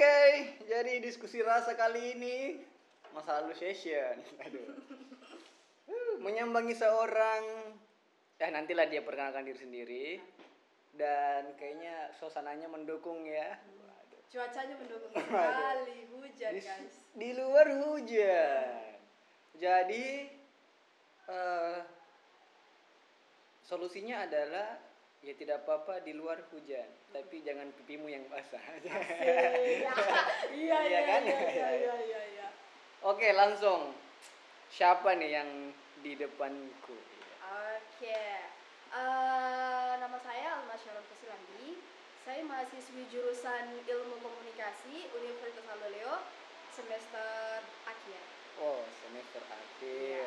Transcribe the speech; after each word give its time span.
Oke, 0.00 0.56
jadi 0.64 0.96
diskusi 1.04 1.44
rasa 1.44 1.76
kali 1.76 2.16
ini 2.16 2.56
masa 3.12 3.44
lalu 3.44 3.52
session. 3.52 4.16
Aduh. 4.40 4.72
Uh, 5.84 6.16
Menyambangi 6.24 6.72
seorang 6.72 7.76
ya 8.40 8.48
nantilah 8.48 8.88
dia 8.88 9.04
perkenalkan 9.04 9.44
diri 9.44 9.60
sendiri 9.60 10.06
dan 10.96 11.52
kayaknya 11.60 12.16
suasananya 12.16 12.72
mendukung 12.72 13.28
ya. 13.28 13.60
Waduh. 13.60 14.24
Cuacanya 14.32 14.80
mendukung 14.80 15.12
sekali, 15.12 16.08
hujan 16.16 16.50
Di, 16.56 16.60
guys. 16.64 16.96
di 17.12 17.30
luar 17.36 17.66
hujan. 17.68 18.96
Jadi 19.60 20.06
eh, 21.28 21.78
solusinya 23.68 24.24
adalah 24.24 24.80
ya 25.20 25.36
tidak 25.36 25.68
apa-apa 25.68 26.00
di 26.00 26.16
luar 26.16 26.40
hujan, 26.48 26.88
tapi 27.10 27.42
jangan 27.42 27.68
pipimu 27.74 28.06
yang 28.06 28.22
basah. 28.30 28.62
Iya, 28.80 28.98
iya, 29.74 29.92
Iya 30.54 30.78
iya, 30.86 31.00
kan? 31.06 31.22
iya, 31.26 31.38
iya, 31.50 31.68
iya, 31.74 31.94
iya, 32.06 32.20
iya. 32.34 32.48
Oke, 33.02 33.34
langsung. 33.34 33.94
Siapa 34.70 35.18
nih 35.18 35.30
yang 35.34 35.50
di 36.06 36.14
depanku? 36.14 36.94
Oke, 37.42 38.22
Eh, 38.90 39.92
nama 40.02 40.18
saya 40.18 40.58
Alma 40.58 40.74
Sharon 40.74 41.06
Kusilandi. 41.06 41.78
Saya 42.26 42.42
mahasiswi 42.42 43.06
jurusan 43.06 43.78
Ilmu 43.86 44.18
Komunikasi 44.18 45.06
Universitas 45.14 45.62
Aloleo 45.70 46.26
semester 46.74 47.62
akhir. 47.86 48.22
Oh, 48.58 48.82
semester 48.98 49.42
akhir. 49.46 50.26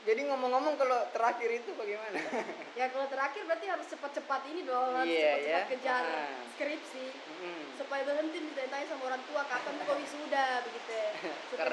Jadi 0.00 0.20
ngomong-ngomong 0.24 0.80
kalau 0.80 0.96
terakhir 1.12 1.60
itu 1.60 1.70
bagaimana? 1.76 2.16
Ya 2.80 2.88
kalau 2.88 3.04
terakhir 3.06 3.44
berarti 3.44 3.66
harus 3.68 3.84
cepat-cepat 3.84 4.40
ini 4.48 4.64
dong, 4.64 4.96
harus 4.96 5.12
Iya, 5.12 5.32
cepat-cepat 5.36 5.52
ya. 5.52 5.68
kejar 5.68 6.04
Ah. 6.06 6.40
skripsi. 6.56 7.06
Mm. 7.40 7.64
supaya 7.72 8.04
berhenti 8.04 8.36
ditanya 8.36 8.84
sama 8.84 9.08
orang 9.08 9.24
tua 9.24 9.40
kapan 9.48 9.72
kau 9.80 9.96
wisuda 9.96 10.60
begitu 10.60 10.92
supaya 11.48 11.72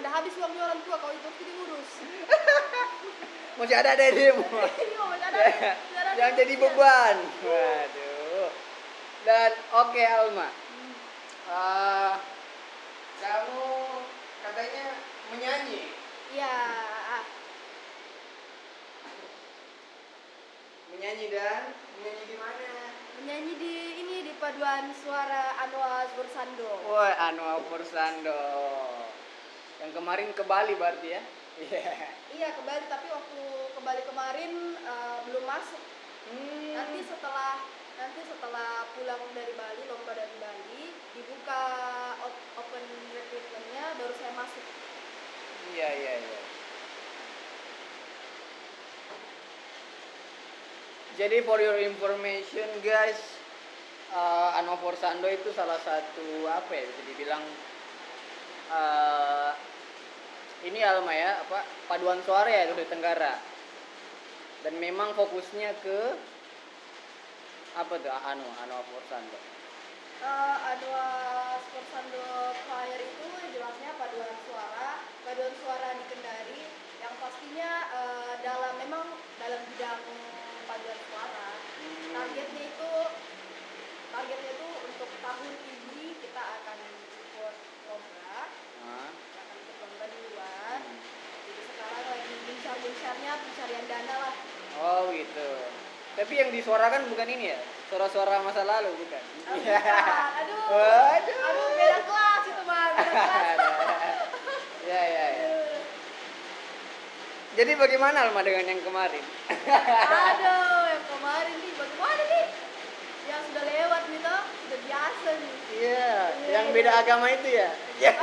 dah 0.00 0.12
habis 0.16 0.32
uangnya 0.32 0.62
orang 0.64 0.80
tua 0.80 0.96
kau 0.96 1.12
itu 1.12 1.28
tidak 1.36 1.54
urus 1.60 1.90
Masih 3.60 3.76
ada 3.76 3.92
iya 4.00 4.32
masih 4.32 5.28
ada 5.28 5.40
Jangan 6.16 6.34
jadi 6.34 6.54
duitnya. 6.56 6.72
beban. 6.72 7.16
Waduh. 7.44 8.48
Dan 9.28 9.50
oke 9.76 10.02
Alma. 10.02 10.48
Hmm. 10.48 10.94
Eh, 11.46 12.14
kamu 13.20 13.68
katanya 14.40 14.84
menyanyi. 15.28 15.82
iya 16.32 16.56
ah. 17.12 17.24
Menyanyi 21.06 21.30
dan 21.30 21.70
menyanyi 21.94 22.24
di 22.26 22.34
mana? 22.34 22.70
menyanyi 23.14 23.52
di 23.62 23.74
ini 23.94 24.16
di 24.26 24.32
paduan 24.42 24.90
suara 24.90 25.54
Anwas 25.62 26.10
Bersando 26.18 26.66
Woi, 26.82 27.14
Anwar 27.14 27.62
Persando. 27.70 28.42
Yang 29.78 29.92
kemarin 29.94 30.34
ke 30.34 30.42
Bali 30.42 30.74
berarti 30.74 31.14
ya? 31.14 31.22
Iya. 31.62 31.94
iya 32.34 32.48
ke 32.50 32.62
Bali 32.66 32.90
tapi 32.90 33.06
waktu 33.06 33.38
ke 33.70 33.80
Bali 33.86 34.02
kemarin 34.02 34.52
eh, 34.82 35.18
belum 35.30 35.46
masuk 35.46 35.78
Hmm. 36.26 36.74
nanti 36.74 36.98
setelah 37.06 37.54
nanti 37.94 38.20
setelah 38.26 38.90
pulang 38.98 39.30
dari 39.30 39.54
Bali 39.54 39.86
lomba 39.86 40.10
dari 40.10 40.34
Bali 40.42 40.82
dibuka 41.14 41.62
op- 42.18 42.66
open 42.66 42.82
recruitmentnya 43.14 43.94
baru 43.94 44.10
saya 44.10 44.34
masuk 44.34 44.66
Iya, 45.70 45.86
iya, 45.86 46.12
iya. 46.18 46.55
Jadi 51.16 51.40
for 51.48 51.56
your 51.56 51.80
information 51.80 52.68
guys, 52.84 53.16
uh, 54.12 54.52
Anwar 54.60 54.76
Forsando 54.84 55.24
itu 55.32 55.48
salah 55.56 55.80
satu 55.80 56.44
apa 56.44 56.68
ya 56.76 56.84
bisa 56.84 57.02
dibilang 57.08 57.40
uh, 58.68 59.56
ini 60.68 60.84
Alma 60.84 61.16
ya 61.16 61.40
apa 61.40 61.64
paduan 61.88 62.20
suara 62.20 62.52
ya 62.52 62.68
Sulawesi 62.68 62.92
Tenggara 62.92 63.32
dan 64.60 64.76
memang 64.76 65.16
fokusnya 65.16 65.72
ke 65.80 66.20
apa 67.80 67.96
tuh 67.96 68.12
Anu 68.12 68.44
Anwar 68.60 68.84
Forsando. 68.84 69.40
Uh, 70.20 70.56
Adwa 70.68 71.04
Sporsando 71.64 72.52
Choir 72.68 73.00
itu 73.00 73.28
jelasnya 73.56 73.96
paduan 73.96 74.36
suara, 74.44 75.00
paduan 75.24 75.52
suara 75.64 75.96
di 75.96 76.04
Kendari 76.12 76.60
yang 77.00 77.16
pastinya 77.24 77.88
uh, 77.88 78.36
dalam 78.44 78.76
memang 78.84 79.16
dalam 79.40 79.64
bidang 79.72 80.00
paduan 80.66 80.98
suara. 81.08 81.48
Hmm. 81.56 82.12
Targetnya 82.12 82.62
itu 82.68 82.92
targetnya 84.10 84.50
itu 84.58 84.68
untuk 84.88 85.10
tahun 85.22 85.52
ini 85.62 86.04
kita 86.20 86.42
akan 86.42 86.78
ikut 87.06 87.54
lomba, 87.86 88.38
Hah? 88.82 89.08
kita 89.14 89.38
akan 89.46 89.56
ikut 89.62 89.76
lomba 89.80 90.04
di 90.10 90.18
luar. 90.32 90.78
Hmm. 90.82 90.98
Jadi 91.46 91.62
sekarang 91.70 92.04
lagi 92.10 92.34
gencar-gencarnya 92.50 93.32
pencarian 93.40 93.86
dana 93.86 94.14
lah. 94.20 94.34
Oh 94.76 95.02
gitu. 95.14 95.50
Tapi 96.26 96.42
yang 96.42 96.50
disuarakan 96.50 97.06
bukan 97.06 97.22
ini 97.38 97.54
ya? 97.54 97.58
Suara-suara 97.86 98.42
masa 98.42 98.66
lalu 98.66 98.90
bukan? 98.98 99.22
Oh, 99.46 99.54
Iya. 99.62 99.78
bukan. 99.78 100.02
Aduh, 100.42 100.58
Waduh. 100.74 101.38
aduh 101.38 101.68
beda 101.78 101.98
kelas 102.02 102.42
itu 102.50 102.62
bang, 102.66 102.90
beda 102.98 103.12
kelas. 103.14 103.58
ya 104.90 105.02
ya 105.06 105.24
ya. 105.38 105.46
Jadi 107.54 107.72
bagaimana 107.78 108.26
Alma 108.26 108.42
dengan 108.42 108.66
yang 108.66 108.82
kemarin? 108.82 109.22
Aduh, 109.22 110.82
yang 110.90 111.04
kemarin 111.14 111.54
nih 111.62 111.72
bagaimana 111.78 112.22
nih? 112.26 112.46
Yang 113.30 113.42
sudah 113.46 113.62
lewat 113.62 114.02
nih 114.10 114.18
toh, 114.26 114.42
sudah 114.66 114.78
biasa 114.82 115.28
nih. 115.30 115.54
Iya, 115.78 116.10
yang 116.58 116.66
beda 116.74 116.90
agama 117.06 117.26
itu 117.30 117.48
ya. 117.54 117.70
Ya. 118.02 118.12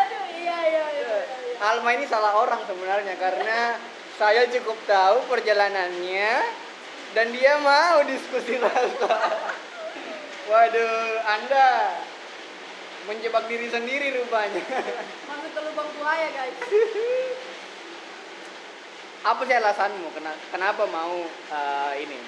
Aduh, 0.00 0.24
iya 0.32 0.56
iya 0.64 0.84
iya. 0.96 1.12
iya. 1.28 1.60
Alma 1.60 1.92
ini 1.92 2.08
salah 2.08 2.40
orang 2.40 2.64
sebenarnya 2.64 3.20
karena 3.20 3.76
saya 4.14 4.46
cukup 4.48 4.78
tahu 4.84 5.26
perjalanannya 5.26 6.32
dan 7.12 7.26
dia 7.30 7.58
mau 7.58 8.02
diskusi 8.04 8.58
rasa. 8.62 9.14
Waduh, 10.44 10.96
Anda 11.24 11.68
menjebak 13.04 13.44
diri 13.46 13.68
sendiri 13.68 14.12
rupanya. 14.14 14.60
Masuk 15.24 15.50
ke 15.50 15.60
lubang 15.62 15.88
buaya 15.94 16.28
guys. 16.30 16.56
Apa 19.24 19.40
sih 19.42 19.56
alasanmu? 19.56 20.08
Kena- 20.12 20.40
Kenapa 20.52 20.84
mau 20.84 21.16
eh, 21.26 21.92
ini 21.98 22.18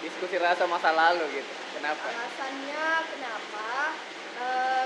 diskusi 0.00 0.36
rasa 0.36 0.66
masa 0.66 0.90
lalu 0.90 1.22
gitu? 1.32 1.52
Kenapa? 1.78 2.02
Alasannya 2.02 2.86
kenapa? 3.08 3.66
Karena 4.30 4.79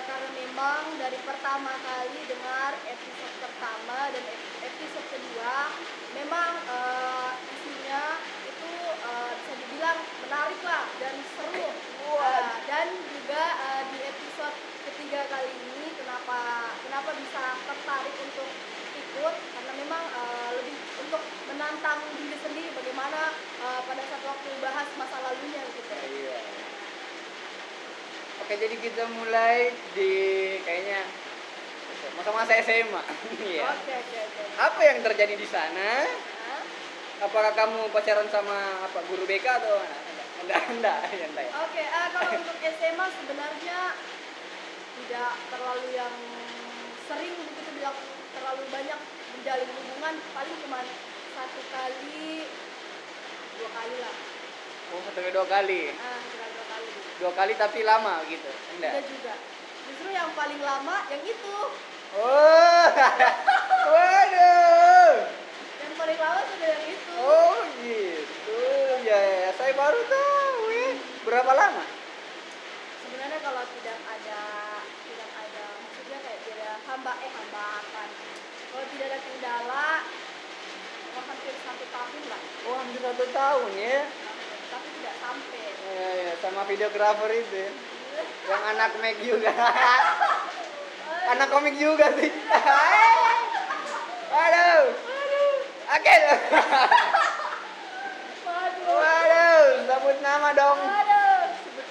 memang 0.54 0.94
dari 1.02 1.18
pertama 1.18 1.82
kali 1.82 2.30
dengar 2.30 2.86
episode 2.86 3.34
pertama 3.42 4.14
dan 4.14 4.22
ep- 4.30 4.54
episode 4.62 5.10
kedua 5.10 5.74
memang 6.14 6.62
eh, 6.70 7.32
isinya 7.50 8.22
itu 8.46 8.70
eh, 9.02 9.34
bisa 9.42 9.58
dibilang 9.58 10.14
menarik 10.22 10.62
lah 10.62 10.94
dan 11.02 11.26
seru. 11.26 11.82
Eh, 12.14 12.54
dan 12.70 13.10
juga 13.10 13.42
eh, 13.66 13.84
di 13.90 13.98
episode 14.06 14.54
ketiga 14.86 15.26
kali 15.26 15.58
ini 15.58 15.98
kenapa 15.98 16.38
kenapa 16.86 17.18
bisa 17.18 17.66
tertarik 17.66 18.14
untuk 18.22 18.62
ikut 18.94 19.34
karena 19.50 19.74
memang 19.74 20.02
eh, 20.14 20.50
lebih 20.62 20.78
untuk 20.94 21.42
menantang 21.50 22.14
diri 22.14 22.38
sendiri 22.38 22.70
bagaimana 22.70 23.34
eh, 23.58 23.82
pada 23.90 24.06
saat 24.06 24.22
waktu 24.22 24.54
bahas 24.62 24.94
masa 24.94 25.18
lalunya 25.18 25.66
gitu. 25.74 25.98
Iya. 25.98 26.63
Oke, 28.42 28.54
jadi 28.58 28.74
kita 28.74 29.06
mulai 29.14 29.70
di 29.94 30.12
kayaknya 30.66 31.06
masa-masa 32.18 32.58
SMA. 32.62 33.02
Iya. 33.44 33.62
Oke 33.70 33.92
oke 33.94 34.18
oke. 34.18 34.42
Apa 34.58 34.80
yang 34.82 34.98
terjadi 35.02 35.34
di 35.38 35.46
sana? 35.46 36.02
Apakah 37.22 37.54
kamu 37.54 37.94
pacaran 37.94 38.26
sama 38.28 38.82
apa 38.82 38.98
guru 39.06 39.22
BK 39.24 39.46
atau 39.46 39.78
enggak, 40.42 40.62
enggak, 40.66 40.98
enggak. 41.14 41.44
ya? 41.46 41.50
Oke, 41.62 41.82
ah, 41.86 42.06
kalau 42.10 42.30
untuk 42.42 42.58
SMA 42.58 43.06
sebenarnya 43.06 43.78
tidak 44.94 45.32
terlalu 45.48 45.88
yang 45.94 46.14
sering 47.06 47.32
begitu 47.38 47.70
bilang 47.78 47.96
terlalu 48.34 48.64
banyak 48.68 48.98
menjalin 49.34 49.70
hubungan 49.70 50.14
paling 50.34 50.56
cuma 50.64 50.78
satu 51.34 51.60
kali 51.70 52.50
dua 53.54 53.70
kali 53.70 53.96
lah 54.02 54.16
Oh, 54.84 55.00
satu 55.00 55.18
dua 55.26 55.46
kali. 55.48 55.90
dua 55.90 55.96
kali 55.96 56.53
Dua 57.14 57.30
kali 57.32 57.54
tapi 57.54 57.80
lama 57.82 58.20
gitu. 58.26 58.50
tidak 58.74 58.90
Enggak. 58.90 59.04
juga 59.06 59.34
justru 59.84 60.08
yang 60.10 60.30
paling 60.32 60.60
lama 60.60 60.96
yang 61.08 61.22
itu 61.22 61.56
Oh. 62.14 62.86
Waduh. 63.90 65.12
yang 65.76 65.94
paling 65.94 66.14
lama 66.16 66.40
sudah 66.46 66.68
yang 66.68 66.84
itu 66.86 67.12
Oh, 67.18 67.54
gitu. 67.80 68.58
Ya, 69.02 69.18
ya, 69.18 69.34
ya. 69.44 69.50
saya 69.54 69.72
baru 69.74 70.00
tahu 70.04 70.60
ya. 70.70 70.90
Berapa 71.22 71.52
lama? 71.52 71.84
sebenarnya 73.00 73.38
kalau 73.40 73.62
tidak 73.72 73.98
ada 74.04 74.40
tidak 75.04 75.30
ada 75.32 75.64
maksudnya 75.78 76.18
kayak 76.20 76.38
tidak 76.42 76.56
ada 76.60 76.72
hamba 76.84 77.12
eh 77.18 77.30
hambatan 77.30 78.08
kalau 78.68 78.84
tidak 78.90 79.06
ada 79.06 79.18
kendala 79.20 79.88
oh, 81.14 81.22
hampir 81.24 81.54
satu 81.62 81.84
tahun 81.88 82.22
lah 82.26 82.40
Oh, 82.64 82.74
hampir 82.74 83.00
satu 83.00 83.24
tahun 83.28 83.70
ya. 83.76 84.00
Sampai 85.22 85.62
Iya, 85.84 86.08
iya, 86.16 86.32
sama 86.40 86.64
videografer 86.64 87.30
itu 87.36 87.54
ya. 87.54 87.70
Yang 88.48 88.62
anak 88.72 88.90
Mac 88.98 89.16
juga. 89.20 89.52
anak 91.32 91.48
komik 91.48 91.74
juga 91.76 92.06
sih. 92.18 92.30
Waduh. 94.34 94.82
Oke. 95.84 96.14
waduh 98.44 98.84
Waduh, 98.84 99.64
sebut 99.86 100.16
nama 100.24 100.48
dong. 100.56 100.80
waduh 100.80 101.42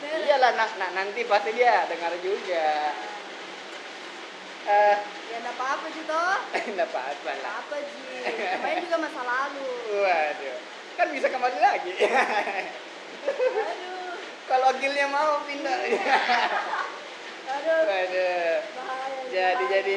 Iyalah, 0.04 0.52
nak, 0.60 0.70
nak 0.78 0.92
nanti 0.94 1.24
pasti 1.24 1.56
dia 1.56 1.88
dengar 1.88 2.12
juga. 2.20 2.92
Eh, 4.64 4.96
ya 5.28 5.38
enggak 5.44 5.60
apa-apa 5.60 5.86
sih 5.92 6.08
toh 6.08 6.40
enggak 6.72 6.88
apa-apa 6.88 7.32
lah. 7.44 7.60
apa 7.60 7.76
Ji 7.84 8.24
namanya 8.24 8.80
juga 8.80 8.96
masa 8.96 9.22
lalu 9.28 9.68
Waduh. 9.92 10.58
Kan 10.96 11.08
bisa 11.12 11.28
kembali 11.28 11.60
lagi. 11.60 11.92
Aduh. 13.30 14.14
Kalau 14.50 14.70
gilnya 14.80 15.08
mau 15.08 15.42
pindah. 15.48 15.78
aduh. 17.48 17.82
Waduh. 17.88 18.56
bahaya 18.76 19.22
jadi 19.32 19.64
jadi 19.70 19.96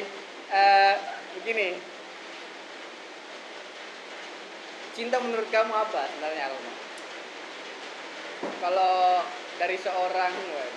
eh 0.52 0.94
begini. 1.40 1.68
Cinta 4.96 5.20
menurut 5.20 5.48
kamu 5.52 5.72
apa 5.76 6.08
sebenarnya 6.08 6.48
Alma? 6.48 6.72
Kalau 8.64 9.20
dari 9.60 9.76
seorang 9.76 10.32
wah, 10.56 10.70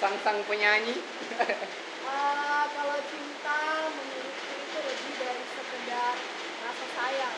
sang 0.00 0.16
sang 0.20 0.38
penyanyi. 0.44 0.96
Ah, 2.04 2.68
kalau 2.68 3.00
cinta 3.08 3.60
menurutku 3.88 4.52
itu 4.60 4.76
lebih 4.76 5.12
dari 5.24 5.44
sekedar 5.56 6.14
rasa 6.60 6.86
sayang. 7.00 7.36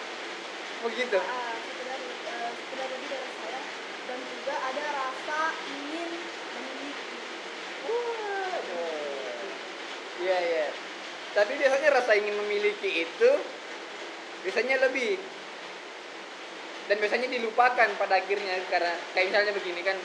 Begitu 0.82 1.18
Ah, 1.22 1.54
sekedar 1.54 1.98
eh, 2.02 2.50
sekedar 2.50 2.88
lebih 2.90 3.08
dari 3.14 3.30
sayang 3.30 3.66
dan 4.10 4.18
juga 4.26 4.55
ada 4.66 4.84
rasa 4.98 5.40
ingin 5.70 6.10
memiliki. 6.58 7.18
Waduh. 7.86 9.46
iya 10.26 10.38
iya. 10.42 10.66
Tapi 11.38 11.52
biasanya 11.54 11.88
rasa 11.94 12.12
ingin 12.18 12.34
memiliki 12.34 13.06
itu 13.06 13.30
biasanya 14.42 14.82
lebih. 14.90 15.22
Dan 16.86 17.02
biasanya 17.02 17.28
dilupakan 17.30 17.88
pada 17.98 18.14
akhirnya 18.18 18.62
karena 18.70 18.94
kayak 19.14 19.26
misalnya 19.30 19.52
begini 19.54 19.80
kan 19.86 19.98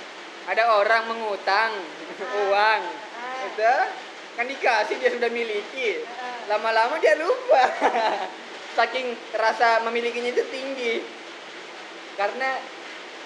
ada 0.50 0.78
orang 0.78 1.10
mengutang 1.10 1.72
uang. 2.22 2.82
Ah. 3.18 3.46
itu 3.50 3.74
kan 4.38 4.46
dikasih 4.46 4.96
dia 5.02 5.10
sudah 5.10 5.30
miliki. 5.34 6.06
Ah. 6.06 6.54
lama-lama 6.54 7.02
dia 7.02 7.18
lupa. 7.18 7.66
Saking 8.78 9.18
rasa 9.34 9.82
memilikinya 9.90 10.30
itu 10.30 10.46
tinggi. 10.54 11.02
Karena 12.14 12.62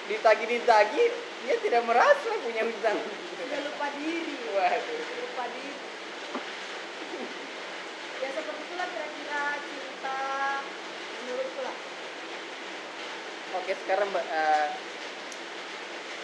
ditagi 0.06 0.46
ditagi 0.46 1.04
dia 1.46 1.58
tidak 1.62 1.82
merasa 1.86 2.30
punya 2.42 2.64
hutang. 2.66 2.98
Sudah 3.38 3.60
lupa 3.62 3.88
diri. 3.96 4.36
Waduh. 4.50 5.02
Lupa 5.22 5.46
diri. 5.54 5.74
Ya 8.16 8.30
seperti 8.32 8.62
itulah 8.66 8.88
kira-kira 8.90 9.42
cinta 9.62 10.18
menurutku 11.22 11.60
lah. 11.62 11.76
Oke 13.56 13.72
sekarang 13.86 14.08
Mbak, 14.10 14.26
eh, 14.26 14.68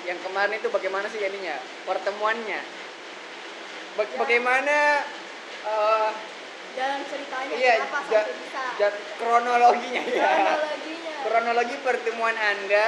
yang 0.04 0.20
kemarin 0.20 0.58
itu 0.58 0.68
bagaimana 0.68 1.06
sih 1.08 1.22
jadinya 1.22 1.56
pertemuannya? 1.86 2.62
Ba- 3.94 4.08
Ya. 4.08 4.18
bagaimana 4.18 4.78
eh, 5.62 6.10
jalan 6.74 7.02
ceritanya 7.06 7.54
iya 7.54 7.74
kenapa 7.78 8.00
sampai 8.02 8.34
bisa? 8.34 8.64
kronologinya 9.20 10.02
ya? 10.02 10.26
Kronologinya. 10.26 11.14
Kronologi 11.22 11.76
pertemuan 11.86 12.34
anda 12.34 12.88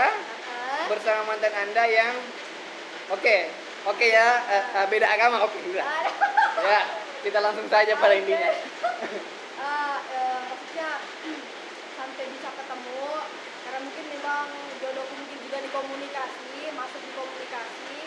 Bersama 0.90 1.22
mantan 1.30 1.54
anda 1.54 1.84
yang 1.86 2.16
oke 3.12 3.38
oke 3.88 4.06
ya 4.06 4.28
eh, 4.50 4.64
eh, 4.81 4.86
beda 4.90 5.08
agama 5.08 5.44
oke 5.46 5.58
ada. 5.60 5.86
ya 6.72 6.81
kita 7.24 7.40
langsung 7.40 7.68
saja 7.70 7.94
pada 7.96 8.16
intinya. 8.18 8.52
Eh, 8.52 10.40
maksudnya 10.50 10.90
hmm, 11.00 11.42
sampai 11.98 12.25
bisa 12.34 12.50
ketemu 12.52 13.06
karena 13.64 13.80
mungkin 13.80 14.06
memang 14.12 14.48
jodohku 14.84 15.14
mungkin 15.16 15.40
juga 15.48 15.58
di 15.64 15.70
komunikasi 15.72 16.58
masuk 16.75 17.00
di 17.00 17.12
komunikasi 17.16 17.98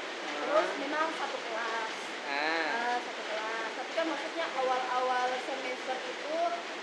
terus 0.46 0.68
memang 0.78 1.08
satu 1.16 1.38
kelas. 1.48 1.94
Ah. 2.26 2.66
Ah, 2.66 2.96
satu 3.02 3.22
kelas. 3.24 3.70
Tapi 3.78 3.90
kan 3.94 4.06
maksudnya 4.10 4.46
awal-awal 4.58 5.28
semester 5.46 5.96
itu 6.06 6.36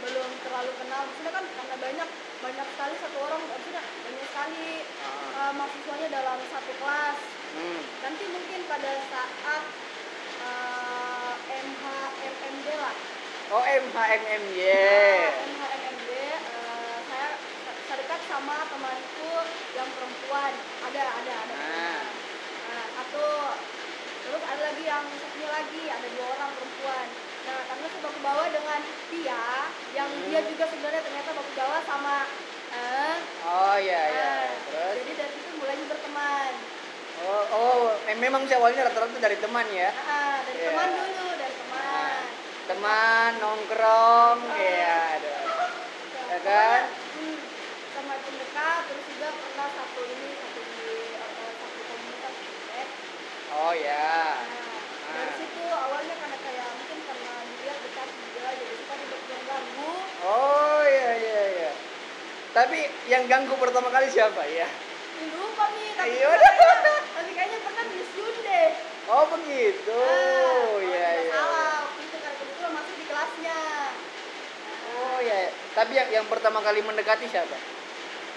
belum 0.03 0.29
terlalu 0.47 0.71
kenal. 0.79 1.01
Maksudnya 1.07 1.33
kan 1.35 1.45
karena 1.47 1.75
banyak 1.79 2.09
banyak 2.43 2.67
sekali 2.75 2.93
satu 2.99 3.17
orang 3.23 3.41
maksudnya 3.47 3.79
banyak 3.79 4.25
sekali 4.27 4.67
ah, 5.39 5.51
mahasiswanya 5.55 6.07
dalam 6.11 6.37
satu 6.51 6.71
kelas. 6.75 7.17
Hmm. 7.53 7.81
nanti 8.01 8.23
mungkin 8.33 8.65
pada 8.65 8.91
saat 9.13 9.63
uh, 10.41 11.33
MH 11.45 11.85
MMD 12.17 12.67
lah. 12.81 12.95
Oh 13.53 13.61
MHMMY 13.61 14.57
uh, 14.57 15.29
MH 15.53 15.63
MMD 15.69 16.11
uh, 16.33 16.97
saya 17.07 17.27
saya 17.87 17.97
dekat 18.01 18.21
sama 18.27 18.57
temanku 18.67 19.33
yang 19.77 19.87
perempuan. 19.93 20.51
Ada 20.91 21.03
ada 21.23 21.33
ada. 21.45 21.55
Ah. 21.55 22.01
Nah, 22.73 22.85
satu 22.97 23.25
terus 24.25 24.43
ada 24.49 24.61
lagi 24.73 24.83
yang 24.83 25.05
satunya 25.21 25.49
lagi 25.53 25.83
ada 25.93 26.07
dua 26.09 26.27
orang 26.41 26.51
perempuan 26.57 27.07
nah 27.43 27.59
karena 27.67 27.87
baku 27.99 28.19
bawa 28.23 28.45
dengan 28.55 28.81
dia 29.11 29.43
yang 29.91 30.09
Hmm. 30.09 30.27
dia 30.31 30.41
juga 30.47 30.63
sebenarnya 30.71 31.03
ternyata 31.03 31.29
baku 31.35 31.51
bawa 31.51 31.77
sama 31.83 32.17
eh, 32.71 33.17
oh 33.43 33.75
ya 33.83 34.01
ya 34.07 34.31
eh, 34.31 34.47
terus 34.63 34.95
jadi 35.03 35.11
dari 35.19 35.31
situ 35.35 35.49
mulai 35.59 35.75
berteman 35.83 36.53
oh 37.19 37.43
oh 37.51 37.79
mem- 38.07 38.21
memang 38.23 38.47
sih 38.47 38.55
awalnya 38.55 38.87
rata-rata 38.87 39.19
dari 39.19 39.37
teman 39.43 39.67
ya 39.75 39.91
Ah, 39.91 40.39
dari 40.47 40.57
Iya. 40.57 40.69
teman 40.71 40.89
dulu, 40.95 41.25
dari 41.35 41.55
teman. 41.59 42.11
teman 42.63 43.31
nongkrong 43.43 44.39
ya 44.55 44.95
ada 45.19 45.37
Ya 46.23 46.39
kan? 46.39 46.81
Hmm, 47.13 47.43
terus 48.87 49.05
juga 49.05 49.27
pernah 49.37 49.67
satu 49.75 50.01
ini, 50.07 50.29
satu 50.39 50.59
di 50.65 50.87
eh, 51.13 51.51
satu 51.59 51.81
komunitas 51.91 52.33
eh. 52.71 52.87
oh 53.51 53.73
ya 53.75 54.15
Nah, 54.47 54.79
dari 55.13 55.29
Ah. 55.29 55.37
situ 55.37 55.63
awalnya 55.67 56.15
karena 56.17 56.37
kayak 56.39 56.69
mungkin 56.79 56.99
karena 57.03 57.33
dia 57.59 57.73
dekat 57.83 58.09
juga, 58.17 58.45
jadi 58.55 58.73
suka 58.79 58.93
diganggu. 59.03 59.93
oh 60.23 60.81
ya 60.87 61.11
ya 61.19 61.41
ya 61.59 61.71
tapi 62.53 62.79
yang 63.09 63.25
ganggu 63.25 63.57
pertama 63.57 63.89
kali 63.89 64.07
siapa? 64.07 64.45
Ya. 64.45 64.69
Lupa 65.33 65.65
nih, 65.73 65.89
tapi 65.97 66.09
Iya. 66.13 66.29
kayaknya, 66.29 66.95
tapi 67.13 67.31
kayaknya 67.33 67.59
pernah 67.65 67.83
Miss 67.89 68.11
Yun 68.13 68.35
deh. 68.43 68.69
oh 69.03 69.23
begitu. 69.33 69.97
Ah, 69.97 70.07
kalau 70.07 70.77
ya 70.79 71.07
ya 71.11 71.23
salah, 71.33 71.75
itu 71.97 72.17
karena 72.17 72.37
kebetulan 72.37 72.71
masuk 72.71 72.95
di 72.95 73.05
kelasnya. 73.09 73.59
oh 74.93 75.17
ya 75.19 75.39
tapi 75.73 75.91
yang 75.97 76.09
yang 76.13 76.25
pertama 76.29 76.61
kali 76.61 76.79
mendekati 76.85 77.25
siapa? 77.25 77.57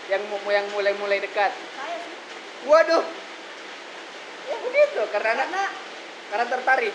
Yang 0.09 0.23
yang 0.49 0.67
mulai 0.73 0.93
mulai 0.97 1.19
dekat? 1.21 1.53
Saya 1.53 1.97
sih, 2.01 2.17
waduh. 2.65 3.05
Oh 4.47 4.59
begitu. 4.65 5.01
Karena 5.13 5.33
karena 5.45 5.65
karena 6.33 6.47
tertarik. 6.49 6.95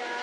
Ya. 0.00 0.14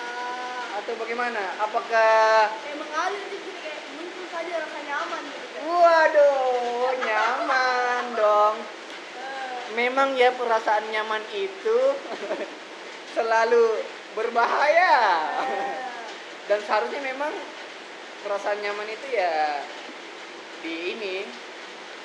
Atau 0.82 0.92
bagaimana? 0.98 1.42
Apakah 1.60 2.50
kayak 2.58 2.76
mengalir 2.80 3.22
sih 3.30 3.38
kayak 3.60 3.80
muncul 3.94 4.24
saja 4.32 4.54
rasa 4.64 4.78
nyaman 4.82 5.22
gitu. 5.28 5.49
Waduh 5.66 6.92
nyaman 7.00 8.04
dong. 8.16 8.56
Memang 9.76 10.18
ya 10.18 10.34
perasaan 10.34 10.88
nyaman 10.90 11.22
itu 11.34 11.78
selalu 13.16 13.80
berbahaya. 14.18 14.94
Eh, 15.46 15.74
dan 16.50 16.58
seharusnya 16.66 17.00
memang 17.02 17.30
perasaan 18.26 18.58
nyaman 18.60 18.88
itu 18.90 19.06
ya 19.14 19.62
di 20.60 20.74
ini 20.96 21.16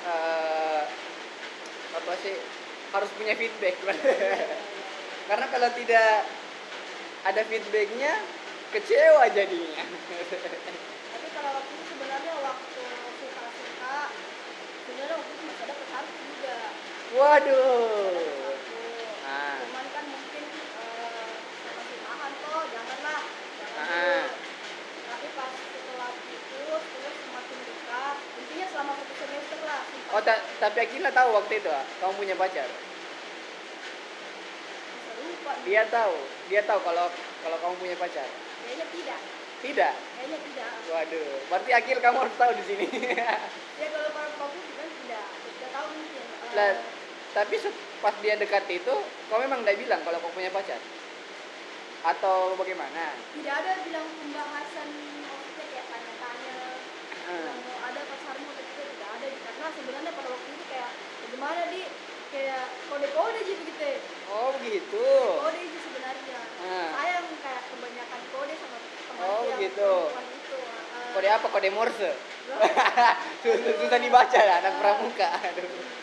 eh, 0.06 0.82
apa 1.96 2.14
sih 2.22 2.36
harus 2.94 3.10
punya 3.18 3.34
feedback. 3.34 3.76
Karena 5.30 5.46
kalau 5.50 5.70
tidak 5.74 6.22
ada 7.26 7.42
feedbacknya 7.50 8.14
kecewa 8.70 9.26
jadinya 9.34 9.84
tapi 11.16 11.28
kalau 11.34 11.50
waktu 11.58 11.74
itu 11.74 11.86
sebenarnya 11.96 12.34
waktu 12.44 12.84
suka-suka 13.18 13.98
sebenarnya 14.86 15.16
waktu 15.16 15.32
itu 15.34 15.44
masih 15.48 15.64
ada 15.66 15.76
pesanku 15.80 16.18
juga 16.22 16.58
waduh 17.16 18.12
Ada 18.36 18.52
Ah. 19.26 19.56
pesanku. 19.56 19.64
cuman 19.66 19.86
kan 19.90 20.06
mungkin 20.06 20.44
eh, 20.46 21.32
masih 21.66 21.98
tahan 21.98 22.32
toh 22.38 22.62
janganlah 22.70 23.22
jangan 23.56 23.80
Ah. 23.80 23.88
dulu 23.88 24.30
tapi 25.06 25.28
pas 25.32 25.52
setelah 25.54 26.12
itu 26.28 26.60
terus 26.60 27.16
semakin 27.24 27.60
dekat 27.64 28.18
intinya 28.36 28.68
selama 28.68 28.92
satu 28.96 29.14
semester 29.16 29.60
lah 29.64 29.80
simpan. 29.86 30.12
oh 30.12 30.22
ta- 30.22 30.44
tapi 30.60 30.78
Akila 30.82 31.10
tahu 31.10 31.30
waktu 31.34 31.54
itu 31.58 31.70
ah, 31.72 31.86
kamu 31.98 32.14
punya 32.16 32.36
pacar 32.36 32.68
nih. 32.68 32.84
dia 35.66 35.82
tahu 35.90 36.16
dia 36.46 36.62
tahu 36.62 36.80
kalau 36.84 37.06
kalau 37.42 37.58
kamu 37.58 37.76
punya 37.80 37.96
pacar 37.98 38.28
kayaknya 38.62 38.86
tidak 38.92 39.20
tidak 39.64 39.94
kayaknya 40.14 40.40
tidak 40.46 40.72
waduh 40.86 41.30
berarti 41.50 41.72
Akil 41.74 41.98
kamu 41.98 42.18
harus 42.22 42.36
tahu 42.38 42.52
di 42.54 42.64
sini 42.64 42.86
ya 43.18 43.34
kalau 43.90 44.10
kan 44.14 44.30
tidak 45.02 45.26
tidak 45.42 45.70
tahu 45.74 45.88
mungkin 45.90 46.24
Eh, 46.46 46.54
Lah, 46.54 46.72
tapi 47.36 47.60
pas 48.00 48.16
dia 48.24 48.40
dekat 48.40 48.64
itu 48.72 48.96
kau 49.28 49.40
memang 49.44 49.60
tidak 49.68 49.76
bilang 49.84 50.00
kalau 50.08 50.24
kau 50.24 50.32
punya 50.32 50.48
pacar? 50.56 50.80
Atau 52.08 52.56
bagaimana? 52.56 53.12
Tidak 53.36 53.52
ada 53.52 53.72
bilang 53.84 54.08
pembahasan 54.08 54.88
maksudnya 55.20 55.66
kayak 55.68 55.86
tanya-tanya 55.92 56.56
Hmm. 57.26 57.58
mau 57.66 57.82
ada 57.90 58.02
pacarmu 58.06 58.48
atau 58.54 58.64
tidak 58.64 58.88
tidak 58.96 59.10
ada. 59.18 59.28
Karena 59.28 59.68
sebenarnya 59.74 60.12
pada 60.14 60.30
waktu 60.32 60.48
itu 60.48 60.64
kayak 60.72 60.92
bagaimana 61.26 61.62
di? 61.74 61.82
Kayak 62.32 62.64
kode-kode 62.88 63.38
aja 63.42 63.54
begitu. 63.58 63.90
Oh 64.32 64.50
begitu? 64.56 65.06
Kode 65.42 65.60
itu 65.60 65.78
sebenarnya. 65.84 66.40
Ah. 66.66 66.90
sayang 66.96 67.28
kayak 67.44 67.62
kebanyakan 67.68 68.22
kode 68.32 68.54
sama 68.58 68.78
teman 68.80 69.26
Oh, 69.28 69.42
yang 69.44 69.60
gitu. 69.60 69.92
perempuan 70.08 70.28
itu 70.32 70.58
Ah. 70.94 71.12
kode 71.12 71.28
apa? 71.34 71.48
Kode 71.52 71.70
morse? 71.74 72.12
Susah, 73.44 73.74
susah 73.82 74.00
dibaca 74.00 74.40
lah 74.40 74.56
anak 74.62 74.74
pramuka. 74.80 75.28
Aduh 75.52 75.96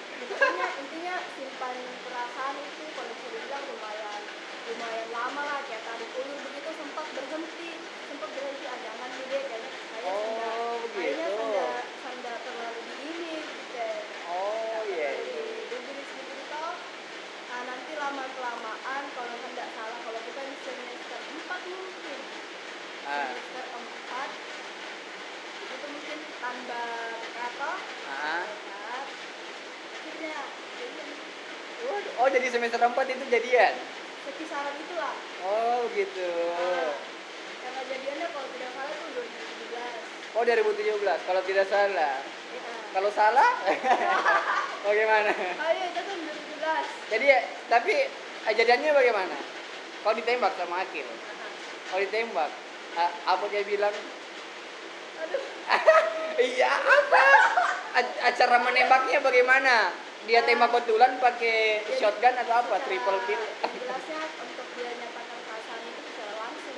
intinya 1.63 1.79
intinya 1.79 1.95
simpan 1.95 2.03
perasaan 2.03 2.57
itu 2.59 2.85
kalau 2.91 3.13
bisa 3.15 3.29
dibilang 3.31 3.65
lumayan 3.71 4.23
lumayan 4.67 5.09
lama 5.15 5.43
lah 5.47 5.61
kayak 5.71 5.83
tarik 5.87 6.11
ulur 6.19 6.39
begitu 6.43 6.71
sempat 6.75 7.07
berhenti 7.15 7.71
sempat 8.11 8.29
berhenti 8.35 8.65
ah 8.67 8.79
jangan 8.83 9.11
nih 9.15 9.27
deh 9.31 9.43
kayaknya 9.47 9.71
saya 9.87 10.03
Oh, 10.03 10.19
sanda 10.19 10.51
kayaknya 10.99 11.27
begitu. 11.31 11.39
sanda 11.39 11.71
sanda 12.03 12.33
terlalu 12.43 12.81
di 12.83 12.95
ini 13.07 13.35
gitu 13.47 13.89
oh 14.27 14.81
iya 14.91 15.09
iya. 15.23 15.41
Diberi 15.71 16.03
sedikit 16.03 16.41
toh 16.51 16.75
ah, 17.47 17.63
nanti 17.63 17.93
lama 17.95 18.25
kelamaan 18.27 19.03
kalau 19.15 19.35
hendak 19.39 19.69
salah 19.79 19.99
kalau 20.03 20.21
kita 20.27 20.41
di 20.43 20.55
semester 20.67 21.21
empat 21.31 21.61
mungkin 21.71 22.19
ah 23.07 23.31
semester 23.31 23.65
empat 23.71 24.31
itu 25.63 25.87
mungkin 25.87 26.19
tambah 26.43 26.91
kata 27.39 27.73
ah 28.11 28.43
dekat 28.51 29.07
akhirnya 30.03 30.35
jadian. 30.83 31.11
Waduh, 31.83 32.02
oh 32.19 32.29
jadi 32.29 32.47
semester 32.49 32.81
4 32.81 32.93
itu 33.09 33.25
jadian? 33.29 33.75
Sekisaran 34.23 34.75
itulah. 34.77 35.15
Oh 35.43 35.89
gitu. 35.93 36.31
Nah, 36.53 36.95
karena 37.63 37.81
jadiannya 37.89 38.27
kalau 38.31 38.49
tidak 38.53 38.71
salah 38.73 38.93
itu 38.93 39.09
2017 39.13 40.33
oh 40.33 40.43
2017 40.43 41.29
kalau 41.29 41.43
tidak 41.45 41.67
salah. 41.69 42.15
Ya. 42.23 42.61
kalau 42.93 43.11
salah? 43.11 43.51
Bagaimana 44.87 45.31
oh 45.33 45.71
iya 45.73 45.87
itu 45.89 46.01
tuh 46.03 46.17
2017 46.19 47.13
jadi 47.13 47.25
ya, 47.29 47.39
tapi 47.69 47.93
eh, 48.49 48.55
jadiannya 48.55 48.91
bagaimana? 48.93 49.37
Kau 50.03 50.17
ditembak 50.17 50.53
sama 50.59 50.83
Akil. 50.83 51.07
Kau 51.89 52.01
ditembak 52.01 52.51
a- 52.97 53.15
apa 53.29 53.45
dia 53.53 53.63
bilang? 53.63 53.95
Aduh. 55.23 55.43
Iya 56.33 56.73
apa? 56.73 57.25
Acara 58.25 58.57
menembaknya 58.65 59.21
bagaimana 59.21 59.93
dia 60.23 60.41
tembak 60.47 60.71
betulan 60.71 61.19
pakai 61.19 61.83
shotgun 61.99 62.35
atau 62.39 62.55
apa? 62.63 62.79
Triple 62.87 63.21
kill. 63.27 63.43
Untuk 63.43 64.67
dia 64.79 64.91
nyatakan 64.95 65.39
perasaan 65.43 65.83
itu 65.83 66.01
secara 66.15 66.35
langsung 66.39 66.77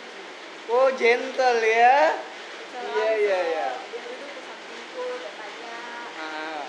oh 0.72 0.88
gentle 0.96 1.60
ya? 1.60 1.98
Iya, 2.74 3.10
iya, 3.20 3.38
iya. 3.52 3.68
Ah. 6.16 6.62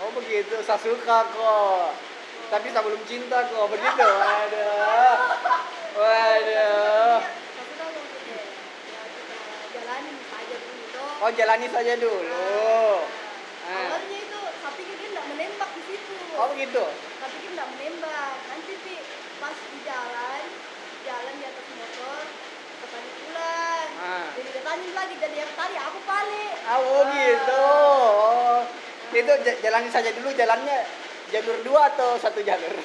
oh 0.00 0.10
begitu. 0.16 0.54
Saya 0.64 0.80
suka 0.80 1.18
kok. 1.28 1.88
Tapi 2.48 2.66
saya 2.72 2.82
belum 2.88 3.02
cinta 3.04 3.38
kok. 3.52 3.68
Begitu. 3.68 4.00
Waduh. 4.00 5.16
Waduh. 5.92 7.20
Ya 7.20 7.44
oh 11.24 11.30
jalani 11.32 11.66
saja 11.72 11.94
dulu 11.96 12.20
Nah, 13.64 13.72
Ah. 13.72 13.96
awalnya 13.96 14.18
itu 14.20 14.40
saya 14.60 14.76
pikir 14.76 14.94
dia 15.00 15.08
nggak 15.16 15.24
menembak 15.32 15.70
di 15.72 15.82
situ 15.88 16.12
oh 16.44 16.52
begitu 16.52 16.84
saya 17.16 17.28
pikir 17.30 17.50
nggak 17.52 17.68
menembak. 17.70 18.36
Nanti 18.44 18.72
sih 18.78 18.98
pas 19.38 19.56
di 19.56 19.78
jalan 19.82 20.42
jalan 21.02 21.32
di 21.34 21.44
atas 21.44 21.66
motor 21.70 22.20
ketanya 22.78 23.12
pulang. 23.18 23.88
Ah. 23.96 24.26
jadi 24.34 24.48
dia 24.50 24.62
tanya 24.62 24.90
lagi 24.94 25.14
jadi 25.16 25.36
yang 25.38 25.52
tadi 25.54 25.76
aku 25.78 25.98
balik. 26.04 26.52
Oh 26.66 27.00
Ah. 27.00 27.04
gitu. 27.10 27.64
Oh. 27.64 28.58
Itu 29.10 29.32
j- 29.40 29.58
jalani 29.58 29.88
saja 29.88 30.10
dulu 30.12 30.28
jalannya 30.32 30.78
jalur 31.30 31.56
dua 31.62 31.80
atau 31.88 32.18
satu 32.18 32.40
jalur? 32.40 32.72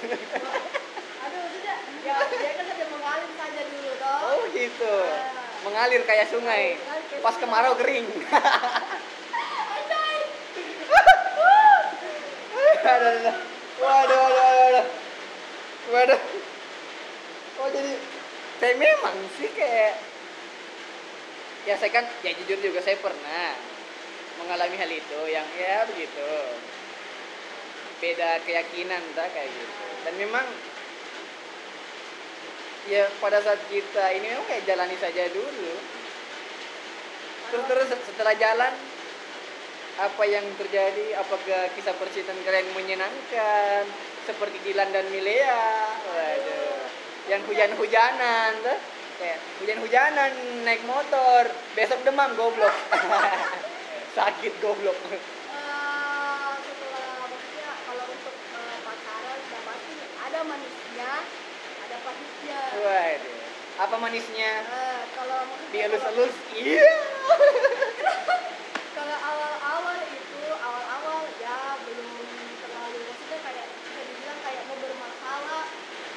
Aduh 1.19 1.43
sudah 1.51 1.77
ya 1.99 2.15
dia 2.23 2.51
kan 2.53 2.65
saja 2.65 2.85
mengalir 2.87 3.31
saja 3.35 3.61
dulu 3.65 3.91
toh. 3.93 4.19
Oh 4.23 4.41
gitu. 4.49 4.95
Ah. 5.03 5.67
mengalir 5.67 6.01
kayak 6.05 6.31
sungai. 6.31 6.79
Pas 7.19 7.35
kemarau 7.35 7.75
kering. 7.75 8.07
Anjay. 9.75 10.17
waduh 12.79 13.48
waduh 13.79 14.19
waduh 14.19 14.45
waduh 14.45 14.85
waduh. 15.89 16.21
Oh 17.59 17.67
jadi 17.71 17.93
saya 18.59 18.73
memang 18.75 19.15
sih 19.39 19.49
kayak? 19.51 19.95
Ya 21.67 21.75
saya 21.75 21.91
kan 21.91 22.05
ya 22.23 22.31
jujur 22.39 22.59
juga 22.59 22.79
saya 22.79 22.95
pernah 22.99 23.55
mengalami 24.39 24.75
hal 24.79 24.91
itu 24.91 25.19
yang 25.27 25.47
ya 25.59 25.83
begitu. 25.87 26.31
Beda 27.99 28.39
keyakinan 28.47 29.03
tak? 29.15 29.27
Kayak 29.35 29.51
gitu. 29.51 29.87
Dan 30.07 30.13
memang 30.15 30.45
ya 32.87 33.11
pada 33.19 33.43
saat 33.43 33.59
kita 33.67 34.15
ini 34.15 34.31
memang 34.31 34.47
kayak 34.47 34.63
jalani 34.63 34.95
saja 34.99 35.27
dulu. 35.31 35.73
Terus 37.49 37.65
terus 37.65 37.87
setelah 38.07 38.35
jalan 38.39 38.73
apa 39.99 40.23
yang 40.23 40.45
terjadi? 40.55 41.19
Apakah 41.19 41.67
kisah 41.75 41.91
percintaan 41.99 42.39
kalian 42.47 42.71
menyenangkan? 42.71 43.83
Seperti 44.23 44.55
Dilan 44.63 44.95
dan 44.95 45.03
Milea? 45.11 45.67
Waduh. 46.07 46.79
Yang 47.27 47.41
hujan-hujanan 47.51 48.51
tuh. 48.63 48.79
Hujan-hujanan 49.59 50.31
naik 50.63 50.87
motor. 50.87 51.51
Besok 51.75 51.99
demam 52.07 52.31
goblok. 52.39 52.71
Sakit 54.17 54.53
goblok. 54.63 54.95
Eh, 54.95 55.19
setelah 56.63 57.07
maksudnya 57.27 57.69
kalau 57.83 58.05
untuk 58.07 58.35
eh, 58.55 58.77
pacaran 58.87 59.37
sudah 59.43 59.61
pasti 59.67 59.93
ada 60.23 60.39
manisnya 60.47 61.11
ada 61.83 61.97
pahitnya. 62.07 62.61
Waduh. 62.79 63.35
Apa 63.79 63.95
manisnya? 63.99 64.51
Eh, 64.63 65.01
kalau 65.19 65.39
dielus-elus. 65.75 66.35
iya 66.55 66.87
kalau 68.99 69.15
awal-awal 69.15 69.97
itu 70.11 70.43
awal-awal 70.59 71.19
ya 71.39 71.79
belum 71.87 72.27
terlalu 72.59 72.97
maksudnya 73.07 73.39
kayak 73.39 73.65
bisa 73.79 74.01
dibilang 74.03 74.39
kayak 74.43 74.67
mau 74.67 74.75
bermasalah 74.75 75.65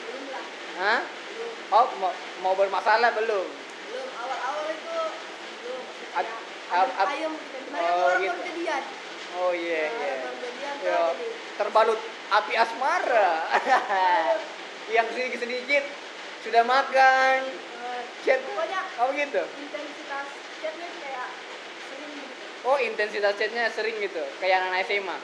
belum 0.03 0.23
lah. 0.35 0.47
Hah? 0.75 1.01
belum. 1.31 1.53
Oh 1.71 1.87
mau, 1.95 2.12
mau 2.43 2.55
bermasalah 2.59 3.15
belum? 3.15 3.49
Belum 3.87 4.09
awal-awal 4.19 4.67
itu 4.75 4.99
belum 5.62 5.79
maksudnya 5.87 6.35
ab- 6.75 6.95
ab- 6.99 7.11
ayam 7.15 7.33
gitu 7.39 7.57
Oh, 7.71 7.79
orang 7.79 8.19
gitu. 8.19 8.35
baru 8.35 8.43
jadian 8.51 8.83
oh 9.33 9.53
iya 9.55 9.83
Nah, 9.87 9.99
iya. 10.03 10.15
Ya, 10.83 10.99
jadi 11.15 11.29
terbalut 11.55 12.01
api 12.35 12.53
asmara. 12.59 13.31
Yang 14.97 15.07
sedikit 15.15 15.41
sedikit 15.47 15.85
sudah 16.43 16.62
makan. 16.67 17.39
Chat. 18.19 18.43
Oh 18.99 19.11
gitu 19.15 19.43
intensitas 19.59 20.29
chatnya 20.59 20.89
kayak 20.99 21.31
sering 21.91 22.12
gitu 22.23 22.51
oh 22.64 22.78
intensitas 22.78 23.35
chatnya 23.35 23.66
sering 23.71 23.97
gitu 23.99 24.23
kayak 24.38 24.62
anak 24.62 24.87
SMA 24.87 25.19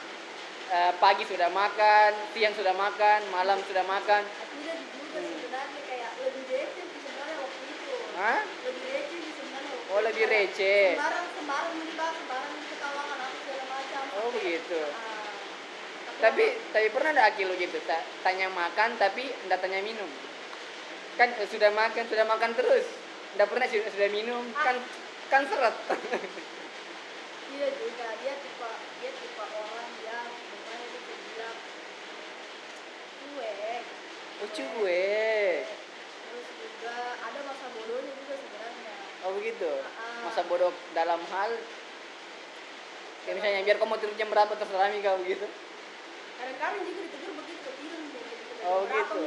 Eh, 0.69 0.93
pagi 1.01 1.25
sudah 1.25 1.49
makan 1.49 2.13
siang 2.29 2.53
sudah 2.53 2.77
makan 2.77 3.25
malam 3.33 3.57
sudah 3.65 3.81
makan. 3.89 4.21
Tidak 4.21 4.77
juga 4.93 5.17
Hmm. 5.17 5.25
sebenarnya 5.25 5.81
kayak 5.81 6.11
lebih 6.21 6.45
receh 6.45 6.85
sih 6.85 6.99
sebenarnya 7.01 7.35
waktu 7.41 7.63
itu. 7.73 7.93
Hah? 8.13 8.39
lebih 8.69 8.85
receh 8.85 9.21
sebenarnya 9.33 9.73
Oh, 9.89 9.99
lebih 10.05 10.25
receh. 10.29 10.85
sembarang 10.93 11.27
sembarang 11.33 11.73
dibahas 11.73 12.15
sembarang 12.21 12.53
ketawakan 12.69 13.17
apa 13.17 13.33
segala 13.33 13.63
macam. 13.65 14.03
Oh 14.13 14.29
begitu. 14.29 14.79
Ah, 14.93 15.29
tapi 16.21 16.45
tapi 16.69 16.87
pernah 16.93 17.11
ada 17.17 17.23
akil 17.33 17.49
gitu 17.57 17.77
ta- 17.89 18.05
tanya 18.21 18.47
makan 18.53 18.89
tapi 19.01 19.25
enggak 19.49 19.59
tanya 19.65 19.81
minum? 19.81 20.09
Kan 21.17 21.33
eh, 21.33 21.49
sudah 21.49 21.73
makan 21.73 22.05
sudah 22.05 22.25
makan 22.29 22.51
terus. 22.53 22.85
Enggak 23.33 23.47
pernah 23.49 23.65
sudah, 23.65 23.89
sudah 23.89 24.09
minum. 24.13 24.43
Kan 24.53 24.75
kan 25.33 25.41
seret 25.49 25.73
iya 27.55 27.67
juga 27.73 28.07
dia 28.21 28.33
tipe 28.37 28.69
dia 29.01 29.11
tipe 29.11 29.43
orang 29.43 29.89
yang 30.05 30.27
bukannya 30.29 30.85
dia 30.89 31.01
tuh 31.01 31.17
bilang 31.25 31.57
cuek. 33.19 33.83
Oh 34.39 34.47
cuek. 34.53 35.63
Terus 36.29 36.47
juga 36.61 36.95
ada 37.19 37.39
masa 37.43 37.65
bodohnya 37.73 38.13
juga 38.23 38.33
sebenarnya. 38.37 38.93
Oh 39.25 39.31
begitu? 39.35 39.71
Ah. 39.83 40.23
masa 40.29 40.41
bodoh 40.47 40.71
dalam 40.93 41.21
hal? 41.33 41.51
Kayak 43.25 43.35
misalnya 43.35 43.61
biar 43.67 43.77
kamu 43.77 43.95
tidur 43.99 44.15
jam 44.15 44.29
berapa 44.31 44.53
terserah 44.55 44.89
kau 45.03 45.19
gitu? 45.27 45.47
Kadang-kadang 46.39 46.81
juga 46.87 47.01
ditegur 47.03 47.33
begitu 47.43 47.69
dia 47.75 47.97
gitu 47.99 48.53
oh 48.63 48.81
gitu? 48.87 49.25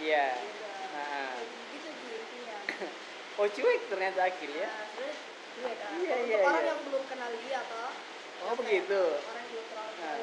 iya. 0.00 0.26
Gitu. 0.40 0.64
Ah. 0.96 1.34
gitu 1.74 1.88
sih 1.92 2.14
intinya. 2.16 2.58
Oh 3.36 3.44
cuek 3.44 3.92
ternyata 3.92 4.32
akil 4.32 4.48
ya 4.48 4.64
Nah, 4.64 5.12
cuek 5.56 5.76
kan. 5.80 5.90
Iya, 5.96 6.14
Untuk 6.20 6.28
iya, 6.28 6.38
orang 6.44 6.62
iya. 6.62 6.70
yang 6.70 6.80
belum 6.84 7.02
kenal 7.08 7.30
dia 7.32 7.60
toh 7.64 7.90
oh 8.36 8.52
kayak 8.52 8.58
begitu 8.60 9.02
orang 9.16 9.42
yang 9.42 9.50
belum 9.50 9.66
kenal 9.72 10.16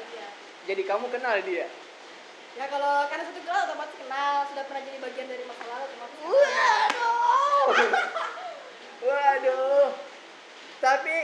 jadi 0.64 0.82
kamu 0.86 1.06
kenal 1.12 1.36
dia 1.42 1.66
Ya 2.54 2.70
kalau 2.70 3.10
karena 3.10 3.26
satu 3.26 3.42
kelas 3.42 3.66
otomatis 3.66 3.98
kenal, 3.98 4.46
sudah 4.46 4.62
pernah 4.70 4.82
jadi 4.86 4.98
bagian 5.02 5.26
dari 5.26 5.42
masa 5.42 5.66
lalu 5.66 5.84
otomatis. 5.90 6.18
Waduh. 6.22 7.90
Waduh. 9.10 9.86
Tapi 10.78 11.16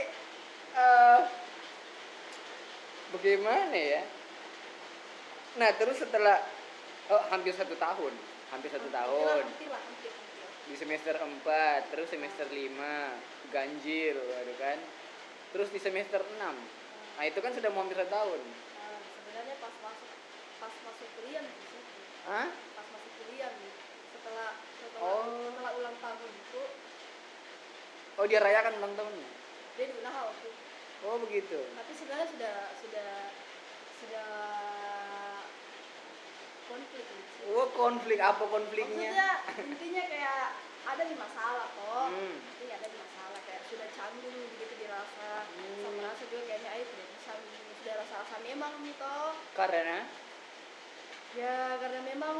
eh 0.75 1.21
bagaimana 3.15 3.79
ya? 3.79 4.03
Nah, 5.55 5.71
terus 5.79 6.03
setelah 6.03 6.43
oh, 7.11 7.23
hampir 7.31 7.55
satu 7.55 7.79
tahun, 7.79 8.11
hampir 8.51 8.67
satu 8.71 8.87
Hampir 8.91 8.99
lah, 8.99 9.07
tahun 9.07 9.43
Hampir 9.47 9.67
lah, 9.71 9.81
hampir. 9.87 10.11
Di 10.71 10.79
semester 10.79 11.19
4, 11.19 11.91
terus 11.91 12.07
semester 12.07 12.47
5 12.47 12.71
ganjil, 13.51 14.15
waduh 14.15 14.55
kan. 14.55 14.79
Terus 15.51 15.67
di 15.67 15.79
semester 15.83 16.23
6. 16.23 16.39
Nah, 17.19 17.23
itu 17.27 17.39
kan 17.43 17.51
sudah 17.51 17.67
mau 17.75 17.83
hampir 17.83 17.99
satu 17.99 18.07
tahun. 18.07 18.39
Nah, 18.39 18.97
sebenarnya 19.19 19.55
pas 19.59 19.75
masuk 19.83 20.09
pas 20.63 20.73
masuk 20.87 21.07
kuliah 21.19 21.43
nih, 21.43 21.55
di. 21.59 21.79
Hah? 22.23 22.47
pas 22.47 22.87
masuk 22.87 23.11
kuliah 23.19 23.51
nih 23.51 23.73
setelah 24.15 24.49
setelah 24.79 25.01
Oh. 25.03 25.49
setelah 25.51 25.71
ulang 25.75 25.97
tahun 25.99 26.31
itu 26.31 26.63
Oh, 28.19 28.25
dia 28.27 28.39
rayakan 28.39 28.73
ulang 28.79 28.93
tahunnya. 28.95 29.29
dia 29.75 29.85
diulang 29.91 30.15
waktu. 30.15 30.49
Oh, 31.01 31.17
begitu. 31.19 31.59
tapi 31.73 31.91
sebenarnya 31.97 32.27
sudah 32.29 32.55
sudah 32.79 33.09
sudah 33.99 34.29
konflik 36.71 37.03
sih. 37.03 37.51
Oh, 37.51 37.67
konflik. 37.75 38.19
Apa 38.23 38.43
konfliknya? 38.47 39.11
maksudnya 39.11 39.29
intinya 39.67 40.03
kayak 40.07 40.43
ada 40.81 41.01
nih 41.03 41.17
masalah 41.19 41.67
toh 41.75 42.07
Hmm. 42.09 42.35
intinya 42.39 42.75
ada 42.79 42.87
nih 42.87 42.99
masalah 42.99 43.39
kayak 43.45 43.61
sudah 43.69 43.87
canggung 43.93 44.33
begitu 44.55 44.73
dirasa 44.81 45.29
Hmm. 45.45 45.81
sama 45.83 45.99
rasa 46.07 46.23
juga 46.25 46.43
kayaknya 46.47 46.69
ayo 46.73 46.83
tidak 46.87 47.07
bisa 47.13 47.31
sudah 47.81 47.93
rasa-rasa 48.01 48.35
memang 48.41 48.73
toh. 48.95 49.31
Karena? 49.53 49.99
Ya 51.31 51.79
karena 51.79 51.99
memang 52.03 52.37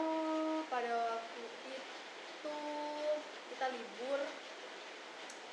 pada 0.68 0.92
waktu 1.16 1.42
itu 1.72 2.58
kita 3.52 3.66
libur. 3.72 4.22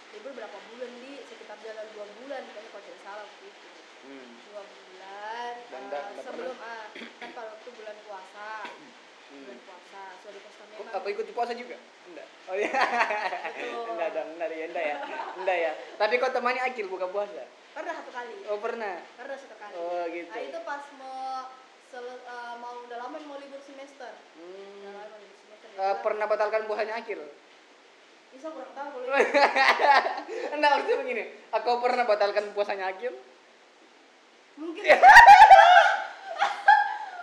Libur 0.09 0.33
berapa 0.33 0.59
bulan 0.73 0.91
di 1.05 1.21
sekitar 1.23 1.57
jalan 1.63 1.87
dua 1.95 2.07
bulan. 2.19 2.43
Kayaknya 2.49 2.71
kalau 2.73 2.85
tidak 2.89 3.01
salah 3.05 3.23
waktu 3.23 3.45
itu 3.47 3.69
hmm. 4.01 4.29
dua 4.45 4.63
bulan 4.63 5.53
Dan 5.67 5.81
nggak 5.85 6.03
sebelum 6.21 6.57
ah, 6.59 6.85
kan 6.93 7.29
pada 7.33 7.49
waktu 7.51 7.69
bulan 7.73 7.97
puasa 8.03 8.49
Hmm. 9.29 9.45
bulan 9.45 9.61
puasa 9.61 10.03
Oh, 10.79 10.85
memang 10.85 10.95
apa 10.95 11.09
ikut 11.11 11.27
puasa 11.33 11.53
juga? 11.53 11.75
Enggak. 12.07 12.27
Oh 12.47 12.55
iya. 12.55 12.71
Enggak 13.85 14.09
dong, 14.15 14.29
enggak 14.33 14.49
ya, 14.49 14.65
enggak 14.65 14.85
ya. 14.85 14.97
Enggak 15.35 15.59
ya. 15.59 15.73
Tapi 15.97 16.15
kok 16.17 16.31
temani 16.31 16.61
Akil 16.61 16.87
buka 16.87 17.07
puasa? 17.07 17.43
pernah 17.69 17.95
satu 17.95 18.11
kali 18.11 18.35
Oh, 18.45 18.59
pernah. 18.59 18.95
pernah 19.15 19.37
satu 19.37 19.55
kali 19.55 19.75
Oh, 19.75 20.03
gitu. 20.09 20.27
nah 20.29 20.41
itu 20.41 20.59
pas 20.63 20.83
mau 20.95 21.47
sel- 21.87 22.21
eh, 22.21 22.55
mau 22.57 22.75
udah 22.81 22.99
lama 22.99 23.17
mau 23.21 23.37
libur 23.37 23.61
semester 23.61 24.11
udah 24.11 24.35
Hmm. 24.35 24.83
lama 24.89 25.07
mau 25.09 25.19
libur 25.19 25.39
semester 25.41 25.69
Eh, 25.73 25.95
pernah 26.01 26.27
batalkan 26.27 26.63
puasanya 26.65 26.95
Akil? 26.97 27.21
bisa 28.29 28.47
kurang 28.49 28.73
tahu 28.73 28.89
kalau 28.93 29.07
enggak, 30.55 30.71
maksudnya 30.71 30.97
begini. 30.97 31.25
Aku 31.51 31.71
pernah 31.79 32.05
batalkan 32.05 32.45
puasanya 32.51 32.87
Akil? 32.89 33.15
Mungkin 34.59 34.83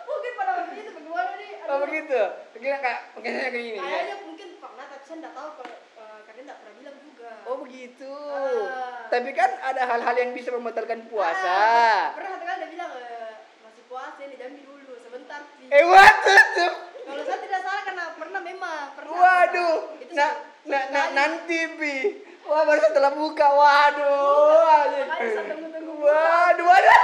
mungkin 0.05 0.31
pada 0.33 0.51
waktu 0.55 0.75
itu 0.77 0.91
bagaimana 0.91 1.31
nih 1.35 1.51
Oh, 1.65 1.81
begitu. 1.81 2.21
Kira 2.55 2.77
kayak 2.77 2.99
kayaknya 3.15 3.41
kayak 3.43 3.63
gini. 3.63 3.73
ya? 3.75 3.83
kayaknya 3.83 4.15
mungkin 4.21 4.47
pernah 4.55 4.85
tapi 4.85 5.03
saya 5.03 5.17
nggak 5.19 5.33
tahu 5.33 5.49
kalau 5.55 5.75
eh, 5.75 6.19
kalian 6.23 6.43
nggak 6.45 6.59
pernah 6.59 6.75
bilang 6.75 6.97
juga 6.99 7.29
Oh, 7.43 7.55
begitu. 7.59 8.13
Ah. 8.31 9.05
Tapi 9.07 9.29
kan 9.31 9.51
ada 9.59 9.81
hal-hal 9.85 10.15
yang 10.15 10.31
bisa 10.31 10.49
membatalkan 10.49 11.05
puasa. 11.05 11.45
Ah, 11.51 12.03
pernah 12.13 12.29
satu 12.31 12.43
kali 12.43 12.57
dia 12.59 12.69
bilang 12.71 12.91
eh, 12.95 13.31
masih 13.61 13.83
puasa 13.85 14.19
ini 14.21 14.35
jambi 14.35 14.61
dulu 14.61 14.93
sebentar 14.97 15.39
Pi. 15.51 15.65
Eh, 15.67 15.83
what? 15.83 16.15
kalau 17.05 17.21
saya 17.21 17.37
tidak 17.39 17.61
salah 17.61 17.81
karena 17.83 18.05
pernah 18.15 18.41
memang 18.41 18.81
pernah 18.93 19.13
Waduh, 19.13 19.75
pernah. 19.87 20.01
itu 20.01 20.13
nah, 20.15 20.31
nah, 20.65 20.83
nah, 20.89 21.05
nanti 21.13 21.59
bi, 21.71 21.95
wah 22.43 22.61
baru 22.63 22.81
setelah 22.83 23.11
buka, 23.11 23.45
waduh, 23.45 24.65
anjing. 24.75 25.05
Buka. 26.05 26.21
waduh, 26.21 26.65
waduh, 26.69 27.01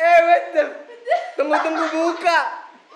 eh 0.00 0.18
betul, 0.24 0.68
tunggu-tunggu 1.36 1.84
buka, 1.92 2.38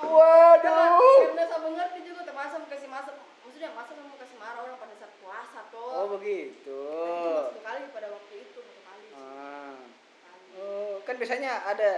waduh, 0.01 1.29
karena 1.37 1.45
saya 1.45 1.61
mengerti 1.61 1.99
juga 2.09 2.21
termasuk 2.25 2.57
mau 2.65 2.69
kasih 2.73 2.89
masa 2.89 3.11
maksudnya 3.45 3.71
masa 3.77 3.91
mau 4.01 4.17
kasih 4.17 4.37
marah 4.41 4.61
orang 4.65 4.79
pada 4.81 4.95
saat 4.97 5.13
puasa 5.21 5.61
toh. 5.69 5.91
Oh 5.93 6.07
begitu, 6.17 6.81
Nah, 6.81 7.53
itu 7.53 7.53
satu 7.53 7.61
kali 7.61 7.81
pada 7.93 8.09
waktu 8.13 8.35
itu 8.41 8.59
satu 8.65 8.81
kali 8.85 9.05
ah. 9.13 9.77
Kali. 10.25 10.47
oh 10.57 10.95
kan 11.05 11.15
biasanya 11.21 11.51
ada, 11.69 11.91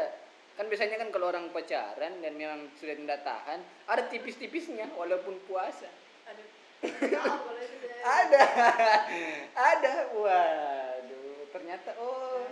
kan 0.59 0.67
biasanya 0.67 0.97
kan 0.99 1.09
kalau 1.15 1.31
orang 1.31 1.47
pacaran 1.55 2.13
dan 2.19 2.33
memang 2.35 2.67
sudah 2.79 2.95
tidak 2.99 3.23
tahan, 3.23 3.63
ada 3.87 4.03
tipis-tipisnya 4.11 4.91
walaupun 4.99 5.39
puasa. 5.47 5.87
deh. 6.29 6.49
Ada, 7.99 8.43
ada, 9.59 9.93
waduh, 10.23 10.98
ternyata 11.59 11.91
oh. 11.99 12.47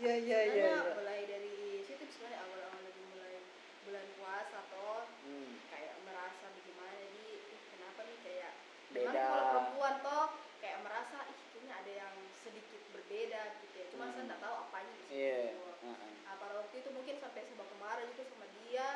Iya 0.00 0.14
iya 0.16 0.40
iya. 0.48 0.72
Sebenarnya 0.72 0.80
iya. 0.80 0.96
mulai 0.96 1.20
dari 1.28 1.54
situ 1.84 2.04
sebenarnya 2.08 2.40
awal-awal 2.40 2.80
lagi 2.80 3.02
mulai 3.12 3.36
bulan 3.84 4.06
puasa 4.16 4.58
toh 4.66 5.04
Hmm. 5.20 5.52
kayak 5.68 5.94
merasa 6.02 6.44
bagaimana 6.48 6.96
jadi 6.96 7.20
ih, 7.36 7.60
kenapa 7.70 8.00
nih 8.02 8.18
kayak 8.24 8.52
Beda. 8.90 9.20
Kalau 9.20 9.44
perempuan 9.52 9.94
toh 10.00 10.26
kayak 10.58 10.78
merasa 10.80 11.18
ih 11.28 11.36
kayaknya 11.52 11.74
ada 11.76 11.92
yang 11.92 12.14
sedikit 12.32 12.80
berbeda 12.90 13.40
gitu 13.60 13.74
ya 13.76 13.86
cuma 13.92 14.04
saya 14.08 14.16
Hmm. 14.16 14.28
nggak 14.32 14.40
tahu 14.40 14.54
apanya 14.64 14.90
di 14.90 15.02
situ 15.04 15.12
Iya. 15.20 15.40
heeh. 15.84 16.10
nah 16.24 16.34
pada 16.34 16.54
waktu 16.56 16.74
itu 16.80 16.90
mungkin 16.90 17.14
sampai 17.20 17.42
sebab 17.44 17.66
kemarin 17.68 18.06
itu 18.08 18.22
sama 18.24 18.46
dia 18.56 18.88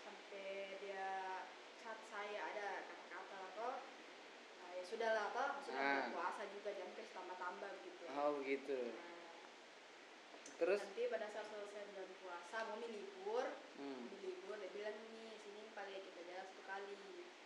sampai 0.00 0.46
dia 0.80 1.06
chat 1.78 1.98
saya 2.08 2.40
ada 2.40 2.68
kata-kata 2.88 3.34
lah 3.36 3.50
toh 3.52 3.74
nah, 4.56 4.68
ya 4.72 4.81
sudah 4.92 5.10
lah 5.10 5.26
toh 5.32 5.50
sudah 5.64 5.80
Ah. 5.80 6.04
puasa 6.12 6.42
juga 6.46 6.70
jangan 6.70 6.92
terus 6.92 7.10
tambah-tambah 7.10 7.70
gitu 7.82 8.00
ya. 8.02 8.10
Oh 8.14 8.30
begitu. 8.38 8.78
Nah, 8.78 9.10
Terus, 10.60 10.78
nanti 10.78 11.02
pada 11.08 11.26
saat 11.26 11.46
selesai 11.48 11.82
bulan 11.90 12.08
puasa 12.20 12.56
mau 12.62 12.76
libur 12.78 13.44
hmm. 13.80 14.02
mau 14.04 14.18
libur 14.20 14.54
dia 14.56 14.70
bilang 14.70 14.94
nih 14.94 15.34
sini 15.36 15.62
paling 15.72 15.98
kita 15.98 16.20
jalan 16.22 16.44
satu 16.46 16.62
kali 16.62 16.92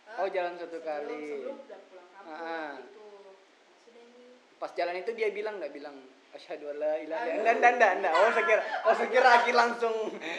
Eh, 0.07 0.15
oh 0.15 0.27
jalan 0.29 0.53
satu 0.55 0.77
sebelum, 0.77 0.85
kali. 0.85 1.23
sebelum 1.25 1.57
udah 1.57 1.79
pulang 1.87 2.07
kampung 2.11 2.35
Ah. 2.37 2.73
itu 2.77 3.07
Nah, 3.07 3.73
sudah 3.81 4.03
nih 4.05 4.27
Pas 4.55 4.71
jalan 4.73 4.95
itu 4.97 5.11
dia 5.13 5.27
bilang 5.29 5.55
nggak 5.57 5.73
bilang 5.73 5.95
asyhadu 6.29 6.65
alla 6.69 6.99
ilaha 6.99 7.25
illallah. 7.25 7.53
Enggak 7.55 7.71
enggak 7.73 7.91
enggak. 7.97 8.13
Oh 8.13 8.29
saya 8.29 8.45
kira, 8.45 8.61
oh 8.83 8.93
saya 8.93 9.09
kira 9.09 9.29
Aki 9.33 9.51
langsung 9.55 9.95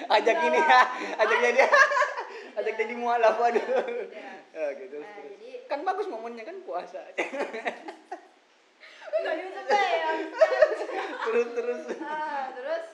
ajak 0.07 0.35
gini 0.37 0.61
ya, 0.61 0.81
ajak 1.25 1.38
jadi, 1.40 1.61
ajak 2.55 2.75
jadi 2.77 2.94
mualaf 2.94 3.35
waduh. 3.37 3.64
Oh, 4.51 4.71
gitu 4.75 4.99
Nah, 4.99 5.07
terus. 5.09 5.38
jadi 5.38 5.47
Kan 5.68 5.85
bagus 5.85 6.09
momennya 6.09 6.44
kan 6.44 6.57
puasa. 6.64 7.00
nggak 9.18 9.35
diusap 9.35 9.66
saya 9.66 10.11
terus 11.26 11.48
terus. 11.50 11.83
ah, 11.98 12.54
terus 12.54 12.85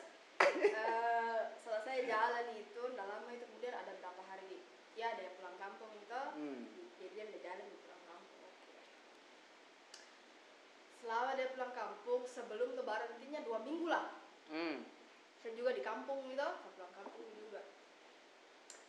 eh, 0.57 1.39
selesai 1.61 1.97
jalan 2.09 2.47
itu 2.57 2.81
udah 2.81 3.05
lama 3.05 3.29
itu 3.29 3.45
kemudian 3.45 3.77
ada 3.77 3.93
berapa 4.01 4.23
hari 4.25 4.65
ya 4.97 5.13
ada 5.13 5.21
yang 5.21 5.37
pulang 5.37 5.57
kampung 5.61 5.93
itu 5.93 6.17
Hmm. 6.33 6.65
jadi 6.97 7.29
dia 7.29 7.45
jalan 7.45 7.69
di 7.69 7.77
pulang 7.77 8.03
kampung 8.09 8.49
selama 10.97 11.31
dia 11.37 11.53
pulang 11.53 11.75
kampung 11.77 12.23
sebelum 12.25 12.69
lebaran 12.73 13.11
intinya 13.21 13.41
dua 13.45 13.59
minggu 13.61 13.87
lah 13.87 14.09
Hmm. 14.49 14.81
saya 15.45 15.53
juga 15.53 15.77
di 15.77 15.85
kampung 15.85 16.25
gitu 16.33 16.41
pulang 16.73 16.93
kampung 16.97 17.27
juga 17.37 17.54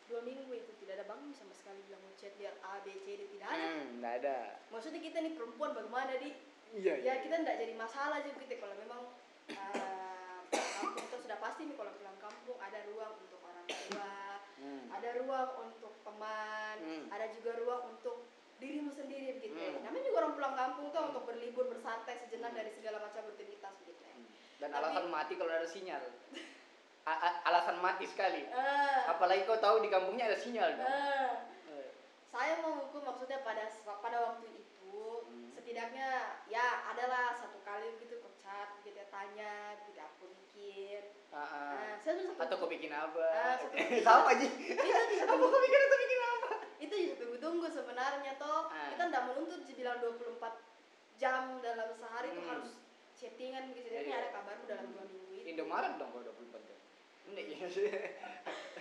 dua 0.06 0.22
minggu 0.22 0.52
itu 0.52 0.72
tidak 0.78 0.94
ada 0.98 1.06
bangun 1.08 1.32
sama 1.32 1.52
sekali 1.52 1.82
bilang 1.84 2.00
mau 2.00 2.13
chat 2.15 2.34
lihat 2.36 2.56
A 2.62 2.78
B 2.82 2.94
C 2.96 3.06
D 3.12 3.22
tidak 3.30 3.48
ada 3.48 3.65
Hmm, 3.65 3.86
nggak 3.98 4.13
ada. 4.20 4.38
maksudnya 4.70 5.00
kita 5.00 5.18
nih 5.20 5.34
perempuan 5.34 5.72
bagaimana 5.72 6.13
di 6.15 6.30
Iya 6.76 6.94
ya 7.00 7.13
kita 7.20 7.39
tidak 7.39 7.58
jadi 7.58 7.74
masalah 7.74 8.20
juga 8.20 8.36
gitu 8.38 8.56
kalau 8.58 8.76
memang 8.76 9.02
pulang 9.48 10.44
kampung 10.76 11.00
itu 11.00 11.15
sudah 11.18 11.38
pasti 11.38 11.62
nih 11.63 11.76
kalau 11.76 11.91
pulang 11.94 12.18
kampung 12.20 12.58
ada 12.60 12.80
ruang 12.86 13.13
untuk 13.18 13.39
orang 13.41 13.65
tua 13.65 14.13
Hmm. 14.56 14.88
ada 14.89 15.10
ruang 15.18 15.50
untuk 15.63 15.94
teman 16.02 16.78
Hmm. 16.78 17.06
ada 17.10 17.26
juga 17.30 17.52
ruang 17.56 17.91
untuk 17.91 18.24
dirimu 18.56 18.88
sendiri 18.89 19.36
begitu 19.36 19.52
ya. 19.54 19.68
Hmm. 19.70 19.84
namanya 19.84 20.04
juga 20.06 20.18
orang 20.22 20.34
pulang 20.34 20.56
kampung 20.56 20.88
tuh 20.89 21.04
untuk 21.06 21.24
berlibur 21.24 21.65
bersantai 21.68 22.15
sejenak 22.18 22.52
dari 22.52 22.72
segala 22.72 22.98
macam 23.00 23.26
rutinitas 23.26 23.74
begitu 23.78 24.02
ya 24.02 24.15
Dan 24.58 24.70
Tapi- 24.70 24.80
alasan 24.82 25.08
mati 25.10 25.34
kalau 25.34 25.52
ada 25.52 25.65
sinyal. 25.65 26.00
Alasan 27.46 27.78
mati 27.80 28.04
sekali. 28.04 28.41
Eh, 28.41 29.02
Apalagi 29.06 29.46
kau 29.46 29.56
tahu 29.56 29.78
di 29.80 29.88
kampungnya 29.88 30.26
ada 30.26 30.34
sinyal 30.36 30.74
dong. 30.74 30.82
eh. 30.82 31.34
Eh, 31.70 31.86
saya 32.26 32.58
mau 32.60 32.82
hukum 32.82 33.06
maksudnya 33.06 33.39
pada 33.39 33.70
pada 33.96 34.18
waktu 34.24 34.50
itu 34.50 34.98
Hmm. 35.22 35.54
setidaknya 35.54 36.10
ya 36.46 36.65
adalah 36.88 37.30
satu 37.32 37.62
kali 37.62 37.94
begitu 37.96 38.18
kocak 38.20 38.82
gitu 38.82 38.89
ya, 38.91 39.06
tanya 39.08 39.54
gitu 39.80 39.98
aku 39.98 40.26
mikir 40.28 41.02
ah, 41.30 41.38
ah. 41.38 41.74
nah, 41.76 41.94
saya 41.96 42.13
tuh 42.20 42.34
Atau 42.36 42.56
kau 42.58 42.68
bikin 42.68 42.89
apa? 42.89 43.26
Satu- 43.62 43.70
Sama 44.04 44.30
aja. 44.32 44.46
itu 44.46 44.74
kau 45.46 45.62
bikin 45.62 45.80
atau 45.80 45.98
bikin 46.00 46.20
apa? 46.24 46.50
itu 46.80 46.96
juga 47.00 47.15
tunggu-tunggu 47.20 47.68
sebenarnya 47.68 48.34
toh 48.36 48.65
Ah. 48.68 48.89
kita 48.89 49.04
nggak 49.06 49.24
menuntut 49.28 49.62
dibilang 49.63 49.98
24 50.00 50.54
jam 51.15 51.62
dalam 51.62 51.89
sehari 51.94 52.30
itu 52.30 52.41
Hmm. 52.41 52.50
harus 52.52 52.70
chattingan 53.13 53.70
gitu 53.72 53.88
jadi 53.88 54.06
Iya. 54.06 54.18
ada 54.18 54.30
kabarmu 54.34 54.63
dalam 54.65 54.86
dua 54.89 55.06
minggu 55.06 55.34
itu 55.36 55.48
Indomaret 55.48 55.94
dong 55.96 56.10
kalau 56.10 56.26
24 56.26 56.62
jam. 56.63 56.80
Ini 57.26 57.42
ya 57.58 57.68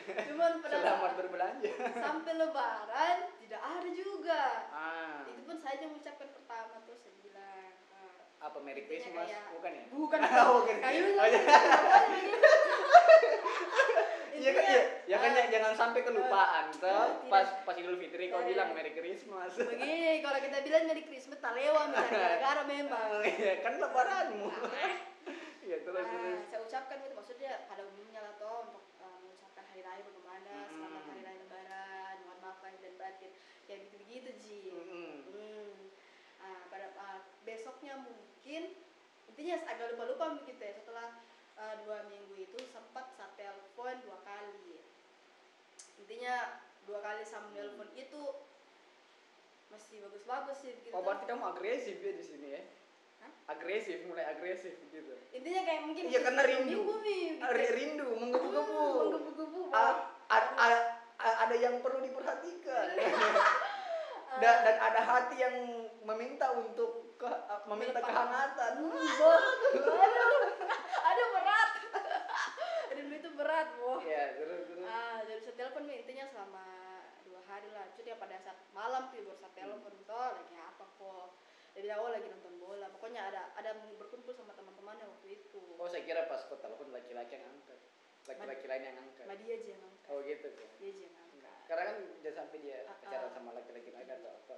cuman 0.05 0.53
pada 0.63 0.77
Selamat 0.77 1.13
berbelanja. 1.17 1.71
sampai 1.97 2.33
lebaran 2.35 3.17
tidak 3.39 3.57
ada 3.59 3.89
juga 3.91 4.43
Ah, 4.69 5.25
itu 5.25 5.41
pun 5.43 5.57
saya 5.57 5.81
yang 5.81 5.91
mengucapkan 5.91 6.29
pertama 6.31 6.77
tuh 6.83 6.93
saya 6.95 7.15
bilang 7.17 7.73
eh, 7.91 8.15
apa 8.39 8.59
Merry 8.61 8.85
Christmas? 8.85 9.25
kayak- 9.27 9.49
Bukan 9.51 9.71
ya? 9.73 9.85
bukan 9.89 10.19
Oh, 10.43 10.61
bukan. 10.61 10.77
kayu 10.79 11.05
Oh, 11.15 11.25
iya. 11.25 11.41
Iya 14.35 14.51
kan 14.53 14.65
ya, 14.67 14.83
ya 15.07 15.17
kan 15.17 15.31
eh, 15.31 15.37
ya, 15.39 15.45
jangan 15.49 15.73
sampai 15.73 16.01
kelupaan 16.03 16.67
toh. 16.75 16.83
tidak. 16.83 17.31
Pas 17.31 17.49
pas 17.65 17.75
Idul 17.75 17.97
Fitri 17.97 18.29
kau 18.29 18.43
Eh. 18.43 18.51
bilang 18.51 18.75
Merry 18.75 18.93
Christmas. 18.93 19.57
begini 19.57 20.21
kalau 20.21 20.37
kita 20.37 20.59
bilang 20.61 20.85
dari 20.85 21.01
Christmas 21.03 21.39
talewa 21.39 21.87
misalnya 21.87 22.13
gara-gara 22.13 22.63
memang 22.67 23.09
Iya 23.23 23.63
kan 23.63 23.79
lebaranmu. 23.79 24.49
Iya 25.63 25.77
terus 25.81 25.97
Nah, 25.97 26.13
terus. 26.13 26.41
saya 26.45 26.61
ucapkan 26.61 26.97
itu 27.01 27.15
maksudnya 27.15 27.65
pada 27.65 27.83
umumnya 27.87 28.21
lah 28.21 28.35
toh 28.37 28.69
untuk 28.69 28.85
uh, 28.99 29.17
mengucapkan 29.19 29.65
hari 29.65 29.81
raya 30.55 30.63
bagaimana 30.65 30.95
selamat 30.95 31.03
hari 31.05 31.21
raya 31.21 31.39
lebaran 31.41 32.17
mohon 32.23 32.39
maaf 32.41 32.59
lahir 32.63 32.79
dan 32.81 32.95
batin 32.95 33.31
kayak 33.67 33.79
gitu 33.83 33.97
begitu 34.01 34.31
ji 34.41 34.61
Mm-mm. 34.71 35.13
hmm. 35.29 35.73
Ah, 36.39 36.63
pada 36.69 36.87
ah, 36.95 37.19
besoknya 37.43 37.95
mungkin 37.99 38.63
intinya 39.27 39.57
agak 39.67 39.87
lupa 39.91 40.05
lupa 40.07 40.25
begitu 40.37 40.61
ya 40.61 40.73
setelah 40.75 41.09
ah, 41.57 41.75
dua 41.83 42.07
minggu 42.07 42.35
itu 42.39 42.59
sempat 42.65 43.11
saya 43.11 43.35
telepon 43.35 43.95
dua 44.05 44.19
kali 44.23 44.79
intinya 45.99 46.35
dua 46.85 47.01
kali 47.01 47.25
sama 47.25 47.49
Hmm. 47.49 47.57
telepon 47.57 47.89
itu 47.95 48.23
masih 49.67 49.97
bagus-bagus 50.01 50.57
sih 50.61 50.73
gitu 50.79 50.93
Oh 50.93 51.03
berarti 51.03 51.25
kamu 51.25 51.43
agresif 51.49 51.97
ya 51.99 52.13
di 52.13 52.23
sini 52.23 52.49
ya? 52.53 52.63
Hah? 53.19 53.33
Agresif, 53.49 54.05
mulai 54.05 54.23
agresif 54.23 54.77
gitu. 54.85 55.15
intinya 55.33 55.63
kayak 55.65 55.83
mungkin 55.83 56.05
Iya 56.05 56.21
karena 56.21 56.43
rindu. 56.45 56.69
minggu 56.79 56.95
nih 57.01 57.25
Ah, 57.41 57.51
ri- 57.51 57.73
Rindu, 57.73 58.07
menggebu-gebu. 58.13 58.79
menggebu-gebu 59.01 59.61
Ah, 59.73 60.14
a- 60.29 60.55
a- 60.57 60.87
a- 61.21 61.39
ada 61.49 61.57
yang 61.57 61.81
perlu 61.81 62.05
diperhatikan. 62.05 62.87
Dan, 64.35 64.67
dan 64.67 64.77
ada 64.83 64.99
hati 64.99 65.39
yang 65.39 65.55
meminta 66.03 66.51
untuk 66.59 67.15
ke, 67.15 67.29
meminta 67.71 68.03
kehangatan. 68.03 68.83
aduh. 68.83 68.91
Aduh 71.07 71.27
berat. 71.31 71.71
Rindu 72.91 73.15
itu 73.15 73.31
berat 73.39 73.69
boh. 73.79 74.03
Iya, 74.03 74.35
terus 74.35 74.67
terus. 74.67 74.83
ah 74.91 75.23
jadi 75.23 75.39
telepon 75.55 75.87
intinya 75.87 76.27
selama 76.35 76.67
dua 77.23 77.47
hari 77.47 77.71
lah. 77.71 77.87
Jadi 77.95 78.11
pada 78.19 78.35
saat 78.43 78.59
malam 78.75 79.07
tuh 79.15 79.23
baru 79.23 79.39
saya 79.39 79.55
telepon 79.55 79.95
toh 80.03 80.29
lagi 80.35 80.57
apa 80.59 80.83
kok? 80.99 81.39
Dia 81.79 81.81
bilang 81.87 82.03
oh 82.03 82.11
lagi 82.11 82.27
nonton 82.27 82.55
bola. 82.59 82.91
Pokoknya 82.91 83.31
ada 83.31 83.55
ada 83.55 83.71
berkumpul 84.03 84.35
sama 84.35 84.51
teman-temannya 84.59 85.15
waktu 85.15 85.47
itu. 85.47 85.63
Oh 85.79 85.87
saya 85.87 86.03
kira 86.03 86.27
pas 86.27 86.43
kau 86.51 86.59
telepon 86.59 86.91
laki-laki 86.91 87.39
yang 87.39 87.55
angkat. 87.55 87.79
Laki-laki 88.25 88.65
lain 88.65 88.83
yang 88.85 88.97
angkat. 88.99 89.25
sama 89.25 89.37
dia 89.37 89.53
aja 89.55 89.69
yang 89.71 89.83
angkat 89.83 90.09
Oh 90.09 90.19
gitu 90.21 90.47
tuh. 90.51 90.69
dia 90.79 90.89
aja 90.91 91.03
yang 91.05 91.17
angkat 91.17 91.53
Karena 91.65 91.83
kan 91.85 91.97
jangan 92.21 92.37
sampai 92.41 92.59
dia 92.61 92.77
Ah, 92.85 92.97
pacaran 92.99 93.29
ah. 93.29 93.33
sama 93.33 93.51
laki-laki 93.53 93.91
lain 93.91 94.09
atau 94.11 94.31
apa. 94.33 94.57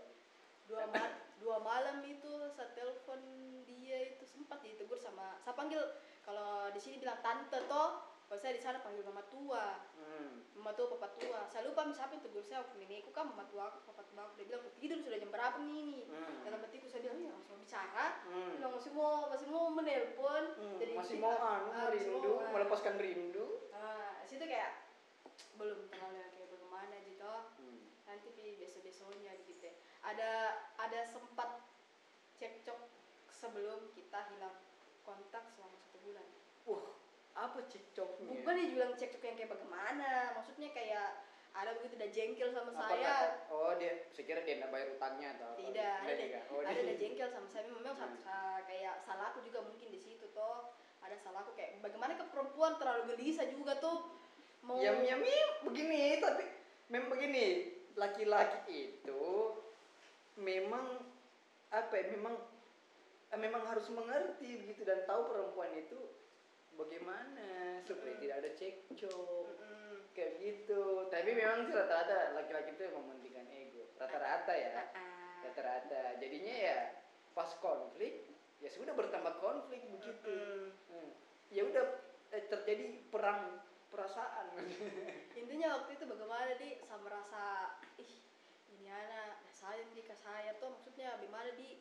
dua 0.66 0.82
ma 0.90 1.02
dua 1.38 1.56
malam 1.62 2.02
itu 2.02 2.26
saya 2.50 2.74
telepon 2.74 3.22
dia 3.62 4.02
itu 4.10 4.26
sempat 4.26 4.58
ditegur 4.60 4.98
sama 4.98 5.38
saya 5.38 5.54
panggil 5.54 5.78
kalau 6.26 6.66
di 6.74 6.80
sini 6.82 6.98
bilang 6.98 7.22
tante 7.22 7.62
toh 7.70 8.15
kalau 8.26 8.38
saya 8.38 8.52
di 8.52 8.60
sana 8.60 8.82
panggil 8.82 9.02
mama 9.02 9.22
tua 9.26 9.86
Hmm. 9.94 10.42
mama 10.54 10.72
tua 10.72 10.90
papa 10.92 11.14
tua 11.14 11.46
saya 11.46 11.62
lupa 11.64 11.86
siapa 11.88 12.12
yang 12.12 12.22
tegur 12.22 12.42
saya 12.42 12.58
waktu 12.60 12.76
nenekku 12.78 13.10
kan 13.10 13.26
mama 13.26 13.46
tua 13.46 13.70
aku 13.70 13.86
papa 13.86 14.02
tua 14.04 14.20
aku 14.24 14.34
dia 14.36 14.46
bilang 14.46 14.62
"Kau 14.62 14.74
tidur 14.74 14.98
sudah 14.98 15.14
jam 15.16 15.30
berapa 15.30 15.58
nih 15.60 15.70
ini 15.70 15.98
Hmm. 16.10 16.42
dalam 16.42 16.58
hatiku 16.60 16.86
saya 16.86 17.00
bilang 17.02 17.18
ya 17.20 17.30
langsung 17.30 17.54
mau 17.54 17.60
bicara 17.60 18.06
Hmm. 18.24 18.50
bilang 18.52 18.72
masih 18.74 18.90
mau 18.92 19.12
masih 19.28 19.46
mau 19.46 19.64
menelpon 19.70 20.44
Hmm, 20.52 20.76
jadi 20.76 20.92
masih 20.92 21.16
mau 21.18 21.36
anu 21.36 21.70
ah, 21.70 21.86
rindu, 21.88 22.30
mau, 22.34 22.50
melepaskan 22.50 22.94
rindu. 22.96 23.46
ah 23.70 24.18
situ 24.22 24.42
kayak 24.42 24.72
belum 25.54 25.86
terlalu 25.86 26.18
kayak 26.28 26.48
bagaimana 26.50 26.96
gitu 27.02 27.32
Hmm. 27.56 27.78
nanti 28.04 28.28
pi 28.32 28.56
besok 28.56 28.82
besoknya 28.82 29.32
gitu 29.40 29.62
ya. 29.62 29.74
ada 30.02 30.30
ada 30.76 31.00
sempat 31.04 31.62
cekcok 32.34 32.78
sebelum 33.28 33.90
kita 33.92 34.20
hilang 34.30 34.56
kontak 35.02 35.46
selama 35.48 35.76
satu 35.78 35.98
bulan 36.00 36.26
Wah, 36.66 36.98
apa 37.36 37.60
cekcoknya? 37.66 38.32
bukan 38.32 38.54
dia 38.54 38.68
bilang 38.70 38.92
cekcok 38.94 39.22
yang 39.22 39.36
kayak 39.36 39.50
bagaimana 39.52 40.08
maksudnya 40.32 40.72
kayak 40.72 41.08
ada 41.52 41.72
begitu 41.72 41.96
udah 41.96 42.10
jengkel 42.10 42.48
sama 42.50 42.68
Apa 42.70 42.84
saya 42.86 43.00
kata- 43.02 43.36
oh 43.48 43.72
dia, 43.74 43.92
saya 44.10 44.24
kira 44.24 44.40
dia 44.42 44.54
nggak 44.56 44.68
bayar 44.70 44.88
utangnya 44.90 45.28
atau 45.32 45.46
apa? 45.46 45.58
tidak 45.58 45.88
ada 45.88 46.00
Nggak 46.02 46.16
juga. 46.18 46.40
Oh, 46.46 46.58
ada 46.60 46.70
ada 46.74 46.94
jengkel 46.94 47.28
sama 47.30 47.46
saya 47.46 47.62
memang 47.66 47.84
Hmm. 47.86 48.16
sa- 48.18 48.60
kayak 48.62 48.94
salahku 49.02 49.38
juga 49.42 49.60
mungkin 49.62 49.88
di 49.88 49.96
situ 49.96 50.26
toh 50.30 50.68
ada 50.98 51.16
salahku 51.16 51.52
kayak 51.52 51.80
bagaimana 51.80 52.12
ke 52.14 52.24
perempuan 52.26 52.76
terlalu 52.76 53.14
gelisah 53.14 53.48
juga 53.48 53.76
tuh 53.76 54.04
mau 54.60 54.76
Ya, 54.76 54.92
ya, 54.94 55.16
ya, 55.16 55.44
begini, 55.62 56.18
tapi 56.18 56.44
memang 56.88 57.08
begini, 57.10 57.46
laki-laki 57.94 58.76
itu 58.96 59.22
memang 60.36 61.00
apa 61.68 61.92
ya, 61.94 62.04
memang 62.10 62.34
eh, 63.26 63.38
memang 63.38 63.62
harus 63.64 63.86
mengerti 63.88 64.60
begitu 64.60 64.82
dan 64.82 65.02
tahu 65.04 65.26
perempuan 65.26 65.72
itu 65.74 65.98
bagaimana 66.76 67.80
supaya 67.82 68.14
Hmm. 68.14 68.22
tidak 68.22 68.36
ada 68.44 68.50
cekcok 68.54 69.46
Mm-mm. 69.56 69.94
kayak 70.12 70.32
gitu. 70.40 71.08
Tapi 71.08 71.30
memang 71.32 71.66
sih 71.66 71.74
rata-rata 71.74 72.36
laki-laki 72.36 72.76
itu 72.76 72.82
yang 72.86 72.96
mementingkan 73.00 73.46
ego, 73.50 73.84
rata-rata 73.96 74.52
ya, 74.54 74.92
rata-rata. 75.42 76.20
Jadinya 76.20 76.54
ya 76.54 76.78
pas 77.32 77.50
konflik 77.60 78.28
ya 78.60 78.68
sudah 78.72 78.96
bertambah 78.96 79.36
konflik 79.40 79.84
begitu. 79.88 80.32
mm. 80.32 80.68
Hmm. 80.88 81.10
Ya 81.52 81.62
udah 81.64 81.84
eh, 82.32 82.44
terjadi 82.48 83.06
perang 83.08 83.60
perasaan. 83.92 84.56
intinya 85.40 85.80
waktu 85.80 85.94
itu 85.94 86.04
bagaimana 86.04 86.52
di 86.58 86.80
saya 86.82 87.00
merasa 87.00 87.44
ih 87.96 88.12
ini 88.72 88.88
anak 88.90 89.40
sayang 89.52 89.88
di 89.94 90.02
saya 90.04 90.52
tuh 90.58 90.74
maksudnya 90.74 91.16
bagaimana 91.16 91.54
di 91.54 91.80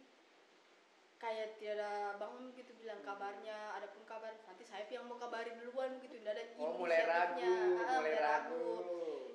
kayak 1.25 1.57
tiada 1.57 1.89
bangun 2.15 2.53
gitu 2.53 2.69
bilang 2.77 3.01
Hmm. 3.01 3.07
kabarnya 3.09 3.57
ada 3.73 3.89
pun 3.89 4.05
kabar 4.05 4.29
nanti 4.45 4.61
saya 4.61 4.85
yang 4.87 5.09
mau 5.09 5.17
kabari 5.17 5.57
duluan 5.57 5.97
gitu 5.97 6.21
tidak 6.21 6.37
ada 6.37 6.43
Oh 6.55 6.77
mulai 6.77 7.01
ragu, 7.01 7.41
inisiatifnya. 7.41 7.81
Ah, 7.81 7.97
mulai 7.97 8.15
ragu. 8.15 8.65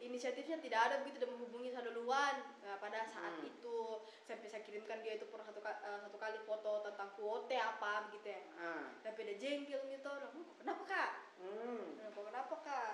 inisiatifnya 0.00 0.56
tidak 0.60 0.80
ada 0.80 0.94
begitu 1.02 1.18
dan 1.18 1.30
menghubungi 1.30 1.68
saya 1.68 1.84
duluan 1.84 2.34
nah, 2.62 2.78
pada 2.78 3.02
saat 3.04 3.34
Hmm. 3.36 3.50
itu 3.50 3.78
sampai 4.22 4.46
saya 4.46 4.62
kirimkan 4.62 5.02
dia 5.02 5.18
itu 5.18 5.26
pernah 5.26 5.42
satu, 5.44 5.58
eh, 5.60 5.74
satu 6.00 6.14
kali 6.16 6.38
foto 6.40 6.72
tentang 6.80 7.10
kuote 7.12 7.58
apa 7.58 8.06
begitu 8.06 8.28
ya 8.30 8.42
Ah. 8.56 8.86
sampai 8.96 9.26
dia 9.26 9.36
jengkel 9.36 9.82
gitu 9.88 10.06
"Hmm, 10.08 10.46
kenapa 10.56 10.82
kak 10.86 11.10
Hmm. 11.40 11.96
Nah, 11.96 12.12
kok 12.12 12.22
kenapa 12.22 12.54
kak? 12.60 12.86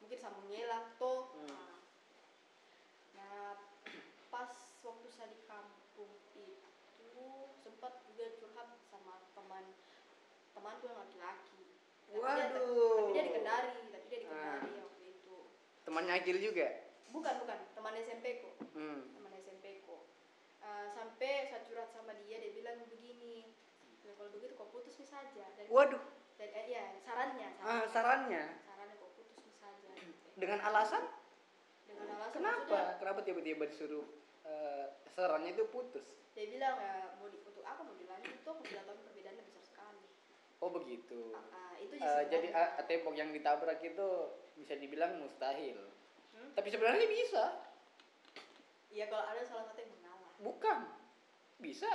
Mungkin 0.00 0.16
sama 0.16 0.40
ngelak 0.42 0.96
toh. 0.96 1.36
Hmm. 1.36 1.48
Nah, 1.48 1.72
Nah, 3.14 3.56
pas 4.28 4.52
waktu 4.80 5.08
saya 5.08 5.28
di 5.28 5.40
kampung 5.44 6.10
itu 6.16 7.24
sempat 7.54 8.04
juga 8.04 8.26
curhat 8.34 8.68
sama 8.82 9.20
teman 9.32 9.64
temanku 10.54 10.84
yang 10.84 10.98
laki-laki. 10.98 11.62
Tapi 12.04 12.14
dia- 12.14 12.22
Waduh. 12.22 12.96
Tapi 12.96 13.10
dia 13.12 13.22
di 13.22 13.32
Kendari, 13.32 13.70
tapi 13.90 14.04
dia 14.06 14.18
di 14.18 14.26
Ah. 14.26 14.32
Kendari 14.56 14.76
waktu 14.80 15.02
itu. 15.10 15.36
Temannya 15.82 16.12
Agil 16.14 16.36
juga. 16.40 16.66
Bukan, 17.10 17.34
bukan, 17.40 17.58
teman 17.70 17.94
SMP 17.96 18.24
ku. 18.40 18.50
Hmm. 18.72 19.00
Teman 19.12 19.32
SMP 19.36 19.64
ku. 19.82 20.02
Eh, 20.60 20.86
sampai 20.90 21.32
saya 21.46 21.62
curhat 21.62 21.90
sama 21.90 22.14
dia, 22.16 22.38
dia 22.38 22.50
bilang 22.52 22.80
begini. 22.82 23.52
"Ya, 24.00 24.12
kalau 24.14 24.30
begitu 24.30 24.54
kau 24.54 24.66
putus 24.68 24.96
nih 24.96 25.06
saja. 25.06 25.44
Dan, 25.54 25.66
Waduh. 25.68 26.02
dan 26.34 26.48
eh, 26.50 26.66
ya, 26.66 26.82
sarannya, 26.98 27.48
Ah, 27.58 27.86
sarannya. 27.86 27.86
sarannya 27.88 28.42
sarannya 28.64 28.94
kok 28.96 29.10
putus 29.14 29.38
nih 29.40 29.54
saja 29.54 29.90
gitu. 29.94 30.26
dengan 30.34 30.58
alasan 30.62 31.02
dengan 31.86 32.06
alasan 32.12 32.32
kenapa? 32.34 32.58
maksudnya 32.66 32.98
Kenapa 32.98 33.20
tiba-tiba 33.22 33.64
disuruh 33.64 34.04
eh, 34.42 34.84
sarannya 35.08 35.52
itu 35.52 35.64
putus? 35.68 36.04
dia 36.34 36.50
bilang 36.50 36.74
ya 36.76 36.92
mau 37.16 37.30
di, 37.30 37.38
untuk 37.40 37.62
apa 37.62 37.80
mau 37.80 37.94
dilanjut 37.94 38.34
tuh 38.42 38.50
aku 38.50 38.62
bilang 38.66 38.84
tahun 38.84 38.98
Oh 40.64 40.72
begitu. 40.72 41.20
Ah, 41.36 41.44
ah, 41.52 41.72
itu 41.76 41.92
sebenarnya. 42.00 42.24
jadi 42.32 42.46
ah, 42.56 42.80
tembok 42.88 43.12
yang 43.12 43.28
ditabrak 43.30 43.84
itu 43.84 44.08
bisa 44.56 44.72
dibilang 44.80 45.20
mustahil. 45.20 45.76
Hmm? 46.32 46.56
Tapi 46.56 46.72
sebenarnya 46.72 47.04
bisa. 47.04 47.44
Iya 48.88 49.12
kalau 49.12 49.28
ada 49.28 49.44
salah 49.44 49.68
satu 49.68 49.84
yang 49.84 49.92
mengalah 50.00 50.32
Bukan. 50.40 50.78
Bisa. 51.60 51.92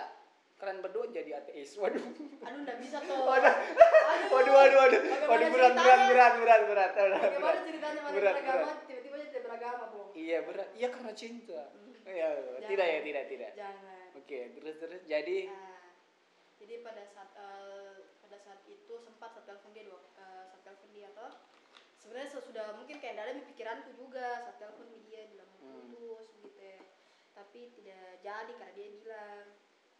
Kalian 0.60 0.86
berdua 0.86 1.10
jadi 1.10 1.41
ateis. 1.41 1.73
Waduh. 1.82 2.03
aduh 2.45 2.60
nggak 2.62 2.77
bisa 2.77 3.01
tuh 3.10 3.17
Waduh. 3.25 3.55
Aduh. 3.58 4.27
Waduh, 4.38 4.53
waduh, 4.53 4.77
waduh. 4.86 5.01
Waduh 5.25 5.47
berat, 5.49 5.73
berat, 5.73 6.01
berat, 6.05 6.34
berat, 6.38 6.62
berat, 6.69 6.91
berat. 6.93 7.21
bagaimana 7.25 7.60
ceritanya 7.65 7.99
mana 8.05 8.13
Berat, 8.13 8.36
beragama 8.38 8.60
berat. 8.62 8.77
tiba-tiba 8.86 9.15
jadi 9.17 9.39
beragama 9.41 9.84
bu 9.89 10.01
Iya 10.13 10.38
berat. 10.45 10.69
Iya 10.77 10.88
karena 10.93 11.12
cinta. 11.17 11.62
Hmm. 11.73 11.93
Iya, 12.05 12.29
Jangan. 12.38 12.69
tidak 12.69 12.86
ya, 12.86 12.99
tidak, 13.01 13.23
tidak. 13.29 13.51
jangan 13.58 14.05
Oke, 14.13 14.39
terus 14.53 14.75
terus 14.77 15.01
jadi 15.10 15.38
Nah, 15.49 15.89
jadi 16.60 16.73
pada 16.84 17.01
saat 17.08 17.29
saat 17.32 17.88
itu 18.89 18.97
sempat 18.99 19.30
saya 19.30 19.45
telepon 19.45 19.69
dia 19.69 19.86
dua 19.86 20.02
eh, 20.17 20.43
saya 20.49 20.62
telepon 20.65 20.89
dia 20.89 21.13
toh 21.13 21.30
sebenarnya 21.95 22.30
sesudah 22.32 22.73
mungkin 22.73 22.97
kayak 22.97 23.38
di 23.38 23.45
pikiranku 23.45 23.93
juga 23.93 24.41
saya 24.41 24.58
telepon 24.58 24.89
dia 25.06 25.30
bilang 25.30 25.45
mau 25.47 25.62
Hmm. 25.62 25.93
putus 25.93 26.25
gitu 26.36 26.58
ya 26.58 26.82
tapi 27.32 27.69
tidak 27.71 28.17
jadi 28.19 28.49
karena 28.52 28.73
dia 28.73 28.88
bilang 28.89 29.45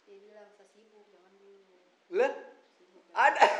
dia 0.02 0.18
bilang 0.18 0.48
saya 0.50 0.66
sibuk 0.66 1.06
jangan 1.08 1.30
dulu 1.32 1.78
lah 2.10 2.32
ada 3.14 3.42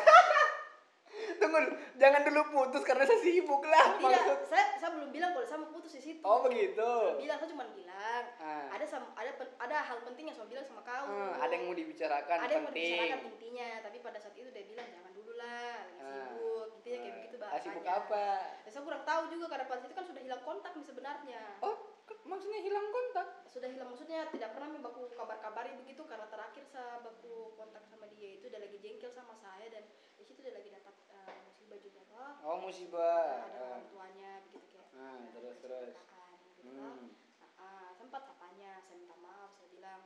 Tunggu 1.33 1.57
jangan 1.95 2.21
dulu 2.23 2.43
putus 2.51 2.83
karena 2.83 3.03
saya 3.03 3.17
sibuk 3.19 3.63
lah. 3.65 3.95
tidak 3.95 4.13
Maksud. 4.19 4.39
saya 4.47 4.65
saya 4.77 4.91
belum 4.93 5.11
bilang 5.11 5.31
kalau 5.31 5.47
saya 5.47 5.59
mau 5.59 5.71
putus 5.71 5.93
di 5.95 6.03
situ 6.03 6.21
Oh 6.21 6.43
begitu. 6.43 6.81
Belum 6.81 7.17
bilang 7.19 7.39
saya 7.39 7.49
cuma 7.49 7.65
bilang 7.71 8.25
Ah. 8.37 8.67
ada 8.71 8.85
sam- 8.85 9.15
ada 9.15 9.31
ada 9.57 9.77
hal 9.81 9.99
penting 10.03 10.27
yang 10.27 10.35
saya 10.35 10.49
bilang 10.49 10.65
sama 10.65 10.83
kau 10.83 11.05
Hmm, 11.07 11.33
ada 11.39 11.53
yang 11.53 11.65
mau 11.65 11.73
dibicarakan 11.73 12.37
ada 12.37 12.51
yang 12.51 12.63
mau 12.63 12.69
penting. 12.69 12.93
dibicarakan 12.93 13.21
intinya 13.27 13.69
tapi 13.81 13.97
pada 14.01 14.19
saat 14.19 14.35
itu 14.35 14.49
dia 14.49 14.65
bilang 14.67 14.87
jangan 14.87 15.13
dulu 15.13 15.20
lah 15.41 15.77
lagi 15.83 16.01
Ah. 16.01 16.13
sibuk 16.29 16.67
intinya 16.77 16.99
kayak 16.99 17.09
Ah. 17.09 17.17
begitu 17.19 17.35
Ah, 17.35 17.41
bahasanya 17.43 17.65
sibuk 17.67 17.87
apa? 17.89 18.25
Ya, 18.61 18.71
saya 18.71 18.83
kurang 18.83 19.05
tahu 19.05 19.23
juga 19.29 19.45
karena 19.49 19.65
pada 19.65 19.79
saat 19.79 19.89
itu 19.89 19.97
kan 19.97 20.07
sudah 20.07 20.23
hilang 20.23 20.43
kontak 20.43 20.73
nih 20.73 20.87
sebenarnya 20.87 21.43
Oh, 21.61 21.77
maksudnya 22.23 22.61
hilang 22.61 22.87
kontak? 22.89 23.27
sudah 23.47 23.67
hilang 23.67 23.89
maksudnya 23.89 24.21
tidak 24.31 24.51
pernah 24.53 24.69
baku 24.79 25.11
kabar-kabari 25.11 25.75
begitu 25.77 26.03
karena 26.05 26.27
terakhir 26.27 26.63
saya 26.65 27.01
baku 27.01 27.35
kontak 27.55 27.83
sama 27.85 28.07
dia 28.09 28.39
itu 28.39 28.47
dia 28.47 28.61
lagi 28.61 28.79
jengkel 28.79 29.11
sama 29.11 29.35
saya 29.35 29.67
dan 29.69 29.85
di 30.15 30.23
situ 30.23 30.39
dia 30.39 30.53
lagi 30.53 30.71
dapat 30.71 30.95
eh, 31.11 31.35
musibah 31.43 31.79
juga 31.79 32.01
toh 32.07 32.31
Oh 32.41 32.57
musibah. 32.61 33.27
ada 33.43 33.59
Ah. 33.59 33.67
orang 33.71 33.85
tuanya 33.89 34.31
begitu 34.47 34.67
kayak 34.71 34.91
Ah, 34.95 35.15
eh, 35.17 35.29
terus, 35.33 35.57
terus. 35.59 35.95
gitu. 36.55 36.71
Hmm. 36.71 37.11
Sempat 37.93 38.25
tanya 38.35 38.81
saya 38.81 38.97
minta 38.97 39.15
maaf 39.15 39.53
saya 39.55 39.69
bilang 39.69 40.01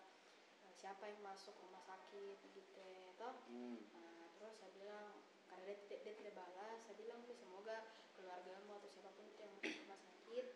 "Eh, 0.61 0.75
siapa 0.75 1.07
yang 1.07 1.23
masuk 1.23 1.55
rumah 1.57 1.81
sakit 1.81 2.37
begitu 2.43 2.83
toh 3.15 3.35
Hmm. 3.47 3.79
Nah, 3.95 4.29
terus 4.35 4.59
saya 4.59 4.75
bilang 4.75 5.24
dia 5.65 5.77
tidak 5.85 6.01
dia 6.05 6.15
tidak 6.15 6.35
balas 6.37 6.79
saya 6.81 6.97
bilang 6.97 7.21
"Nih, 7.25 7.35
semoga 7.35 7.77
keluargamu 8.15 8.71
atau 8.77 8.89
siapa 8.89 9.11
pun 9.13 9.25
itu 9.25 9.41
yang 9.41 9.53
masuk 9.57 9.75
rumah 9.85 9.99
sakit 9.99 10.47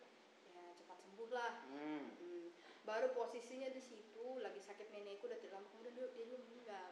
ya 0.46 0.62
cepat 0.76 0.98
sembuh 1.00 1.30
lah 1.32 1.52
Hmm. 1.68 2.04
Hmm, 2.18 2.46
baru 2.84 3.12
posisinya 3.12 3.68
di 3.68 3.80
situ 3.80 4.26
lagi 4.38 4.60
sakit 4.60 4.88
nenekku 4.88 5.26
udah 5.26 5.38
tidak 5.38 5.54
lama 5.56 5.68
kemudian 5.70 5.94
dia, 5.96 6.06
dia 6.12 6.24
juga 6.24 6.38
meninggal 6.44 6.90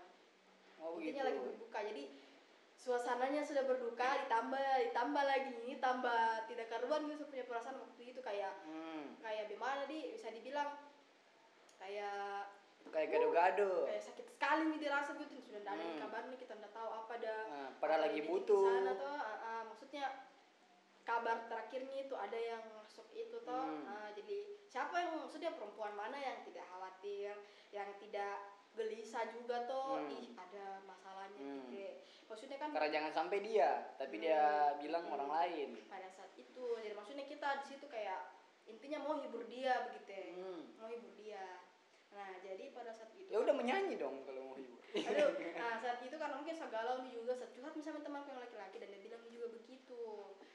Oh 0.76 1.00
intinya 1.00 1.24
gitu. 1.24 1.28
lagi 1.28 1.40
berduka 1.40 1.78
jadi 1.82 2.04
suasananya 2.76 3.42
sudah 3.42 3.64
berduka 3.64 4.08
ditambah 4.24 4.66
ditambah 4.92 5.24
lagi 5.24 5.52
ini 5.64 5.74
tambah 5.80 6.44
tidak 6.46 6.66
karuan 6.68 7.08
gitu 7.08 7.24
punya 7.26 7.44
perasaan 7.44 7.80
waktu 7.80 8.02
itu 8.12 8.20
kayak 8.20 8.52
Hmm. 8.62 9.16
kayak 9.20 9.48
gimana 9.48 9.88
di 9.88 10.12
bisa 10.12 10.28
dibilang 10.30 10.76
kayak 11.76 12.55
Kayak 12.88 13.08
gado-gado. 13.12 13.70
kayak 13.84 14.02
sakit 14.02 14.26
sekali 14.26 14.62
nih 14.66 14.78
dirasa 14.80 15.10
gitu 15.14 15.36
sudah 15.38 15.60
tidak 15.60 15.74
ada 15.74 15.84
Hmm. 15.84 15.98
kabar 15.98 16.22
nih 16.26 16.38
kita 16.38 16.54
tidak 16.54 16.72
tahu 16.72 16.88
apa 16.90 17.12
ada 17.14 17.34
Nah, 17.46 17.68
padahal 17.76 18.02
lagi 18.02 18.20
butuh. 18.22 18.62
di 18.62 18.72
sana 18.74 18.92
toh 18.94 19.14
ah, 19.14 19.38
ah, 19.42 19.62
maksudnya 19.64 20.04
kabar 21.02 21.36
terakhirnya 21.46 21.98
itu 22.00 22.14
ada 22.14 22.34
yang 22.36 22.62
masuk 22.74 23.06
itu 23.12 23.36
toh 23.40 23.64
Hmm. 23.64 23.84
Ah, 23.86 24.08
jadi 24.12 24.36
siapa 24.64 24.96
yang 24.96 25.12
maksudnya 25.18 25.52
perempuan 25.52 25.92
mana 25.92 26.16
yang 26.16 26.42
tidak 26.42 26.66
khawatir 26.66 27.30
yang 27.70 27.88
tidak 27.96 28.34
gelisah 28.72 29.24
juga 29.30 29.64
toh 29.64 29.96
Hmm. 29.98 30.10
ih 30.10 30.34
ada 30.34 30.80
masalahnya 30.82 31.38
Hmm. 31.38 31.68
gitu 31.68 31.84
maksudnya 32.26 32.56
kan 32.56 32.68
Karena 32.72 32.90
jangan 32.90 33.12
sampai 33.14 33.38
dia, 33.40 33.70
tapi 33.94 34.18
dia 34.18 34.42
Hmm. 34.68 34.78
bilang 34.78 35.04
Hmm. 35.04 35.14
orang 35.14 35.30
lain. 35.30 35.68
pada 35.86 36.08
saat 36.10 36.32
itu 36.34 36.64
jadi 36.76 36.92
maksudnya 36.92 37.24
kita 37.24 37.48
di 37.60 37.66
situ 37.66 37.86
kayak 37.86 38.34
intinya 38.66 38.98
mau 39.00 39.14
hibur 39.16 39.46
dia 39.46 39.86
begitu 39.86 40.10
Hmm. 40.34 40.74
mau 40.76 40.88
hibur 40.88 41.14
dia 41.14 41.44
nah 42.16 42.32
jadi 42.40 42.64
pada 42.72 42.90
saat 42.90 43.12
itu 43.12 43.28
Ya 43.28 43.38
udah 43.38 43.52
menyanyi 43.52 44.00
dong 44.00 44.24
kalau 44.24 44.40
mau 44.42 44.56
hibur. 44.56 44.80
Aduh, 44.96 45.30
nah 45.60 45.76
saat 45.76 46.00
itu 46.00 46.16
karena 46.16 46.34
mungkin 46.34 46.56
saya 46.56 46.70
galau 46.70 47.04
nih 47.04 47.12
juga, 47.12 47.36
curhat 47.36 47.74
nih 47.74 47.84
sama 47.84 48.00
temanku 48.00 48.32
yang 48.32 48.40
laki-laki 48.40 48.80
dan 48.80 48.88
dia 48.88 49.00
bilang 49.02 49.22
juga 49.28 49.46
begitu. 49.52 50.02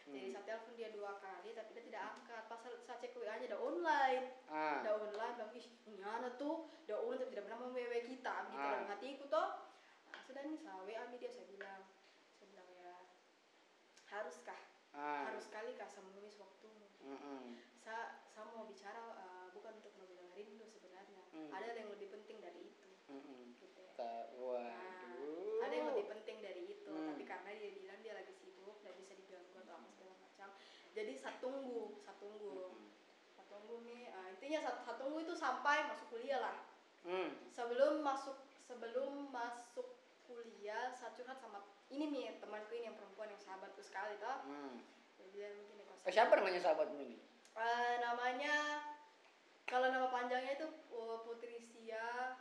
Jadi 0.08 0.28
Hmm. 0.28 0.34
saya 0.34 0.43
telepon 0.43 0.74
dia 0.74 0.89
dua 0.89 1.12
kali 1.19 1.52
tapi 1.52 1.69
dia 1.71 1.84
tidak 1.86 2.02
angkat. 2.04 2.43
Pas 2.50 2.60
saya 2.60 2.97
cek 2.97 3.13
WA-nya 3.13 3.45
udah 3.47 3.62
online, 3.62 4.26
Ah. 4.50 4.82
udah 4.82 4.93
online, 4.97 5.34
bilang 5.38 5.52
ih 5.54 5.67
ini 5.86 6.00
anak 6.02 6.34
tuh 6.36 6.56
udah 6.84 6.97
online 6.97 7.19
tapi 7.21 7.32
tidak 7.32 7.45
pernah 7.45 7.60
mau 7.62 7.71
WA 7.71 8.00
kita, 8.02 8.34
begitu 8.50 8.65
Ah. 8.65 8.71
dalam 8.74 8.88
hatiku 8.89 9.24
toh. 9.30 9.50
Nah, 10.10 10.19
sudah 10.26 10.41
nih 10.41 10.58
saya 10.58 10.80
WA 10.82 11.04
dia 11.13 11.30
saya 11.30 11.45
bilang, 11.47 11.82
saya 12.34 12.47
bilang 12.50 12.67
ya 12.74 12.91
haruskah, 14.10 14.62
Ah. 14.91 15.32
harus 15.32 15.43
sekali 15.47 15.71
kah 15.76 15.88
menulis 16.04 16.36
waktumu. 16.36 16.88
Mm-mm. 17.00 17.56
Saya 17.78 18.19
saya 18.28 18.45
mau 18.52 18.67
bicara 18.67 19.00
eh, 19.15 19.47
bukan 19.52 19.80
untuk 19.80 19.93
membilang 19.95 20.30
rindu 20.34 20.65
sebenarnya, 20.67 21.24
Hmm. 21.43 21.49
ada 21.51 21.73
yang 21.73 21.89
lebih 21.89 22.10
penting 22.12 22.38
dari 22.39 22.62
itu. 22.63 22.88
Mm-mm. 23.08 23.41
Gitu. 23.58 23.82
Ta- 23.93 24.30
Waduh. 24.34 25.60
Nah, 25.60 25.65
ada 25.65 25.73
yang 25.73 25.88
lebih 25.89 26.06
penting 26.10 26.38
dari 26.39 26.63
itu 26.69 26.89
Hmm. 26.89 27.08
tapi 27.10 27.23
karena 27.23 27.49
dia 27.54 27.71
bilang 27.71 27.99
dia 27.99 28.13
lagi 28.13 28.34
sibuk 28.34 28.77
nggak 28.80 28.95
bisa 28.95 29.13
diganggu 29.13 29.56
atau 29.58 29.73
apa 29.73 29.88
segala 29.88 30.13
macam 30.17 30.49
jadi 30.91 31.13
saya 31.13 31.36
tunggu 31.38 31.95
saya 31.97 32.15
tunggu 32.17 32.75
saya 33.32 33.45
tunggu 33.47 33.75
nih 33.82 34.04
eh, 34.08 34.27
intinya 34.34 34.60
saya 34.60 34.95
tunggu 34.95 35.17
itu 35.19 35.34
sampai 35.34 35.86
masuk 35.86 36.08
kuliah 36.10 36.39
lah 36.39 36.58
Hmm. 37.01 37.34
sebelum 37.47 38.01
masuk 38.01 38.38
sebelum 38.62 39.30
masuk 39.30 39.88
kuliah 40.23 40.91
saya 40.91 41.10
curhat 41.12 41.38
sama 41.38 41.62
ini 41.88 42.08
nih 42.08 42.38
temanku 42.38 42.73
ini 42.73 42.86
yang 42.86 42.95
perempuan 42.95 43.27
yang 43.27 43.39
sahabatku 43.39 43.80
sekali 43.80 44.17
toh 44.17 44.38
Hmm. 44.43 44.77
dia 45.17 45.27
bilang 45.30 45.56
begini 45.60 45.82
kok 45.84 45.97
Eh, 46.01 46.12
siapa 46.12 46.34
namanya 46.34 46.60
sahabatmu 46.60 46.99
ini? 46.99 47.17
Eh, 47.51 47.93
namanya 47.99 48.56
kalau 49.72 49.88
nama 49.88 50.08
panjangnya 50.10 50.54
itu 50.54 50.68
uh, 50.92 51.24
Putrissia 51.24 52.36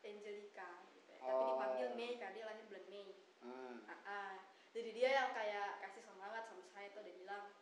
Angelica 0.00 0.68
gitu 0.92 1.08
ya. 1.08 1.18
tapi 1.18 1.32
Oh. 1.34 1.48
dipanggil 1.50 1.88
Mei 1.94 2.12
karena 2.14 2.34
dia 2.34 2.44
lahir 2.44 2.64
bulan 2.66 2.84
Mei 2.86 3.08
Hmm. 3.40 3.76
Ah, 3.84 4.00
ah. 4.06 4.32
jadi 4.70 4.90
dia 4.90 5.08
yang 5.14 5.30
kayak 5.30 5.76
kasih 5.78 6.00
semangat 6.02 6.44
sama 6.44 6.64
saya 6.66 6.88
tuh 6.90 7.00
dia 7.00 7.12
bilang 7.14 7.52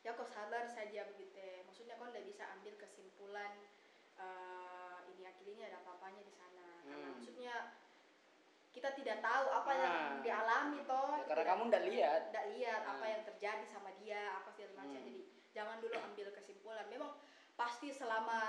ya 0.00 0.10
kok 0.12 0.26
sabar 0.26 0.62
saja 0.64 1.06
begitu 1.06 1.34
ya. 1.34 1.62
maksudnya 1.62 1.94
kau 1.94 2.06
udah 2.06 2.22
bisa 2.22 2.46
ambil 2.50 2.74
kesimpulan 2.76 3.50
eh, 4.16 4.96
ini 5.08 5.22
akhir 5.24 5.42
ini 5.44 5.62
ada 5.64 5.78
apa-apanya 5.80 6.22
di 6.22 6.30
sana 6.30 6.66
karena 6.82 6.96
Hmm. 7.00 7.12
maksudnya 7.12 7.54
kita 8.70 8.94
tidak 8.94 9.18
tahu 9.20 9.46
apa 9.50 9.70
yang 9.72 9.90
Ah. 9.92 10.10
dialami 10.20 10.78
toh 10.84 11.10
Ya, 11.16 11.26
karena 11.26 11.44
kamu 11.44 11.62
ndak 11.66 11.84
lihat. 11.86 12.20
tidak 12.30 12.46
lihat 12.50 12.80
apa 12.84 13.02
Ah. 13.02 13.10
yang 13.10 13.22
terjadi 13.24 13.64
sama 13.64 13.90
dia 13.96 14.22
apa 14.32 14.48
segala 14.50 14.72
macam 14.76 14.94
Hmm. 14.94 14.98
jadi 15.02 15.14
jangan 15.50 15.76
dulu 15.78 15.96
ambil 16.00 16.26
kesimpulan 16.30 16.86
memang 16.86 17.10
pasti 17.60 17.92
selama 17.92 18.40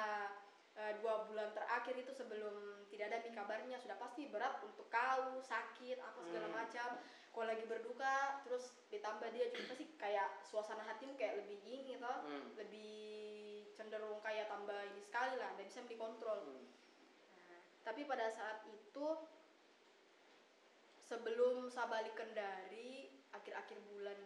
eh, 0.71 0.95
dua 1.03 1.27
bulan 1.27 1.51
terakhir 1.51 1.99
itu 1.99 2.15
sebelum 2.15 2.87
tidak 2.87 3.11
ada 3.11 3.17
mi 3.19 3.31
kabarnya 3.31 3.75
sudah 3.75 3.99
pasti 3.99 4.31
berat 4.31 4.63
untuk 4.63 4.87
kau 4.87 5.43
sakit 5.43 5.99
apa 5.99 6.19
segala 6.23 6.47
Hmm. 6.47 6.55
macam 6.55 6.89
kalau 7.31 7.47
lagi 7.47 7.67
berduka 7.67 8.15
terus 8.43 8.71
ditambah 8.87 9.27
dia 9.31 9.51
juga 9.51 9.71
pasti 9.71 9.85
kayak 9.95 10.39
suasana 10.41 10.83
hatimu 10.85 11.15
kayak 11.15 11.43
lebih 11.43 11.59
ini 11.59 11.99
toh 11.99 12.17
Hmm. 12.23 12.55
lebih 12.55 12.95
cenderung 13.75 14.23
kayak 14.23 14.47
tambah 14.47 14.79
ini 14.87 15.01
sekali 15.03 15.35
lah 15.35 15.51
nggak 15.53 15.67
bisa 15.67 15.83
dikontrol 15.85 16.39
Hmm. 16.47 16.63
Nah, 17.35 17.59
tapi 17.83 18.07
pada 18.07 18.31
saat 18.31 18.63
itu 18.65 19.07
sebelum 21.03 21.67
saya 21.67 21.91
balik 21.91 22.15
kendari 22.15 23.11
akhir-akhir 23.31 23.77
bulan 23.91 24.19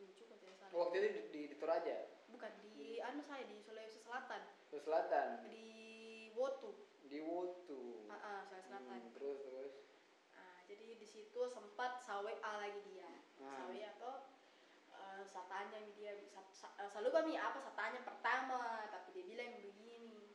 7 0.00 0.24
kalau 0.24 0.40
tidak 0.40 0.56
salah. 0.56 0.72
Waktu 0.72 0.94
itu 0.96 1.08
di, 1.08 1.20
di, 1.28 1.40
di 1.52 1.56
Toraja, 1.56 1.96
Bukan 2.28 2.52
di 2.60 3.00
anu 3.00 3.20
saya 3.20 3.44
di 3.44 3.58
Sulawesi 3.58 3.98
Selatan, 3.98 4.42
ke 4.68 4.78
selatan, 4.78 5.42
di 5.44 5.66
Wotu. 6.32 6.76
di 7.02 7.18
Wotu. 7.20 8.04
Ah, 8.06 8.14
ah, 8.14 8.38
Sulawesi 8.44 8.68
Selatan. 8.68 8.98
Hmm, 9.00 9.12
terus 9.12 9.38
terus. 9.42 9.74
Ah, 10.32 10.60
jadi 10.64 10.94
di 10.94 11.06
situ 11.06 11.40
sempat 11.48 11.98
sawe 12.00 12.32
A 12.40 12.52
lagi 12.58 12.80
dia. 12.86 13.08
Ah. 13.38 13.64
Sawe 13.64 13.78
atau 13.96 14.12
eh, 14.90 15.22
saya 15.24 15.44
tanya 15.46 15.78
dia 15.92 16.12
sa, 16.26 16.42
sa, 16.50 16.68
saya 16.78 17.00
lupa 17.00 17.22
nih 17.22 17.36
apa 17.36 17.58
saya 17.58 17.74
tanya 17.74 18.00
pertama 18.02 18.60
tapi 18.88 19.08
dia 19.12 19.24
bilang 19.24 19.54
begini 19.56 20.26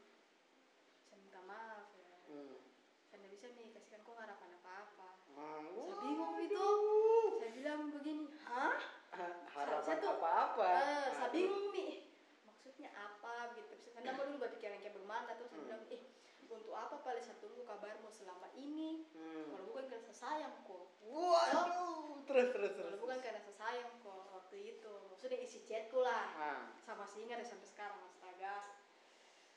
saya 1.04 1.20
minta 1.20 1.42
maaf 1.42 1.92
ya 1.94 2.10
Hmm. 2.24 2.58
saya 3.06 3.20
nggak 3.20 3.32
bisa 3.32 3.46
nih 3.52 3.70
kasihkan 3.70 4.02
kok 4.02 4.16
harapan 4.16 4.50
apa-apa 4.56 5.10
Ah, 5.36 5.60
saya 5.60 5.96
bingung 6.02 6.32
waduh. 6.34 7.28
saya 7.38 7.52
bilang 7.52 7.80
begini 7.92 8.26
hah 8.42 8.80
Harapan 9.14 9.98
apa-apa. 10.02 10.68
Eh, 10.68 10.82
Ah, 10.82 11.08
saya 11.14 11.30
bingung 11.30 11.70
nih. 11.70 12.10
Maksudnya 12.44 12.90
apa 12.92 13.54
gitu. 13.54 13.74
Saya 13.80 14.02
kenapa 14.02 14.26
dulu 14.26 14.38
berpikiran 14.42 14.82
kayak 14.82 14.96
bermana 14.96 15.32
terus 15.38 15.54
Hmm. 15.54 15.62
bilang 15.64 15.84
eh 15.88 16.02
untuk 16.50 16.74
apa 16.74 17.02
paling 17.02 17.22
saya 17.22 17.38
tunggu 17.38 17.62
kabarmu 17.62 18.10
selama 18.10 18.50
ini. 18.54 19.06
Hmm. 19.14 19.54
kalau 19.54 19.66
bukan 19.70 19.86
karena 19.88 20.04
saya 20.04 20.18
sayang 20.18 20.56
kok. 20.64 20.86
Waduh, 21.04 22.22
terus 22.26 22.48
terus 22.52 22.72
terus. 22.74 22.90
kalau 22.90 23.02
bukan 23.02 23.20
karena 23.20 23.40
saya 23.40 23.56
sayang 23.56 23.92
kok 24.00 24.24
waktu 24.32 24.58
itu. 24.72 24.94
Maksudnya 25.10 25.38
isi 25.40 25.60
chatku 25.64 26.00
lah. 26.00 26.26
Ah, 26.34 26.62
sama 26.80 27.06
masih 27.06 27.26
ingat 27.26 27.42
ya 27.42 27.48
sampai 27.48 27.68
sekarang 27.68 28.00
astaga. 28.04 28.56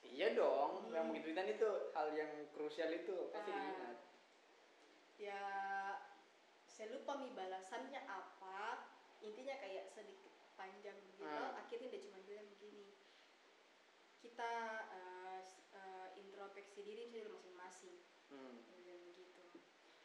Iya 0.07 0.33
dong, 0.33 0.87
Hmm. 0.87 0.95
yang 0.95 1.07
begituan 1.11 1.45
itu 1.47 1.66
hal 1.90 2.09
yang 2.12 2.31
krusial 2.51 2.88
itu 2.88 3.29
pasti 3.29 3.51
diingat. 3.51 3.97
ya 5.16 5.42
saya 6.66 6.92
lupa 6.92 7.16
mi 7.16 7.33
balasannya 7.33 8.05
apa 8.05 8.85
intinya 9.21 9.55
kayak 9.57 9.89
sedikit 9.89 10.29
panjang 10.55 10.97
gitu. 11.05 11.23
Hmm. 11.23 11.53
akhirnya 11.57 11.89
dia 11.89 12.01
cuma 12.01 12.19
bilang 12.23 12.47
begini 12.49 12.97
kita 14.19 14.51
s- 15.43 15.63
eh, 15.73 16.09
introspeksi 16.19 16.81
diri 16.83 17.07
saja 17.07 17.29
masing-masing. 17.31 17.97
Hmm. 18.29 18.59
Bilang 18.75 19.01
begitu. 19.07 19.43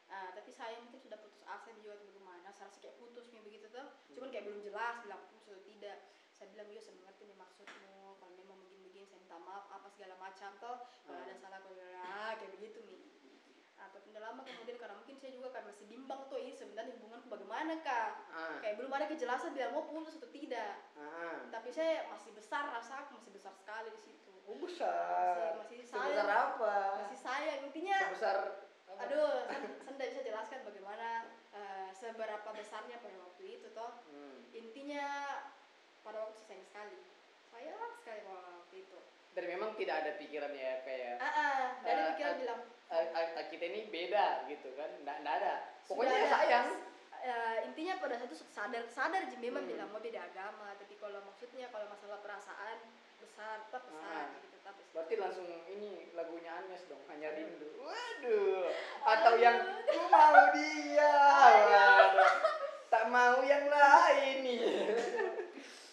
Ah, 0.06 0.30
tapi 0.30 0.50
saya 0.50 0.76
mungkin 0.78 1.00
sudah 1.00 1.18
putus 1.18 1.40
asa 1.42 1.72
juga 1.72 1.96
atau 1.96 2.04
bagaimana 2.06 2.52
saya 2.52 2.68
rasa 2.68 2.78
kayak 2.78 2.96
putus 2.96 3.26
nih 3.28 3.40
begitu 3.40 3.66
tuh. 3.66 3.86
Cuman 4.12 4.28
kayak 4.28 4.44
belum 4.44 4.60
jelas 4.62 5.00
bilang 5.00 5.22
putus 5.26 5.48
atau 5.50 5.64
tidak. 5.64 5.98
Saya 6.30 6.46
bilang 6.50 6.68
yo 6.68 6.78
saya 6.78 6.94
mengerti 6.96 7.22
nih 7.24 7.36
maksudmu. 7.36 7.96
Kalau 8.16 8.34
memang 8.34 8.58
begini-begini 8.60 9.04
saya 9.04 9.18
minta 9.18 9.38
maaf 9.38 9.64
apa 9.70 9.88
segala 9.88 10.14
macam 10.16 10.50
toh 10.58 10.76
kalau 11.02 11.16
Hmm. 11.16 11.26
ada 11.26 11.34
salah 11.34 11.58
kalau 11.58 11.74
ah, 11.98 12.32
kayak 12.36 12.52
begitu 12.52 12.78
nih 12.82 13.00
atau 13.94 14.08
udah 14.08 14.22
lama 14.22 14.40
kemudian 14.42 14.76
karena 14.76 14.94
mungkin 14.94 15.14
saya 15.14 15.30
juga 15.30 15.48
karena 15.50 15.68
masih 15.68 15.86
bimbang 15.86 16.20
tuh 16.26 16.36
ini 16.36 16.52
sebenarnya 16.52 16.92
hubunganku 16.94 17.28
bagaimana 17.28 17.72
kak 17.78 18.10
Ah. 18.28 18.56
kayak 18.58 18.76
belum 18.76 18.90
ada 18.90 19.06
kejelasan 19.06 19.52
biar 19.52 19.70
mau 19.70 19.84
putus 19.84 20.16
atau 20.16 20.28
tidak 20.28 20.72
Ah. 20.94 21.44
tapi 21.48 21.68
saya 21.68 22.08
masih 22.08 22.32
besar 22.32 22.66
rasa 22.66 23.02
aku 23.02 23.16
masih 23.16 23.30
besar 23.30 23.52
sekali 23.54 23.88
di 23.90 24.00
situ 24.00 24.20
Oh, 24.42 24.58
besar. 24.58 25.54
Masih- 25.54 25.78
masih 25.78 25.78
Sebesar 25.86 26.02
sayang. 26.18 26.50
apa? 26.50 26.74
masih 26.98 27.18
sayang 27.20 27.58
intinya 27.62 27.98
Sebesar 28.08 28.36
apa? 28.82 29.00
aduh 29.00 29.32
saya 29.46 29.60
saya 29.62 29.92
tidak 29.92 30.08
bisa 30.08 30.20
jelaskan 30.24 30.58
bagaimana 30.62 31.08
eh, 31.52 31.88
seberapa 31.92 32.48
besarnya 32.50 32.96
pada 32.98 33.16
waktu 33.18 33.42
itu 33.52 33.66
toh 33.70 33.92
Hmm. 34.04 34.42
intinya 34.50 35.06
pada 36.00 36.18
waktu 36.20 36.34
itu 36.34 36.44
sayang 36.44 36.64
sekali 36.64 36.98
sayang 37.46 37.92
sekali 37.94 38.20
pada 38.22 38.40
waktu 38.58 38.76
itu 38.80 38.98
Dan 39.32 39.44
memang 39.48 39.72
tidak 39.74 39.96
ada 39.96 40.10
pikiran 40.14 40.52
ya 40.52 40.72
kayak 40.82 41.16
ah, 41.16 41.24
ah, 41.24 41.60
dari 41.80 42.00
pikiran 42.12 42.34
eh, 42.34 42.40
bilang 42.42 42.60
"Ah, 42.60 42.66
ah, 42.66 42.81
ah, 42.81 42.81
kita 43.48 43.64
ini 43.64 43.80
beda 43.88 44.26
gitu 44.46 44.68
kan. 44.74 44.90
Nggak, 45.00 45.16
ada. 45.24 45.54
Sudah 45.82 45.88
Pokoknya 45.88 46.16
ada- 46.18 46.30
sayang. 46.30 46.66
eh, 47.22 47.56
intinya 47.64 47.94
pada 47.98 48.14
saat 48.16 48.28
itu 48.28 48.42
sadar 48.44 48.84
sadar 48.88 49.22
memang 49.38 49.62
Hmm. 49.62 49.70
bilang 49.70 49.88
mau 49.88 50.02
beda 50.02 50.20
agama 50.20 50.74
tapi 50.74 50.98
kalau 50.98 51.22
maksudnya 51.22 51.70
kalau 51.70 51.86
masalah 51.86 52.18
perasaan 52.18 52.82
besar 53.16 53.62
tetap 53.62 53.86
besar 53.86 54.10
Ah. 54.18 54.34
gitu 54.34 54.46
tetap 54.52 54.74
besar 54.74 54.90
Berarti 54.92 55.14
langsung 55.16 55.46
ini 55.64 56.10
lagunya 56.12 56.50
Agnes 56.52 56.82
dong, 56.84 56.98
hanya 57.06 57.30
rindu. 57.30 57.78
Waduh. 57.78 58.66
Atau 59.06 59.34
yang 59.38 59.56
ku 59.86 60.02
mau 60.04 60.34
dia. 60.52 61.14
Waduh. 61.14 62.30
Tak 62.90 63.04
mau 63.08 63.38
yang 63.40 63.70
lain 63.70 64.36
nih. 64.42 64.60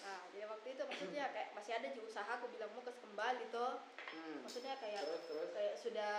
nah 0.04 0.20
jadi 0.28 0.46
waktu 0.46 0.68
itu 0.74 0.82
maksudnya 0.84 1.30
kayak 1.30 1.50
masih 1.54 1.74
ada 1.74 1.88
di 1.88 2.00
usaha 2.02 2.28
aku 2.28 2.50
bilang 2.50 2.74
mau 2.74 2.82
kembali 2.84 3.46
toh 3.50 3.78
Hmm. 4.10 4.42
maksudnya 4.42 4.74
kayak 4.82 5.00
Terus 5.00 5.22
terus. 5.24 5.50
kayak 5.54 5.76
sudah 5.78 6.14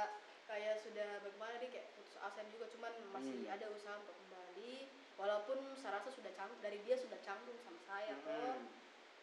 kayak 0.50 0.76
sudah 0.76 1.22
bagaimana 1.22 1.54
nih 1.56 1.70
kayak 1.70 1.86
putus 1.94 2.18
asa 2.18 2.42
juga 2.50 2.66
cuman 2.68 2.90
masih 3.14 3.38
Hmm. 3.40 3.54
ada 3.54 3.66
usaha 3.70 3.94
untuk 3.96 4.18
kembali 4.18 4.74
walaupun 5.14 5.58
saya 5.74 5.96
rasa 5.96 6.10
sudah 6.10 6.32
canggung 6.34 6.58
dari 6.58 6.82
dia 6.82 6.98
sudah 6.98 7.18
canggung 7.20 7.54
sama 7.60 7.78
saya 7.80 8.18
Hmm. 8.18 8.66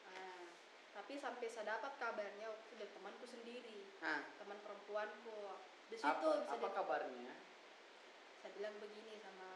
Ah, 0.08 0.48
tapi 0.96 1.20
sampai 1.20 1.46
saya 1.46 1.76
dapat 1.76 2.00
kabarnya 2.00 2.48
waktu 2.48 2.72
dari 2.76 2.92
temanku 2.92 3.28
sendiri 3.28 3.84
Nah, 3.98 4.24
teman 4.38 4.56
perempuanku 4.62 5.38
di 5.88 5.98
situ 5.98 6.08
apa, 6.08 6.40
bisa 6.40 6.54
apa 6.54 6.68
kabarnya? 6.72 7.34
saya 8.38 8.52
bilang 8.54 8.76
begini 8.78 9.18
sama 9.18 9.50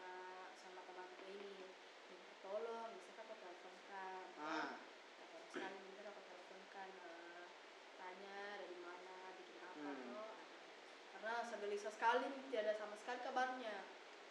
sama 0.57 0.83
temanku 0.83 1.23
ini 1.25 1.63
minta 2.05 2.33
tolong 2.41 2.91
bisa 2.99 3.21
kau 3.21 3.31
teleponkan 3.33 4.23
Ah. 4.37 4.75
teleponkan 5.15 5.71
eh, 6.99 7.45
tanya 7.95 8.37
dari 8.57 8.77
mana 8.77 9.15
bikin 9.37 9.61
apa 9.61 9.79
Hmm. 9.79 10.09
toh 10.09 10.31
karena 11.31 11.47
saya 11.47 11.63
gelisah 11.63 11.91
sekali 11.95 12.27
tidak 12.51 12.59
ada 12.67 12.73
sama 12.75 12.95
sekali 12.99 13.19
kabarnya 13.23 13.75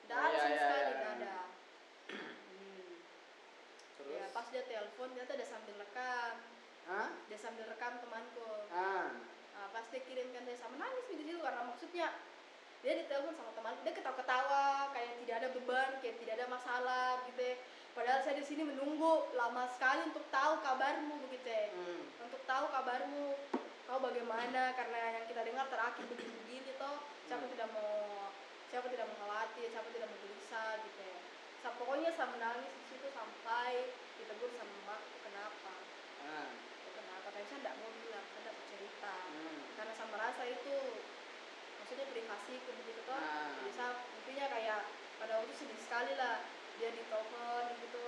tidak 0.04 0.16
Oh, 0.20 0.20
ada 0.20 0.36
iya, 0.36 0.36
sama 0.36 0.52
iya, 0.52 0.60
sekali 0.60 0.76
iya, 0.76 0.84
tidak 0.84 1.00
iya. 1.00 1.16
ada 1.16 1.36
hmm. 2.12 2.92
Terus. 3.96 4.12
ya 4.20 4.26
pas 4.36 4.46
dia 4.52 4.62
telepon 4.68 5.08
ternyata 5.16 5.32
ada 5.32 5.46
sambil 5.48 5.74
rekam 5.80 6.34
Hah? 6.92 7.08
dia 7.24 7.38
sambil 7.40 7.64
rekam 7.72 7.92
temanku 8.04 8.52
Ah. 8.68 9.16
Nah, 9.56 9.66
pas 9.72 9.84
dia 9.88 10.00
kirimkan 10.04 10.44
saya 10.44 10.60
sama 10.60 10.76
nangis 10.76 11.08
gitu 11.08 11.24
situ 11.24 11.40
karena 11.40 11.62
maksudnya 11.72 12.06
dia 12.84 12.92
ditelepon 13.00 13.32
sama 13.32 13.52
teman 13.56 13.80
dia 13.80 13.92
ketawa-ketawa 13.96 14.64
kayak 14.92 15.12
tidak 15.24 15.34
ada 15.40 15.48
beban 15.56 15.90
kayak 16.04 16.16
tidak 16.20 16.34
ada 16.36 16.46
masalah 16.52 17.24
gitu 17.32 17.40
ya. 17.40 17.56
padahal 17.96 18.20
saya 18.20 18.36
di 18.36 18.44
sini 18.44 18.62
menunggu 18.68 19.32
lama 19.32 19.64
sekali 19.72 20.04
untuk 20.04 20.28
tahu 20.28 20.52
kabarmu 20.60 21.16
begitu 21.24 21.48
ya. 21.48 21.72
Hmm. 21.72 22.28
untuk 22.28 22.44
tahu 22.44 22.68
kabarmu 22.68 23.40
kau 23.88 23.98
bagaimana 24.04 24.76
karena 24.76 25.00
yang 25.16 25.24
kita 25.26 25.42
dengar 25.42 25.66
terakhir 25.66 26.04
begini-begini 26.06 26.49
toh 26.80 26.96
siapa 27.28 27.44
Hmm. 27.44 27.52
tidak 27.52 27.68
mau 27.70 27.92
siapa 28.66 28.86
tidak 28.88 29.06
mau 29.06 29.16
khawatir 29.20 29.66
siapa 29.68 29.88
tidak 29.90 30.08
mau 30.08 30.18
gelisah 30.18 30.70
gitu 30.80 31.00
ya 31.02 31.18
Sa- 31.60 31.76
pokoknya 31.76 32.10
saya 32.10 32.28
menangis 32.30 32.72
di 32.72 32.84
situ 32.88 33.06
sampai 33.10 33.72
ditegur 34.16 34.48
sama 34.50 34.72
mamaku 34.80 35.16
kenapa 35.20 35.72
Ah. 36.22 36.48
kenapa 36.88 37.26
tapi 37.28 37.44
saya 37.44 37.58
tidak 37.60 37.76
mau 37.76 37.90
bilang 37.94 38.24
saya 38.26 38.40
tidak 38.40 38.54
mau 38.56 38.66
cerita 38.66 39.14
Hmm. 39.28 39.58
karena 39.76 39.92
saya 39.92 40.08
merasa 40.08 40.42
itu 40.46 40.76
maksudnya 41.76 42.06
privasi 42.08 42.54
begitu 42.58 43.00
toh 43.02 43.14
Ah. 43.14 43.52
jadi 43.54 43.70
saya 43.70 43.90
intinya 44.16 44.46
kayak 44.48 44.80
pada 45.16 45.32
waktu 45.36 45.52
sedih 45.52 45.78
sekali 45.78 46.12
lah 46.14 46.36
dia 46.76 46.88
ditelepon 46.90 47.64
gitu 47.78 48.04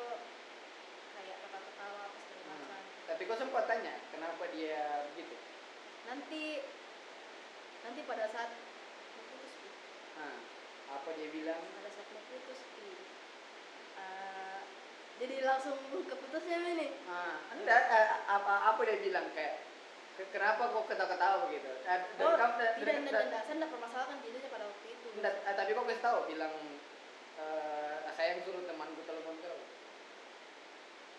kayak 1.13 1.37
ketawa-ketawa 1.39 2.05
Hmm. 2.43 2.81
Tapi 3.05 3.23
kau 3.23 3.37
sempat 3.37 3.65
tanya 3.67 4.01
kenapa 4.09 4.49
dia 4.49 4.81
begitu? 5.13 5.37
nanti 6.03 6.65
nanti 7.83 8.01
pada 8.03 8.27
saat 8.29 8.51
Pi. 10.13 10.21
Ah. 10.21 10.39
Apa 10.93 11.09
dia 11.13 11.29
bilang? 11.31 11.61
pada 11.73 11.89
saat 11.89 12.09
mau 12.09 12.23
putus 12.23 12.61
Pi. 12.71 12.89
Eh, 13.97 14.61
jadi 15.19 15.37
langsung 15.43 15.77
keputusnya 16.03 16.57
ini 16.59 16.89
Ah, 17.07 17.41
enggak, 17.51 17.83
eh, 17.83 18.07
apa 18.27 18.53
apa 18.69 18.81
dia 18.83 18.99
bilang 19.01 19.27
kayak 19.31 19.65
"Ke- 20.13 20.29
kenapa 20.31 20.69
kok 20.69 20.85
ketawa-ketawa 20.87 21.49
begitu? 21.49 21.73
Eh, 21.81 21.99
dan 22.13 22.21
oh 22.23 22.35
kamu- 22.35 22.57
tidak 22.59 22.73
tidak 22.77 22.95
dan- 23.09 23.09
tidak 23.25 23.43
saya 23.43 23.55
tidak 23.55 23.71
permasalahkan 23.71 24.17
jadinya 24.21 24.49
pada 24.51 24.65
waktu 24.67 24.87
itu 24.91 25.07
enggak, 25.15 25.35
eh, 25.41 25.55
tapi 25.55 25.71
kok 25.73 25.87
kasih 25.87 26.03
tahu 26.03 26.19
bilang 26.27 26.55
eh, 27.35 27.97
saya 28.13 28.29
yang 28.31 28.41
suruh 28.43 28.63
temanku 28.63 29.01
telepon 29.03 29.37
kau. 29.41 29.59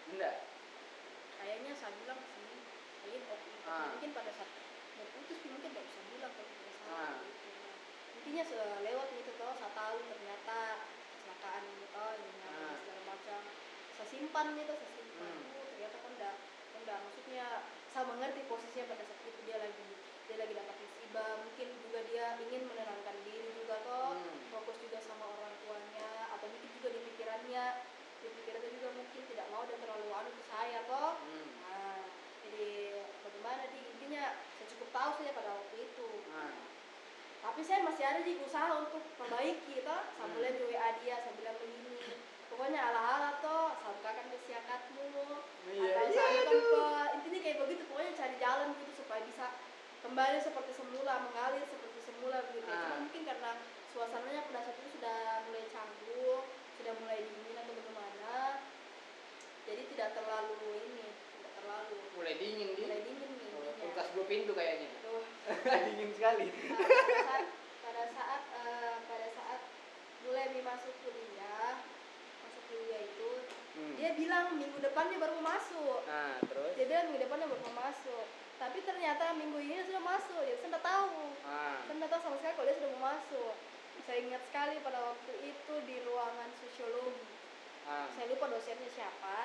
Enggak. 0.08 0.36
kayaknya 1.36 1.74
saya 1.74 1.92
bilang 1.98 2.20
sih 2.24 2.62
kayaknya 3.02 3.28
waktu 3.28 3.48
itu 3.50 3.66
Ah. 3.66 3.90
mungkin 3.90 4.10
pada 4.14 4.32
saat 4.32 4.50
mau 4.94 5.06
putus 5.10 5.40
mungkin 5.44 5.70
tidak 5.70 5.84
bisa 5.84 6.02
bilang 6.08 6.32
kalau 6.32 6.48
tidak 6.48 6.74
salah 6.78 7.02
Ah. 7.02 7.16
Intinya 8.18 8.44
se- 8.44 8.80
lewat 8.84 9.08
gitu 9.12 9.32
toh 9.36 9.54
saya 9.56 9.72
tahu 9.74 9.98
ternyata 10.06 10.58
kecelakaan 11.12 11.62
gitu 11.68 11.86
toh 11.90 12.12
ini 12.14 12.32
Ah. 12.44 12.76
segala 12.80 13.02
macam 13.10 13.42
saya 13.94 14.08
simpan 14.08 14.46
gitu 14.54 14.74
saya 14.74 14.92
simpan 14.94 15.32
Hmm. 15.34 15.54
Oh, 15.54 15.66
ternyata 15.70 15.96
kan 15.98 16.12
enggak 16.12 16.36
enggak 16.76 16.98
maksudnya 17.02 17.46
saya 17.90 18.04
mengerti 18.08 18.42
posisinya 18.46 18.86
pada 18.90 19.04
saat 19.06 19.22
itu 19.24 19.40
dia 19.46 19.58
lagi 19.58 19.86
dia 20.26 20.38
lagi 20.40 20.54
dapat 20.54 20.76
musibah 20.78 21.32
mungkin 21.40 21.68
juga 21.80 22.00
dia 22.10 22.26
ingin 22.42 22.62
menenangkan 22.66 23.16
diri 23.24 23.50
juga 23.54 23.76
toh 23.82 24.18
Hmm. 24.18 24.38
fokus 24.50 24.78
juga 24.80 24.98
sama 25.00 25.26
orang 25.28 25.54
tuanya 25.62 26.10
atau 26.32 26.46
mungkin 26.48 26.70
juga 26.74 26.90
di 26.90 27.00
pikirannya 27.08 27.66
di 28.20 28.28
pikirannya 28.32 28.70
juga 28.74 28.90
mungkin 28.92 29.22
tidak 29.28 29.48
mau 29.50 29.64
dan 29.64 29.78
terlalu 29.78 30.08
anu 30.10 30.32
ke 30.32 30.44
saya 30.48 30.80
toh 30.86 31.12
Hmm. 31.20 31.48
Nah, 31.62 32.02
jadi 32.42 32.72
bagaimana 33.22 33.64
di 33.70 33.80
intinya 33.88 34.24
saya 34.58 34.68
cukup 34.68 34.90
tahu 34.92 35.10
saja 35.16 35.32
pada 35.32 35.52
waktu 35.54 35.76
itu. 35.80 36.08
Ah. 36.32 36.54
Tapi 37.44 37.60
saya 37.60 37.84
masih 37.84 38.04
ada 38.08 38.22
di 38.24 38.40
usaha 38.40 38.72
untuk 38.80 39.04
perbaiki 39.20 39.84
toh. 39.84 40.02
Mulai 40.32 40.56
di 40.56 40.64
WA 40.72 40.90
dia, 41.04 41.20
saya 41.20 41.36
bilang 41.36 41.60
begini. 41.60 42.16
Pokoknya 42.48 42.80
ala-ala 42.80 43.44
toh, 43.44 43.76
saya 43.84 43.92
bukakan 44.00 44.26
kesiakatmu. 44.32 45.12
Iya, 45.68 45.92
atau 45.92 46.06
iya, 46.08 46.16
saya 46.16 46.40
aduh. 46.40 46.50
tempat. 46.50 47.08
Intinya 47.20 47.40
kayak 47.44 47.58
begitu, 47.68 47.84
pokoknya 47.92 48.14
cari 48.16 48.36
jalan 48.40 48.68
gitu 48.80 48.94
supaya 49.04 49.22
bisa 49.28 49.46
kembali 50.08 50.38
seperti 50.40 50.72
semula, 50.72 51.14
mengalir 51.28 51.66
seperti 51.68 52.00
semula 52.04 52.38
begitu. 52.48 52.70
Ah. 52.72 52.80
Cuma 52.80 52.96
mungkin 53.04 53.22
karena 53.28 53.52
suasananya 53.92 54.42
pada 54.48 54.60
saat 54.64 54.78
itu 54.80 54.90
sudah 55.00 55.20
mulai 55.52 55.66
canggung, 55.70 56.44
sudah 56.80 56.94
mulai 57.04 57.20
dingin 57.28 57.56
atau 57.60 57.74
bagaimana. 57.76 58.36
Jadi 59.64 59.82
tidak 59.96 60.10
terlalu 60.16 60.56
ini, 60.80 61.08
tidak 61.12 61.54
terlalu 61.60 61.98
Mulai 62.20 62.36
dingin 62.40 62.70
mulai 62.76 63.00
dingin 63.04 63.32
nih. 63.40 63.53
Kulkas 63.84 64.08
dua 64.12 64.26
pintu 64.26 64.52
kayaknya. 64.54 64.88
Tuh, 65.02 65.24
dingin 65.88 66.10
sekali. 66.12 66.48
nah, 66.48 66.80
pada 66.80 67.04
saat 67.20 67.44
pada 67.84 68.04
saat 68.10 68.42
eh, 68.58 68.96
pada 69.04 69.28
saat 69.30 69.62
mulai 70.24 70.48
masuk 70.56 70.94
kuliah 71.04 71.84
masuk 72.42 72.64
kuliah 72.68 73.02
itu 73.04 73.32
Hmm. 73.74 73.98
dia 73.98 74.14
bilang 74.14 74.54
minggu 74.54 74.78
depan 74.80 75.10
dia 75.10 75.18
baru 75.18 75.34
mau 75.42 75.50
masuk 75.50 76.06
Nah, 76.06 76.38
terus? 76.46 76.78
dia 76.78 76.86
bilang 76.86 77.10
minggu 77.10 77.26
depan 77.26 77.42
dia 77.42 77.50
baru 77.50 77.62
mau 77.66 77.82
masuk 77.82 78.26
tapi 78.56 78.78
ternyata 78.80 79.34
minggu 79.34 79.58
ini 79.58 79.74
dia 79.74 79.86
sudah 79.90 80.04
masuk 80.06 80.46
ya 80.46 80.54
saya 80.56 80.70
nggak 80.70 80.86
tahu 80.86 81.18
Ah. 81.42 81.82
saya 81.82 82.06
tahu 82.06 82.22
sama 82.22 82.36
sekali 82.38 82.54
kalau 82.54 82.68
dia 82.70 82.78
sudah 82.78 82.92
mau 82.94 83.04
masuk 83.10 83.54
saya 84.06 84.18
ingat 84.22 84.46
sekali 84.46 84.78
pada 84.78 85.00
waktu 85.02 85.34
itu 85.42 85.74
di 85.84 85.96
ruangan 86.06 86.50
sosiologi 86.56 87.26
Ah. 87.84 88.06
saya 88.14 88.30
lupa 88.30 88.46
dosennya 88.48 88.90
siapa 88.94 89.38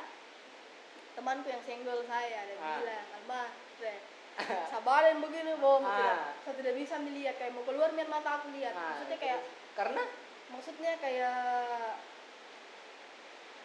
temanku 1.17 1.49
yang 1.49 1.63
senggol 1.65 2.01
saya 2.05 2.39
dan 2.45 2.59
Ah. 2.61 2.79
bilang 2.85 3.07
Alma 3.17 3.43
Re, 3.81 3.97
sabarin 4.71 5.19
begini 5.19 5.53
bom 5.57 5.81
Ah. 5.81 5.91
tidak 5.91 6.17
saya 6.41 6.55
tidak 6.57 6.75
bisa 6.77 6.95
melihat 6.99 7.35
kayak 7.37 7.53
mau 7.53 7.63
keluar 7.63 7.91
biar 7.91 8.07
mata 8.07 8.31
aku 8.37 8.49
lihat 8.53 8.73
Ah, 8.73 8.83
maksudnya 8.93 9.19
kayak 9.19 9.39
terus? 9.39 9.75
karena 9.75 10.03
maksudnya 10.49 10.93
kayak 10.99 11.39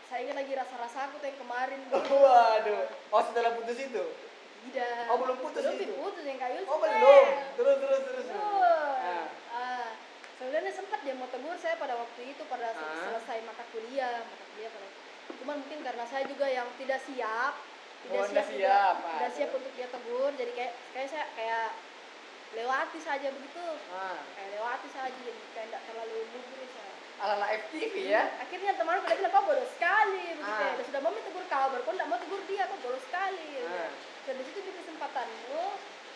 saya 0.04 0.20
ingat 0.22 0.38
lagi 0.38 0.54
rasa-rasa 0.54 0.98
aku 1.08 1.16
tuh 1.18 1.28
yang 1.28 1.40
kemarin 1.40 1.80
waduh. 1.90 2.86
Oh, 3.10 3.22
setelah 3.24 3.52
putus 3.54 3.78
itu. 3.80 4.04
tidak 4.64 5.06
Oh, 5.10 5.18
belum 5.18 5.38
putus 5.40 5.62
belum 5.62 5.76
itu? 5.80 5.94
putus 5.96 6.24
yang 6.24 6.38
kayu 6.38 6.62
Oh, 6.64 6.78
belum. 6.78 7.26
Terus 7.54 7.76
terus 7.80 8.02
terus. 8.04 8.26
Betul. 8.28 8.64
Ah. 9.02 9.26
Ah, 9.52 9.90
sebenarnya 10.38 10.72
sempat 10.72 11.00
dia 11.02 11.14
mau 11.14 11.28
tegur 11.28 11.58
saya 11.58 11.76
pada 11.76 11.96
waktu 11.96 12.22
itu 12.28 12.44
pada 12.46 12.72
Ah. 12.72 13.10
selesai 13.10 13.42
mata 13.44 13.64
kuliah, 13.70 14.22
mata 14.22 14.46
kuliah 14.48 14.70
pada. 14.70 14.88
Cuman 15.36 15.56
mungkin 15.60 15.80
karena 15.82 16.06
saya 16.06 16.24
juga 16.26 16.46
yang 16.48 16.68
tidak 16.78 17.00
siap, 17.04 17.54
tidak 18.04 18.20
Oh, 18.20 18.28
siap, 18.28 18.46
siap, 18.50 18.96
ah, 19.00 19.12
tidak 19.16 19.32
siap 19.34 19.50
untuk 19.52 19.72
dia 19.74 19.88
tegur, 19.88 20.32
jadi 20.34 20.52
kayak 20.52 20.74
kayak 20.92 21.08
saya 21.08 21.26
kayak 21.34 21.68
lewati 22.54 23.00
saja 23.00 23.28
begitu 23.30 23.66
ah 23.92 24.20
kayak 24.32 24.50
lewati 24.52 24.88
saja 24.88 25.10
jadi 25.18 25.42
kayak 25.52 25.68
tidak 25.68 25.84
terlalu 25.84 26.18
mugris 26.30 26.70
ya. 26.70 26.86
ala 27.18 27.34
ala 27.36 27.48
FTV 27.50 27.94
ya 28.06 28.24
akhirnya 28.38 28.72
teman 28.76 29.02
pada 29.02 29.16
bilang 29.16 29.32
kau 29.32 29.44
bodoh 29.44 29.68
sekali 29.68 30.26
begitu 30.34 30.54
Ah. 30.54 30.68
ya 30.68 30.78
Dan 30.78 30.86
sudah 30.86 31.02
mau 31.02 31.16
tegur 31.16 31.46
kau 31.48 31.68
baru 31.72 31.82
kau 31.82 31.94
tidak 31.94 32.08
mau 32.08 32.20
tegur 32.20 32.42
dia 32.46 32.64
kau 32.68 32.78
bodoh 32.80 33.02
sekali. 33.02 33.50
Ah. 33.64 33.90
dan 34.24 34.34
di 34.38 34.44
situ 34.46 34.60
di 34.62 34.72
kesempatanmu 34.76 35.66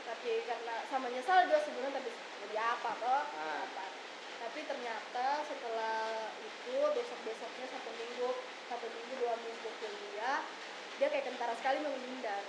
tapi 0.05 0.31
karena 0.45 0.75
sama 0.87 1.07
nyesal 1.09 1.37
juga 1.43 1.57
sebenarnya 1.59 1.95
tapi 1.97 2.09
jadi 2.45 2.55
apa 2.61 2.89
toh 2.97 3.21
Ah. 3.33 3.59
apa 3.63 3.85
tapi 4.37 4.59
ternyata 4.63 5.25
setelah 5.43 5.97
itu 6.39 6.75
besok 6.93 7.19
besoknya 7.25 7.65
satu 7.67 7.89
minggu 7.91 8.29
satu 8.69 8.85
minggu 8.85 9.13
dua 9.17 9.33
minggu 9.41 9.69
kuliah 9.73 10.39
dia 10.97 11.07
kayak 11.13 11.25
kentara 11.29 11.53
sekali 11.57 11.77
menghindar. 11.81 12.43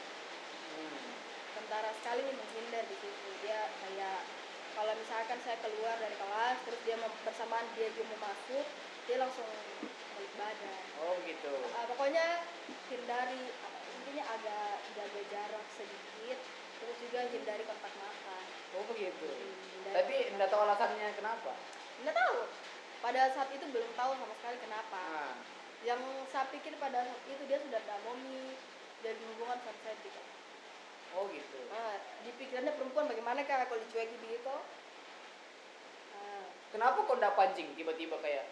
Hmm. 0.78 1.10
kentara 1.58 1.90
sekali 2.00 2.22
menghindar 2.24 2.84
di 2.88 2.96
situ. 2.96 3.28
Dia 3.44 3.68
kayak 3.84 4.20
kalau 4.72 4.92
misalkan 4.96 5.38
saya 5.44 5.58
keluar 5.60 5.96
dari 6.00 6.16
kelas 6.16 6.56
terus 6.64 6.80
dia 6.86 6.96
mau 6.96 7.10
bersamaan 7.26 7.66
dia 7.76 7.92
juga 7.92 8.14
mau 8.14 8.30
masuk 8.30 8.66
dia 9.04 9.16
langsung 9.20 9.48
balik 10.16 10.32
badan. 10.40 10.84
Oh 11.04 11.14
gitu. 11.28 11.52
Ah, 11.76 11.84
pokoknya 11.92 12.26
hindari 12.88 13.42
intinya 14.00 14.24
agak 14.32 14.72
jaga 14.96 15.22
jarak 15.28 15.66
sedikit 15.76 16.38
terus 16.78 16.96
juga 17.04 17.20
hindari 17.28 17.62
kontak 17.68 17.92
mata 18.00 18.38
oh 18.80 18.84
begitu. 18.88 19.28
Hindari 19.28 19.92
tapi 19.92 20.14
enggak 20.32 20.48
tahu 20.48 20.62
alasannya 20.64 21.08
kenapa? 21.18 21.52
Nggak 22.00 22.16
tahu. 22.16 22.38
Pada 22.98 23.22
saat 23.36 23.50
itu 23.52 23.64
belum 23.68 23.90
tahu 23.92 24.10
sama 24.16 24.34
sekali 24.40 24.56
kenapa. 24.62 25.04
Ah 25.04 25.57
yang 25.86 26.00
saya 26.32 26.50
pikir 26.50 26.74
pada 26.82 27.06
saat 27.06 27.22
itu 27.30 27.42
dia 27.46 27.58
sudah 27.62 27.78
tidak 27.78 27.98
mau 28.02 28.14
mi 28.18 28.54
dari 29.02 29.20
hubungan 29.34 29.58
sama 29.62 29.78
saya 29.86 29.96
juga 30.02 30.22
oh 31.16 31.24
gitu. 31.32 31.58
Ah, 31.72 31.96
di 32.20 32.30
pikirannya 32.36 32.76
perempuan 32.76 33.08
bagaimana 33.08 33.40
kak 33.46 33.72
kalau 33.72 33.80
dicueki 33.80 34.16
begitu? 34.20 34.54
Ah, 36.14 36.44
kenapa 36.74 37.00
kok 37.00 37.16
enggak 37.16 37.36
pancing? 37.38 37.68
Tiba-tiba 37.74 38.20
kayak 38.20 38.44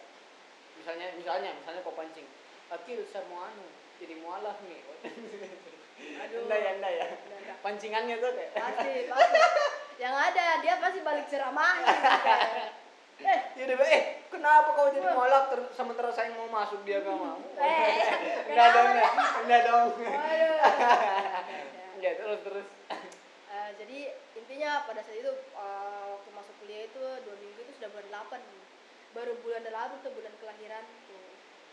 misalnya 0.81 1.13
misalnya 1.21 1.51
misalnya 1.61 1.85
kok 1.85 1.97
pancing. 1.99 2.27
Akil 2.73 3.05
saya 3.13 3.29
mau 3.29 3.45
anu 3.45 3.67
jadi 4.01 4.15
mualaf 4.25 4.57
nih. 4.65 4.81
Aduh. 6.27 6.49
enggak 6.49 6.61
ya. 6.61 6.71
Enggak 6.77 6.93
ya 6.93 7.07
Enggak, 7.13 7.59
pancingannya 7.61 8.17
tuh 8.21 8.31
kayak. 8.33 8.53
Pasti 8.57 8.93
pasti. 9.09 9.41
Yang 10.03 10.15
ada 10.29 10.47
dia 10.61 10.75
pasti 10.77 11.01
balik 11.01 11.27
ceramahin 11.33 11.89
eh 13.19 13.39
Ya 13.57 13.63
udah, 13.65 13.77
eh 13.87 14.03
kenapa 14.29 14.69
kau 14.71 14.89
jadi 14.89 15.09
mualaf 15.09 15.49
ter 15.49 15.61
sementara 15.73 16.13
saya 16.13 16.29
mau 16.33 16.45
masuk 16.47 16.85
dia 16.85 17.01
gak 17.01 17.13
mau? 17.13 17.41
Eh, 17.57 17.93
enggak 18.47 18.69
dong, 18.71 18.89
enggak, 19.43 19.63
dong. 19.65 19.87
Enggak 21.97 22.15
terus 22.15 22.41
terus. 22.43 22.67
Eh, 23.49 23.71
jadi 23.75 23.99
intinya 24.37 24.85
pada 24.85 25.01
saat 25.01 25.17
itu 25.17 25.33
eh, 25.33 26.03
waktu 26.07 26.31
masuk 26.31 26.55
kuliah 26.61 26.85
itu 26.85 27.01
dua 27.25 27.37
minggu 27.37 27.59
itu 27.59 27.73
sudah 27.75 27.89
bulan 27.89 28.09
8 28.29 28.45
baru 29.13 29.33
bulan 29.41 29.63
8 29.65 29.73
tuh 30.03 30.13
bulan 30.13 30.33
kelahiran 30.37 30.85
tuh 31.09 31.25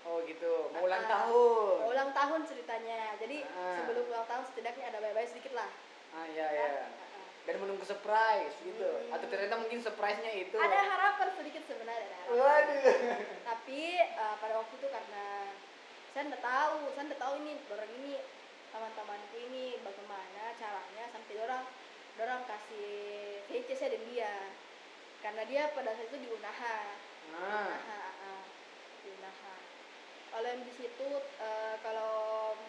Oh 0.03 0.19
gitu, 0.23 0.67
mau 0.71 0.83
ulang 0.83 0.99
Ah, 1.01 1.11
tahun. 1.13 1.75
mau 1.79 1.89
ulang 1.89 2.11
tahun 2.11 2.41
ceritanya 2.43 3.15
jadi 3.17 3.43
Ah. 3.45 3.79
sebelum 3.79 4.03
ulang 4.05 4.23
tahun 4.25 4.43
setidaknya 4.45 4.85
ada 4.85 4.99
bye-bye 4.99 5.23
sedikit 5.25 5.51
lah 5.53 5.67
Ah 6.13 6.23
iya 6.25 6.47
iya. 6.49 6.67
Ah, 6.69 6.83
ah. 6.85 7.02
Dan 7.43 7.59
menunggu 7.59 7.83
surprise 7.83 8.55
gitu. 8.63 8.87
Hmm. 8.87 9.15
Atau 9.15 9.27
ternyata 9.27 9.59
mungkin 9.59 9.83
surprise-nya 9.83 10.31
itu. 10.31 10.55
ada 10.55 10.79
harapan 10.79 11.27
sedikit 11.35 11.63
sebenarnya 11.67 12.07
ada 12.07 12.17
harapan. 12.23 12.39
Waduh. 12.39 12.95
tapi 13.43 13.81
eh, 13.99 14.35
pada 14.39 14.53
waktu 14.63 14.73
itu 14.79 14.87
karena 14.87 15.25
saya 16.13 16.23
nggak 16.29 16.43
tahu 16.45 16.77
saya 16.93 17.03
nggak 17.09 17.21
tahu 17.21 17.33
ini 17.41 17.53
orang 17.73 17.91
ini 18.01 18.13
teman-temanku 18.73 19.37
ini 19.49 19.65
bagaimana 19.85 20.43
caranya 20.57 21.03
sampai 21.13 21.35
orang 21.41 21.63
orang 22.21 22.41
kasih 22.45 23.41
VC 23.49 23.67
saya 23.73 23.97
dan 23.97 24.03
dia 24.09 24.33
karena 25.25 25.41
dia 25.49 25.63
pada 25.73 25.93
saat 25.97 26.09
itu 26.09 26.17
di 26.21 26.29
Unaha 26.29 26.77
Nah, 27.33 27.65
Unaha 27.65 27.97
ah, 27.97 28.25
ah. 28.29 28.43
di 29.01 29.09
Unaha 29.09 29.55
kalau 30.33 30.47
yang 30.49 30.63
di 30.65 30.73
situ 30.73 31.09
eh, 31.41 31.75
kalau 31.81 32.13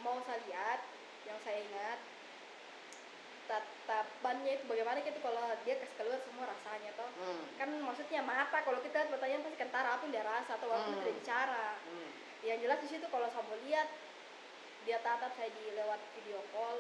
mau 0.00 0.20
saya 0.24 0.40
lihat 0.48 0.80
yang 1.28 1.38
saya 1.44 1.60
ingat 1.64 1.98
tatapannya 3.44 4.56
itu 4.56 4.64
bagaimana 4.64 4.98
gitu 5.00 5.18
kalau 5.20 5.44
dia 5.62 5.76
kasih 5.76 5.96
keluar 5.96 6.20
semua 6.20 6.44
rasanya 6.48 6.90
toh 6.94 7.10
hmm. 7.20 7.42
kan 7.56 7.68
maksudnya 7.80 8.20
mata 8.20 8.58
kalau 8.60 8.80
kita 8.80 9.08
pertanyaan 9.08 9.44
pasti 9.44 9.58
kentara 9.58 9.88
apa 9.94 10.02
yang 10.04 10.14
dia 10.14 10.24
rasa 10.24 10.56
atau 10.56 10.68
waktu 10.68 10.88
Hmm. 10.90 10.98
tidak 11.00 11.14
bicara 11.18 11.66
Hmm. 11.84 12.10
yang 12.42 12.58
jelas 12.60 12.78
di 12.80 12.88
situ 12.88 13.06
kalau 13.08 13.28
saya 13.28 13.44
mau 13.44 13.58
lihat 13.64 13.88
dia 14.84 15.00
tatap 15.00 15.32
saya 15.32 15.48
di 15.48 15.64
lewat 15.72 16.00
video 16.14 16.40
call 16.52 16.78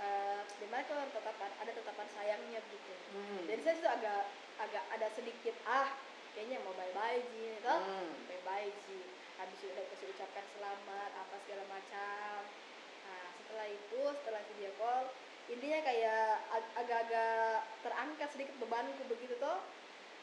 eh 0.00 0.40
di 0.56 0.66
mana 0.66 0.80
kalau 0.84 1.04
tatapan 1.12 1.50
ada 1.60 1.70
tatapan 1.70 2.08
sayangnya 2.10 2.60
gitu 2.66 2.94
Hmm. 3.12 3.44
jadi 3.44 3.60
saya 3.60 3.74
itu 3.76 3.88
agak 3.88 4.22
agak 4.60 4.84
ada 4.92 5.06
sedikit 5.12 5.56
ah 5.64 5.92
kayaknya 6.32 6.60
mau 6.64 6.72
bye 6.72 6.92
bye 6.92 7.20
ji 7.20 7.56
gitu 7.56 7.68
Hmm. 7.68 8.08
bye 8.24 8.40
bye 8.44 8.68
ji 8.84 9.00
habis 9.36 9.56
itu 9.56 9.72
udah 9.72 9.84
kasih 9.92 10.08
ucapkan 10.12 10.44
selamat 10.52 11.10
apa 11.16 11.34
segala 11.44 11.64
macam 11.68 12.38
nah 13.04 13.24
setelah 13.34 13.66
itu 13.68 14.00
setelah 14.16 14.42
video 14.52 14.72
call 14.76 15.04
intinya 15.50 15.78
kayak 15.80 16.24
ag- 16.48 16.72
agak-agak 16.76 17.56
terangkat 17.82 18.28
sedikit 18.30 18.54
bebanku 18.58 19.02
begitu 19.06 19.34
toh 19.36 19.58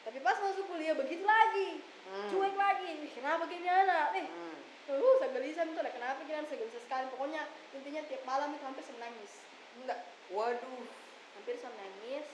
tapi 0.02 0.18
pas 0.18 0.38
masuk 0.38 0.64
kuliah 0.66 0.94
begitu 0.94 1.22
lagi 1.22 1.84
Hmm. 2.08 2.24
cuek 2.26 2.56
lagi 2.56 2.88
kenapa 3.12 3.44
gini 3.44 3.68
anak 3.68 4.16
nih 4.16 4.24
Hmm. 4.24 4.56
uh 4.88 5.14
saya 5.18 5.28
gelisah 5.30 5.60
tuh 5.62 5.76
lah 5.76 5.92
kenapa 5.92 6.24
gini 6.24 6.32
anak 6.34 6.48
saya 6.48 6.58
gelisah 6.58 6.80
sekali 6.80 7.04
pokoknya 7.12 7.44
intinya 7.70 8.00
tiap 8.08 8.24
malam 8.24 8.48
itu 8.50 8.64
hampir 8.64 8.80
saya 8.80 8.96
menangis 8.96 9.32
Enggak. 9.76 10.00
Waduh. 10.28 10.88
hampir 11.36 11.54
saya 11.54 11.68
menangis 11.70 12.24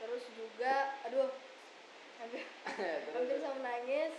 terus 0.00 0.24
juga 0.32 0.74
aduh 1.04 1.28
hampir 2.20 2.40
hampir 3.12 3.36
saya 3.36 3.54
menangis 3.54 4.12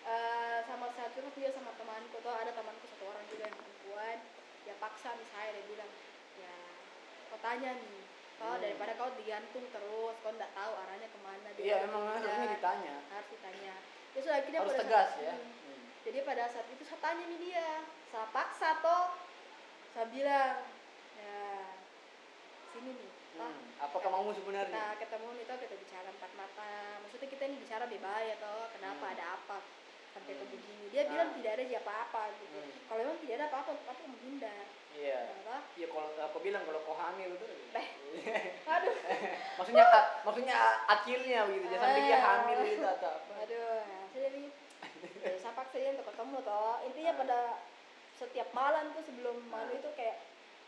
Eh, 0.00 0.58
sama 0.64 0.88
satu 0.90 1.20
juga 1.28 1.52
sama 1.52 1.76
temanku 1.76 2.16
tuh 2.18 2.32
ada 2.32 2.50
temanku 2.50 2.88
satu 2.88 3.04
orang 3.04 3.20
juga 3.28 3.44
yang 3.44 3.52
perempuan 3.54 4.16
dia 4.64 4.72
paksa 4.80 5.12
nih 5.12 5.28
saya 5.28 5.52
dia 5.52 5.64
bilang 5.68 5.90
ya 6.34 6.56
kau 7.30 7.40
tanya 7.40 7.70
nih 7.72 7.98
kau 8.36 8.50
Hmm. 8.50 8.60
daripada 8.60 8.92
kau 8.94 9.10
digantung 9.14 9.64
terus 9.66 10.14
kau 10.16 10.30
nggak 10.30 10.52
tahu 10.52 10.72
arahnya 10.76 11.06
ke 11.06 11.18
mana 11.20 11.48
dia 11.52 11.62
Iya 11.62 11.74
harus 11.78 11.88
emang 11.88 12.04
harusnya 12.10 12.46
ditanya. 12.50 12.94
harus 13.08 13.28
ditanya 13.30 13.74
terus 14.10 14.26
akhirnya 14.28 14.58
Harus 14.58 14.70
pada 14.70 14.82
tegas 14.82 15.08
saat- 15.08 15.22
ya. 15.22 15.34
Hmm. 15.34 15.52
Hmm. 15.62 15.82
jadi 16.02 16.18
pada 16.22 16.44
saat 16.46 16.66
itu 16.68 16.82
saya 16.82 17.00
tanya 17.00 17.24
nih 17.26 17.38
dia 17.40 17.68
saya 18.08 18.26
paksa 18.28 18.68
toh 18.80 19.04
saya 19.90 20.06
bilang 20.08 20.56
ya 21.14 21.42
sini 22.70 22.90
nih 22.92 23.08
toh 23.08 23.18
Hmm. 23.40 23.68
Apa 23.80 23.96
kamu 23.96 24.34
sebenarnya? 24.34 24.68
kita 24.68 25.00
ketemu 25.00 25.28
nih 25.32 25.44
toh 25.44 25.56
kita 25.58 25.74
bicara 25.74 26.08
empat 26.10 26.32
mata 26.34 26.72
maksudnya 27.00 27.28
kita 27.28 27.42
ini 27.42 27.56
bicara 27.58 27.84
bebas 27.86 28.20
ya 28.22 28.36
toh 28.36 28.68
kenapa 28.70 29.00
Hmm. 29.02 29.14
ada 29.14 29.24
apa 29.34 29.56
sampai 30.10 30.32
ke 30.32 30.40
Hmm. 30.40 30.50
begini 30.50 30.84
dia 30.90 31.02
bilang 31.06 31.28
Ah. 31.28 31.34
tidak 31.34 31.52
ada 31.52 31.64
siapa 31.66 31.92
apa 32.02 32.22
gitu 32.34 32.56
Hmm. 32.56 32.72
kalau 32.84 33.00
memang 33.02 33.18
tidak 33.20 33.34
ada 33.36 33.46
apa-apa 33.48 33.70
tapi 33.84 34.02
menghindar 34.06 34.64
Iya. 34.90 35.18
kenapa 35.24 35.56
Iya 35.74 35.86
kalau 35.88 36.08
aku 36.20 36.38
bilang 36.40 36.62
kalau 36.62 36.80
kau 36.82 36.92
hamil 36.92 37.30
tuh. 37.34 37.48
Beh. 37.70 37.88
aduh 38.74 38.94
maksudnya 39.56 39.84
a- 39.86 40.08
maksudnya 40.20 40.54
a- 40.54 40.78
akilnya 40.90 41.46
begitu 41.46 41.66
jangan 41.68 41.84
sampai 41.86 42.02
dia 42.02 42.16
Ah. 42.16 42.22
hamil 42.26 42.58
gitu 42.64 42.86
atau 42.90 43.10
apa. 43.14 43.32
aduh 43.40 43.78
nah, 43.80 44.04
saya 44.08 44.20
jadi 44.28 44.42
ya, 45.22 45.30
saya 45.38 45.52
paksa 45.54 45.76
dia 45.76 45.90
untuk 45.92 46.06
ketemu 46.06 46.36
toh 46.42 46.74
intinya 46.82 47.12
Ah. 47.12 47.18
pada 47.18 47.38
setiap 48.12 48.48
malam 48.52 48.84
tuh 48.92 49.02
sebelum 49.02 49.36
malu 49.46 49.72
Ah. 49.72 49.78
itu 49.78 49.88
kayak 49.94 50.16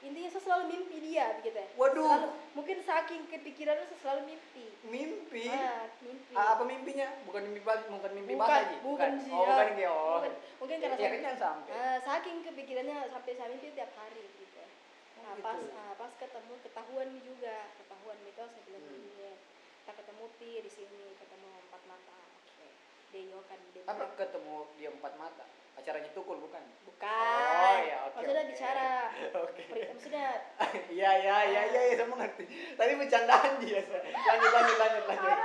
intinya 0.02 0.28
saya 0.28 0.42
selalu 0.42 0.64
mimpi 0.68 0.96
dia 1.00 1.26
begitu 1.36 1.56
ya 1.56 1.66
Waduh. 1.74 2.02
Selalu- 2.04 2.34
mungkin 2.52 2.76
saking 2.80 3.22
kepikirannya 3.26 3.84
saya 3.84 3.98
selalu 4.00 4.20
mimpi 4.28 4.66
Mimpi. 4.82 5.46
ah, 5.46 5.86
mimpi 6.00 6.32
Ah, 6.32 6.48
apa 6.52 6.62
mimpinya? 6.64 7.06
Bukan 7.22 7.42
mimpi 7.44 7.60
bas- 7.60 7.86
bukan 7.86 8.10
mimpi 8.12 8.34
bukan 8.34 8.42
basah 8.44 8.66
Ji? 8.66 8.76
bukan 8.82 9.10
sih 9.16 9.30
Oh, 9.30 9.40
ya. 9.40 9.48
bukan 9.48 9.66
gitu. 9.72 9.86
Oh. 9.88 10.16
Bukan. 10.18 10.32
mungkin 10.58 10.76
karena 10.78 10.96
ya, 10.96 11.08
jangan 11.16 11.38
sampai. 11.38 11.70
ah, 11.72 11.98
saking 12.00 12.36
kepikirannya 12.42 12.96
sampai 13.08 13.32
saya 13.32 13.48
mimpi 13.48 13.68
tiap 13.72 13.92
hari 13.94 14.24
gitu 14.32 14.58
Oh, 14.58 15.22
nah 15.22 15.34
pas 15.40 15.54
gitu. 15.56 15.70
ah, 15.72 15.92
pas 15.94 16.12
ketemu 16.12 16.52
ketahuan 16.60 17.08
juga 17.20 17.54
ketahuan 17.76 18.16
saya 18.50 18.62
bilang 18.64 18.82
Hmm. 18.82 18.90
begini 18.90 19.30
kita 19.78 19.92
ketemu 19.96 20.24
ti 20.36 20.50
di 20.58 20.70
sini 20.72 21.02
ketemu 21.16 21.48
empat 21.62 21.82
mata 21.84 22.18
oke 22.42 22.66
dia 23.12 23.38
kan 23.44 23.58
dia 23.70 23.82
Apa 23.84 24.04
ketemu 24.16 24.54
dia 24.76 24.90
empat 24.90 25.14
mata? 25.16 25.46
Acaranya 25.74 26.10
tukul 26.12 26.38
bukan? 26.38 26.62
bukan 26.84 27.10
Oh, 27.42 27.76
ya, 27.82 27.98
oke, 28.06 28.14
maksudnya 28.14 28.40
oke. 28.40 28.50
bicara 28.50 28.90
Oke. 29.42 29.62
Peri- 29.66 29.88
maksudnya 29.90 30.26
Iya 30.96 31.10
iya 31.18 31.36
iya 31.44 31.62
iya 31.66 31.80
iya 31.82 31.94
saya 31.96 32.06
mengerti. 32.06 32.44
Tadi 32.72 32.92
bercandaan 32.94 33.52
dia. 33.58 33.82
Lanjut 34.22 34.50
lanjut 34.52 34.76
lanjut 34.78 35.04
lanjut. 35.06 35.30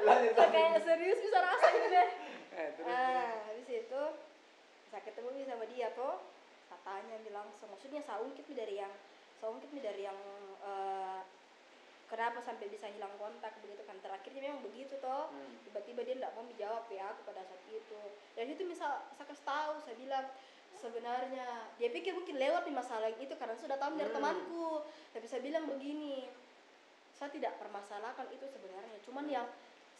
Lanjut 0.00 0.32
lanjut. 0.32 0.48
kayak 0.50 0.80
serius 0.80 1.18
bisa 1.20 1.38
rasa 1.38 1.66
gitu 1.68 1.88
deh 1.88 2.08
Eh, 2.50 2.68
terus, 2.72 2.82
terus. 2.82 2.88
ah 2.88 3.36
habis 3.46 3.68
itu 3.68 4.02
saya 4.86 5.02
ketemu 5.02 5.28
nih 5.32 5.44
sama 5.44 5.64
dia 5.66 5.88
tuh 5.92 6.14
saya 6.66 6.80
tanya 6.82 7.14
nih 7.18 7.30
langsung 7.30 7.68
maksudnya 7.68 8.00
saya 8.00 8.18
ungkit 8.20 8.44
nih 8.44 8.58
dari 8.58 8.74
yang 8.76 8.92
saya 9.36 9.48
ungkit 9.50 9.70
nih 9.70 9.82
dari 9.82 10.02
yang 10.02 10.18
eh, 10.60 11.20
kenapa 12.10 12.42
sampai 12.42 12.66
bisa 12.66 12.90
hilang 12.90 13.14
kontak 13.16 13.54
begitu 13.62 13.86
kan? 13.86 13.94
Terakhirnya 14.02 14.50
memang 14.50 14.66
begitu 14.66 14.98
toh. 14.98 15.30
Hmm. 15.30 15.62
tiba-tiba 15.64 16.02
dia 16.02 16.14
tidak 16.18 16.34
mau 16.34 16.42
menjawab 16.42 16.84
ya 16.90 17.14
aku 17.14 17.30
pada 17.30 17.46
saat 17.46 17.62
itu. 17.70 18.00
Dan 18.34 18.50
itu 18.50 18.62
misal 18.66 19.06
saya 19.14 19.26
kasih 19.30 19.46
tahu 19.46 19.74
saya 19.86 19.94
bilang 19.94 20.26
sebenarnya 20.74 21.46
dia 21.78 21.88
pikir 21.94 22.12
mungkin 22.16 22.36
lewat 22.40 22.66
di 22.66 22.72
masalah 22.74 23.08
itu 23.14 23.34
karena 23.38 23.54
sudah 23.54 23.78
tahu 23.78 23.94
dari 23.94 24.10
Hmm. 24.10 24.18
temanku. 24.18 24.82
Tapi 25.14 25.26
saya 25.30 25.40
bilang 25.46 25.70
begini 25.70 26.26
saya 27.14 27.30
tidak 27.30 27.54
permasalahkan 27.62 28.26
itu 28.34 28.44
sebenarnya. 28.50 28.98
Cuman 29.06 29.24
yang 29.30 29.46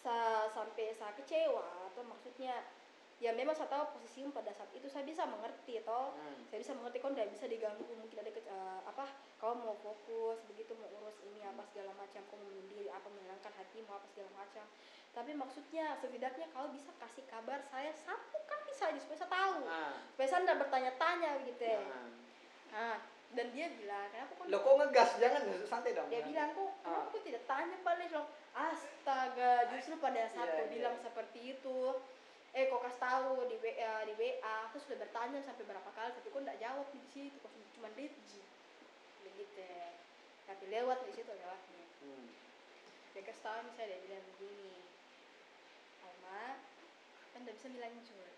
sa 0.00 0.48
sampai 0.48 0.96
saya 0.96 1.12
kecewa 1.14 1.92
atau 1.92 2.02
maksudnya 2.08 2.64
ya 3.20 3.30
memang 3.30 3.52
saya 3.52 3.68
tahu 3.68 3.94
posisimu 3.94 4.32
pada 4.32 4.48
saat 4.50 4.72
itu 4.72 4.84
saya 4.86 5.04
bisa 5.04 5.22
mengerti 5.24 5.76
toh 5.80 6.10
Hmm. 6.10 6.40
saya 6.48 6.58
bisa 6.58 6.72
mengerti 6.72 6.96
kau 6.98 7.12
tidak 7.12 7.28
bisa 7.28 7.44
diganggu 7.44 7.84
mungkin 7.92 8.16
ada 8.18 8.30
ke- 8.30 8.42
eh, 8.42 8.80
apa 8.82 9.04
kau 9.36 9.52
mau 9.54 9.76
fokus 9.76 10.40
begitu 10.46 10.72
mau 10.72 10.88
urus 10.98 11.20
ini 11.22 11.40
apa 11.42 11.60
segala 11.62 11.92
macam 11.94 12.24
kau 12.24 12.34
mau 12.34 12.48
menyendiri 12.48 12.88
apa 12.88 13.04
menyenangkan 13.06 13.52
hatimu 13.54 13.90
apa 13.90 14.06
segala 14.06 14.30
macam 14.34 14.64
tapi 15.10 15.30
maksudnya 15.32 15.94
setidaknya 15.96 16.48
kau 16.50 16.68
bisa 16.68 16.88
kasih 16.96 17.22
kabar 17.26 17.60
saya 17.62 17.92
satu 17.94 18.38
kali 18.40 18.72
saja 18.72 18.96
supaya 18.96 19.18
saya 19.18 19.30
tahu 19.30 19.54
Ah. 19.64 19.92
supaya 20.08 20.26
saya 20.26 20.40
tidak 20.42 20.58
bertanya-tanya 20.60 21.30
gitu 21.44 21.60
ya. 21.62 21.80
Ah. 21.82 22.08
Nah, 22.70 22.96
dan 23.30 23.46
dia 23.50 23.66
bilang 23.70 24.06
kenapa 24.08 24.32
kau 24.32 24.46
Lo 24.46 24.58
kok 24.58 24.74
ngegas 24.76 25.10
jangan 25.18 25.42
santai 25.64 25.92
dong. 25.92 26.08
dia 26.08 26.22
bilang 26.22 26.50
kok 26.50 26.72
kenapa 26.80 27.04
Ah. 27.04 27.10
kau 27.10 27.20
tidak 27.20 27.42
tanya 27.44 27.76
balik 27.80 28.08
dong 28.08 28.28
astaga 28.54 29.52
justru 29.68 29.94
pada 29.98 30.24
saat 30.26 30.46
Iya, 30.46 30.56
kau 30.56 30.64
iya. 30.64 30.72
bilang 30.72 30.96
seperti 30.96 31.40
itu 31.52 31.78
eh 32.50 32.66
kau 32.66 32.82
kasih 32.82 32.98
tahu 32.98 33.46
di 33.46 33.56
WA 33.58 33.94
di 34.02 34.14
WA 34.18 34.54
aku 34.66 34.82
sudah 34.82 34.98
bertanya 34.98 35.38
sampai 35.40 35.62
berapa 35.62 35.90
kali 35.90 36.10
tapi 36.12 36.28
kau 36.28 36.42
tidak 36.42 36.58
jawab 36.58 36.86
di 36.90 37.00
situ 37.06 37.36
kau 37.38 37.50
cuma 37.74 37.88
diji 37.94 38.42
begitu. 39.22 39.62
Tapi 40.44 40.64
lewat 40.66 40.98
di 41.06 41.12
situ 41.14 41.30
lewatnya 41.30 41.78
Hmm. 42.00 42.26
dia 43.12 43.22
kasih 43.22 43.42
tahu 43.44 43.58
misalnya 43.68 43.92
dia 43.92 44.00
bilang 44.02 44.24
begini 44.32 44.72
Alma 46.00 46.56
kan 47.30 47.40
tidak 47.44 47.54
bisa 47.56 47.68
dilanjut. 47.68 48.32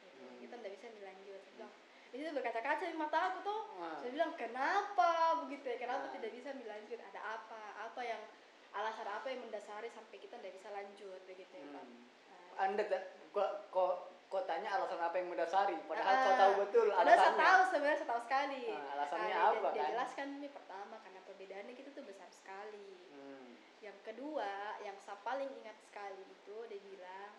Gitu. 0.00 0.20
Hmm. 0.20 0.36
kita 0.40 0.54
tidak 0.56 0.72
bisa 0.78 0.86
dilanjut. 0.94 1.40
Saya 1.42 1.54
bilang 1.58 1.72
di 2.10 2.16
situ 2.18 2.30
berkaca-kaca 2.32 2.84
di 2.86 2.96
mata 2.96 3.18
aku 3.28 3.38
tuh. 3.44 3.60
Ah. 3.78 3.98
saya 3.98 4.10
bilang 4.10 4.32
kenapa? 4.34 5.10
Begitu 5.44 5.66
ya 5.68 5.76
kenapa 5.78 6.04
Ah. 6.08 6.12
tidak 6.14 6.30
bisa 6.32 6.50
dilanjut? 6.54 6.98
Ada 7.02 7.20
apa? 7.20 7.62
Apa 7.86 8.00
yang 8.02 8.22
alasan 8.70 9.06
apa 9.06 9.26
yang 9.26 9.40
mendasari 9.42 9.90
sampai 9.90 10.16
kita 10.16 10.38
tidak 10.38 10.54
bisa 10.54 10.68
lanjut? 10.70 11.20
Begitu 11.26 11.50
ya 11.52 11.66
Pak. 11.70 11.82
Hmm. 11.84 11.98
Nah, 12.30 12.62
Anda 12.62 12.82
tak- 12.86 13.10
kok 13.30 13.50
kok 13.70 13.94
kok 14.30 14.42
tanya 14.46 14.78
alasan 14.78 15.02
apa 15.02 15.16
yang 15.18 15.28
mendasari 15.30 15.74
padahal 15.90 16.14
Ah, 16.14 16.22
kau 16.22 16.34
tahu 16.38 16.52
betul 16.62 16.86
Padahal 16.90 17.18
saya 17.18 17.30
alasannya. 17.34 17.42
tahu 17.42 17.60
sebenarnya 17.70 17.98
saya 17.98 18.10
tahu 18.14 18.22
sekali. 18.22 18.64
Ah, 18.70 18.90
alasannya 18.94 19.26
dia, 19.26 19.42
apa, 19.42 19.50
dia, 19.50 19.70
dia 19.74 19.82
kan? 19.82 19.90
jelaskan 19.90 20.26
ini 20.38 20.48
pertama 20.50 20.94
karena 21.02 21.20
perbedaannya 21.26 21.74
kita 21.74 21.90
tuh 21.90 22.04
besar 22.06 22.30
sekali. 22.30 22.90
Hmm. 23.10 23.50
Yang 23.80 23.98
kedua, 24.06 24.50
yang 24.86 24.96
saya 25.02 25.18
paling 25.26 25.50
ingat 25.50 25.76
sekali 25.82 26.22
itu 26.22 26.56
dia 26.70 26.80
bilang 26.84 27.32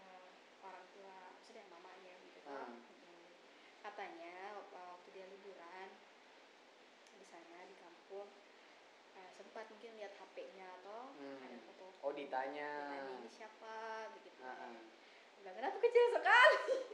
eh, 0.00 0.28
orang 0.64 0.84
tua, 0.96 1.16
maksudnya 1.36 1.64
mamanya 1.68 2.14
gitu 2.24 2.40
kan. 2.46 2.56
Ah. 2.56 2.68
Mm. 2.72 2.80
Katanya 3.84 4.36
waktu 4.72 5.08
dia 5.12 5.26
liburan 5.28 5.88
di 7.12 7.24
sana 7.28 7.58
di 7.64 7.76
kampung 7.76 8.28
sempat 9.56 9.72
mungkin 9.72 9.96
lihat 9.96 10.12
HP-nya 10.12 10.68
atau 10.76 11.16
Hmm. 11.16 11.40
ada 11.40 11.56
foto. 11.64 11.88
Oh 12.04 12.12
ditanya. 12.12 12.92
Ditanya 12.92 13.08
ini 13.16 13.28
siapa 13.32 13.72
begitu. 14.12 14.36
Ah, 14.38 14.52
ah. 14.52 14.84
Bilang 15.40 15.54
kenapa 15.56 15.76
kecil 15.80 16.04
sekali? 16.12 16.60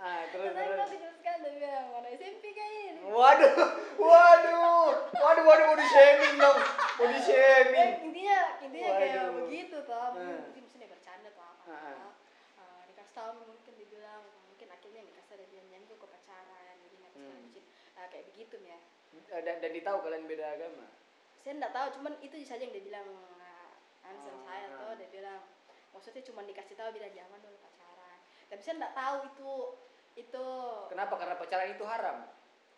Ah, 0.00 0.22
terus 0.30 0.54
terus. 0.56 0.88
kecil 0.88 1.10
sekali 1.12 1.38
dia 1.42 1.52
bilang 1.52 1.86
mana 1.90 2.08
SMP 2.08 2.44
kayak 2.48 2.96
ini. 2.96 3.02
Waduh, 3.04 3.50
waduh, 4.00 4.88
waduh, 5.10 5.42
waduh, 5.44 5.64
mau 5.66 5.76
di 5.76 5.84
shaming 5.84 6.34
dong, 6.38 6.58
mau 6.94 7.04
di 7.04 7.12
Eh, 7.12 7.24
shaming. 7.26 7.90
intinya 8.06 8.38
intinya 8.62 8.90
kayak 8.94 9.14
Waduh. 9.18 9.34
begitu 9.44 9.76
toh 9.82 10.06
mungkin 10.14 10.32
Hmm. 10.32 10.42
mungkin 10.48 10.62
misalnya 10.64 10.88
bercanda 10.88 11.28
atau 11.28 11.44
apa 11.44 11.62
Ah, 11.66 11.76
ah. 11.76 11.92
toh. 11.92 12.14
Eh, 12.56 12.80
dikasih 12.88 13.12
tahu 13.12 13.30
mungkin 13.44 13.72
dibilang 13.76 14.22
mungkin 14.48 14.68
akhirnya 14.70 15.02
dikasih 15.04 15.32
ada 15.34 15.44
bilang 15.44 15.66
nyanyi 15.68 15.92
kok 15.92 16.08
pacaran 16.08 16.74
jadi 16.78 16.94
nggak 16.96 17.12
Hmm. 17.12 17.44
Eh, 17.92 18.06
kayak 18.08 18.24
begitu 18.32 18.56
ya 18.64 18.78
Eh, 19.28 19.40
Dan, 19.42 19.60
dan 19.60 19.70
ditahu 19.74 19.98
kalian 20.00 20.24
beda 20.24 20.46
agama. 20.54 20.86
Saya 21.38 21.52
nggak 21.56 21.72
tahu 21.72 21.86
cuman 21.96 22.12
itu 22.20 22.34
saja 22.42 22.60
yang 22.60 22.72
dia 22.72 22.84
bilang 22.84 23.06
nah, 23.34 23.70
answer 24.04 24.30
Oh, 24.30 24.42
saya 24.42 24.66
tuh 24.72 24.90
dia 24.96 25.08
bilang 25.10 25.40
maksudnya 25.90 26.22
cuma 26.22 26.42
dikasih 26.42 26.74
tahu 26.74 26.90
bilang 26.92 27.10
jangan 27.10 27.38
dulu 27.38 27.56
pacaran 27.58 28.18
tapi 28.46 28.60
saya 28.60 28.74
nggak 28.76 28.94
tahu 28.94 29.16
itu 29.26 29.52
itu 30.16 30.46
Kenapa? 30.90 31.14
Karena 31.14 31.34
pacaran 31.34 31.68
itu 31.70 31.84
haram 31.84 32.18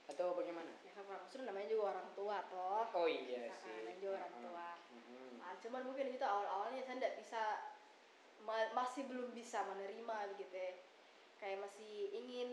atau 0.06 0.34
bagaimana? 0.34 0.68
ya 0.82 0.92
kan 0.92 1.06
maksudnya 1.06 1.48
namanya 1.48 1.68
juga 1.70 1.84
orang 1.94 2.08
tua 2.12 2.36
toh 2.50 2.84
Oh 2.92 3.06
iya 3.06 3.46
Ah, 3.46 3.54
ah, 3.54 3.58
sih. 3.62 3.74
namanya 3.78 3.96
juga 3.96 4.12
orang 4.18 4.32
Ah, 4.32 4.40
tua 4.42 4.68
mhm. 4.92 5.30
Ah, 5.40 5.54
cuman 5.56 5.82
mungkin 5.86 6.06
itu 6.10 6.24
awal-awalnya 6.26 6.82
saya 6.82 6.96
tidak 6.98 7.14
bisa 7.16 7.42
ma- 8.40 8.70
masih 8.74 9.06
belum 9.06 9.30
bisa 9.32 9.62
menerima 9.64 10.16
begitu 10.34 10.52
ya. 10.52 10.72
kayak 11.38 11.64
masih 11.64 12.12
ingin 12.12 12.50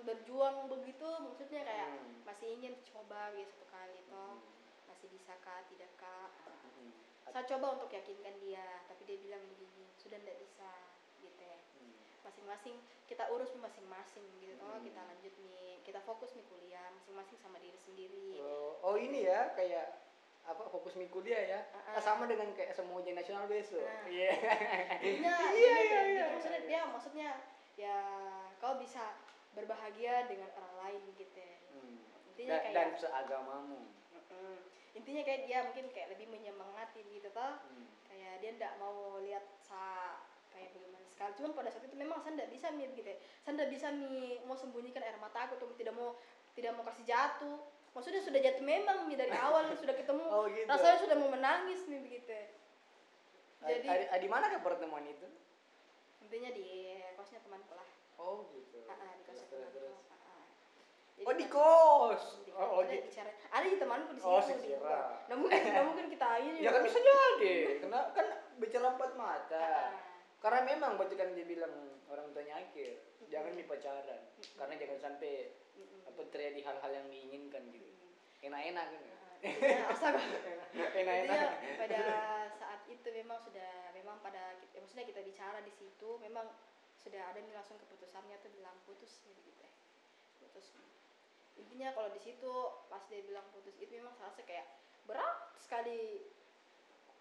berjuang 0.00 0.72
begitu 0.72 1.04
maksudnya 1.20 1.60
kayak 1.60 1.88
Hmm. 1.92 2.24
masih 2.24 2.46
ingin 2.56 2.72
coba 2.86 3.28
gitu 3.36 3.52
satu 3.52 3.66
kali 3.68 4.00
toh 4.08 4.40
masih 5.04 5.20
bisa 5.20 5.36
kah 5.38 5.60
tidak 5.68 5.92
kah 6.00 6.32
Ah, 6.40 6.64
Mhm. 6.64 6.88
saya 7.28 7.44
coba 7.46 7.76
untuk 7.76 7.92
yakinkan 7.92 8.40
dia 8.40 8.64
tapi 8.88 9.04
dia 9.04 9.20
bilang 9.20 9.44
begini 9.44 9.84
sudah 10.00 10.16
tidak 10.16 10.40
bisa 10.40 10.70
gitu 11.20 11.44
ya 11.44 11.60
Hmm. 11.76 11.92
masing-masing 12.24 12.76
kita 13.04 13.28
urus 13.28 13.52
nih 13.52 13.60
masing-masing 13.60 14.24
gitu 14.40 14.64
Hmm. 14.64 14.80
kita 14.80 14.96
lanjut 15.04 15.34
nih 15.38 15.76
kita 15.84 16.00
fokus 16.00 16.32
nih 16.32 16.46
kuliah 16.46 16.88
masing-masing 16.90 17.36
sama 17.36 17.60
diri 17.60 17.76
sendiri 17.76 18.40
Oh, 18.40 18.80
oh 18.82 18.96
ini 18.96 19.28
ya 19.28 19.52
kayak 19.52 20.00
apa 20.44 20.64
fokus 20.68 20.96
mi 20.96 21.04
kuliah 21.06 21.40
ya 21.42 21.60
ah. 21.84 21.96
Ah, 21.96 22.00
sama 22.00 22.24
dengan 22.24 22.48
kayak 22.54 22.72
semua 22.72 23.04
ujian 23.04 23.12
nasional 23.14 23.44
besok 23.44 23.84
Nah. 23.84 24.08
iya 24.08 24.32
Iya, 25.04 25.36
iya, 25.60 25.72
kayak 25.84 26.04
iya, 26.08 26.08
gitu. 26.08 26.32
maksudnya 26.32 26.56
iya. 26.56 26.64
dia 26.64 26.80
maksudnya 26.86 27.28
ya 27.76 27.96
kau 28.56 28.80
bisa 28.80 29.20
berbahagia 29.52 30.24
dengan 30.24 30.48
orang 30.54 30.74
lain 30.78 31.02
gitu 31.14 31.36
ya. 31.36 31.56
Hmm. 31.68 32.00
intinya 32.26 32.56
dan, 32.56 32.62
kayak 32.62 32.72
dan 32.74 32.88
seagamamu 32.96 33.80
Mm-mm. 34.10 34.56
Intinya 34.94 35.22
kayak 35.22 35.40
dia 35.44 35.58
mungkin 35.62 35.90
kayak 35.90 36.08
lebih 36.14 36.26
menyemangati 36.28 37.02
gitu 37.10 37.28
toh 37.30 37.58
Hmm. 37.66 37.86
kayak 38.06 38.38
dia 38.38 38.50
ndak 38.54 38.72
mau 38.78 39.18
lihat 39.18 39.42
sa 39.58 40.14
kayak 40.48 40.70
bagaimana 40.70 41.02
sekali 41.10 41.32
cuman 41.34 41.50
pada 41.52 41.68
saat 41.68 41.84
itu 41.84 41.96
memang 41.98 42.22
saya 42.22 42.38
ndak 42.38 42.50
bisa 42.50 42.70
nih 42.70 42.86
gitu 42.94 43.08
ya. 43.10 43.18
saya 43.42 43.52
ndak 43.58 43.70
bisa 43.70 43.86
nih 43.90 44.38
mau 44.46 44.54
sembunyikan 44.54 45.02
air 45.02 45.18
mata 45.18 45.50
aku 45.50 45.58
tuh 45.58 45.74
tidak 45.74 45.94
mau 45.94 46.14
tidak 46.54 46.72
mau 46.72 46.86
kasih 46.86 47.02
jatuh 47.02 47.58
maksudnya 47.90 48.22
sudah 48.22 48.38
jatuh 48.38 48.62
memang 48.62 49.06
nih 49.06 49.18
dari 49.18 49.34
awal 49.46 49.66
sudah 49.74 49.94
ketemu 49.94 50.24
Oh, 50.30 50.46
gitu. 50.46 50.66
rasanya 50.66 50.98
sudah 51.02 51.16
mau 51.18 51.30
menangis 51.30 51.82
nih 51.86 52.00
begitu 52.00 52.30
ya. 52.30 52.46
jadi 53.64 53.88
di 54.14 54.28
mana 54.30 54.46
kan 54.46 54.62
pertemuan 54.62 55.02
itu? 55.04 55.26
intinya 56.22 56.50
di 56.50 56.66
kosnya 57.14 57.42
temanku 57.42 57.74
lah 57.74 57.86
Oh 58.14 58.46
gitu. 58.54 58.78
Ah, 58.86 58.94
ah, 58.94 59.10
di 59.18 59.26
kosnya 59.26 59.42
temanku. 59.50 59.90
Jadi 61.14 61.24
Oh 61.24 61.32
di 61.32 61.46
pas- 61.46 61.54
kos. 61.54 62.22
di 62.42 62.50
Oh, 62.50 62.58
oh 62.58 62.82
kos, 62.82 62.90
ada 63.48 63.62
gitu. 63.62 63.70
di 63.70 63.78
temanku 63.78 64.10
di 64.12 64.20
situ 64.20 64.28
Oh, 64.28 64.38
di 64.38 64.46
sekira. 64.48 65.00
nah 65.26 65.34
mungkin 65.34 65.60
nah 65.64 65.82
mungkin 65.84 66.06
kita 66.08 66.28
ini 66.42 66.58
Ya 66.64 66.70
kan 66.70 66.82
bisa 66.82 66.98
jadi. 66.98 67.54
Karena 67.80 68.00
kan 68.10 68.26
bicara 68.58 68.86
empat 68.92 69.10
mata. 69.14 69.66
Karena 70.38 70.60
memang 70.62 70.90
berarti 70.94 71.14
kan 71.14 71.32
dia 71.32 71.46
bilang 71.46 71.72
orang 72.06 72.30
tuanya 72.30 72.60
akhir 72.60 72.98
jangan 73.26 73.54
di 73.54 73.64
pacaran. 73.64 74.20
Karena 74.54 74.74
jangan 74.76 74.98
sampai 75.00 75.32
apa 76.04 76.20
terjadi 76.28 76.60
hal-hal 76.62 76.90
yang 76.92 77.06
diinginkan 77.08 77.62
gitu. 77.70 77.90
Enak-enak 78.42 78.86
kan. 78.86 79.02
astaga 79.88 80.20
Enak-enak. 81.00 81.50
Pada 81.76 82.00
saat 82.50 82.80
itu 82.86 83.08
memang 83.12 83.38
sudah 83.38 83.92
memang 83.92 84.16
pada 84.18 84.56
ya, 84.72 84.78
maksudnya 84.78 85.04
kita 85.04 85.20
bicara 85.20 85.60
di 85.60 85.70
situ 85.70 86.16
memang 86.18 86.48
sudah 86.96 87.22
ada 87.28 87.38
nih 87.38 87.52
langsung 87.52 87.76
keputusannya 87.76 88.36
tuh 88.40 88.50
bilang 88.50 88.76
putus 88.84 89.20
ya 89.24 89.32
gitu 89.36 89.60
ya. 89.60 89.70
Putus. 90.40 90.76
Intinya 91.58 91.94
kalau 91.94 92.10
di 92.10 92.20
situ 92.20 92.52
pas 92.88 93.02
dia 93.06 93.22
bilang 93.22 93.46
putus 93.54 93.74
itu 93.78 93.92
memang 93.94 94.14
saya 94.18 94.30
rasa 94.30 94.42
kayak 94.42 94.66
berat 95.04 95.36
sekali 95.58 96.24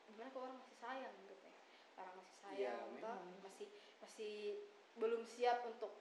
gimana 0.10 0.30
kalau 0.32 0.46
orang 0.50 0.58
masih 0.62 0.78
sayang 0.78 1.14
gitu 1.26 1.34
ya. 1.42 1.54
Orang 2.00 2.16
masih 2.18 2.36
sayang 2.42 2.80
Iya, 2.94 3.02
toh, 3.02 3.18
masih 3.46 3.68
masih 4.02 4.34
belum 4.98 5.22
siap 5.26 5.66
untuk 5.66 5.94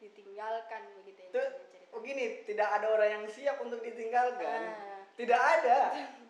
ditinggalkan 0.00 0.82
begitu 1.04 1.20
ya 1.20 1.30
Tuh, 1.36 1.48
oh 1.94 2.00
gini, 2.00 2.42
tidak 2.48 2.68
ada 2.80 2.86
orang 2.90 3.08
yang 3.20 3.24
siap 3.28 3.60
untuk 3.62 3.84
ditinggalkan. 3.84 4.60
Ah. 4.72 5.02
Tidak 5.16 5.40
ada. 5.40 5.78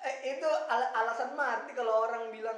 Eh, 0.00 0.32
itu 0.32 0.48
al- 0.48 0.92
alasan 0.96 1.36
mati 1.36 1.76
kalau 1.76 2.08
orang 2.08 2.32
bilang 2.32 2.56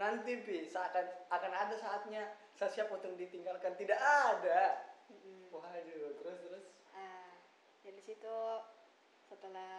nanti 0.00 0.32
bi 0.48 0.64
akan 0.64 1.06
akan 1.28 1.52
ada 1.52 1.76
saatnya 1.76 2.24
saya 2.56 2.72
siap 2.72 2.88
untuk 2.88 3.12
ditinggalkan. 3.20 3.76
Tidak 3.76 4.00
ada. 4.00 4.80
Mm-mm. 5.12 5.52
Waduh, 5.52 6.16
terus 6.24 6.38
terus. 6.40 6.64
Ah, 6.96 7.36
dari 8.04 8.12
situ 8.12 8.36
setelah 9.24 9.72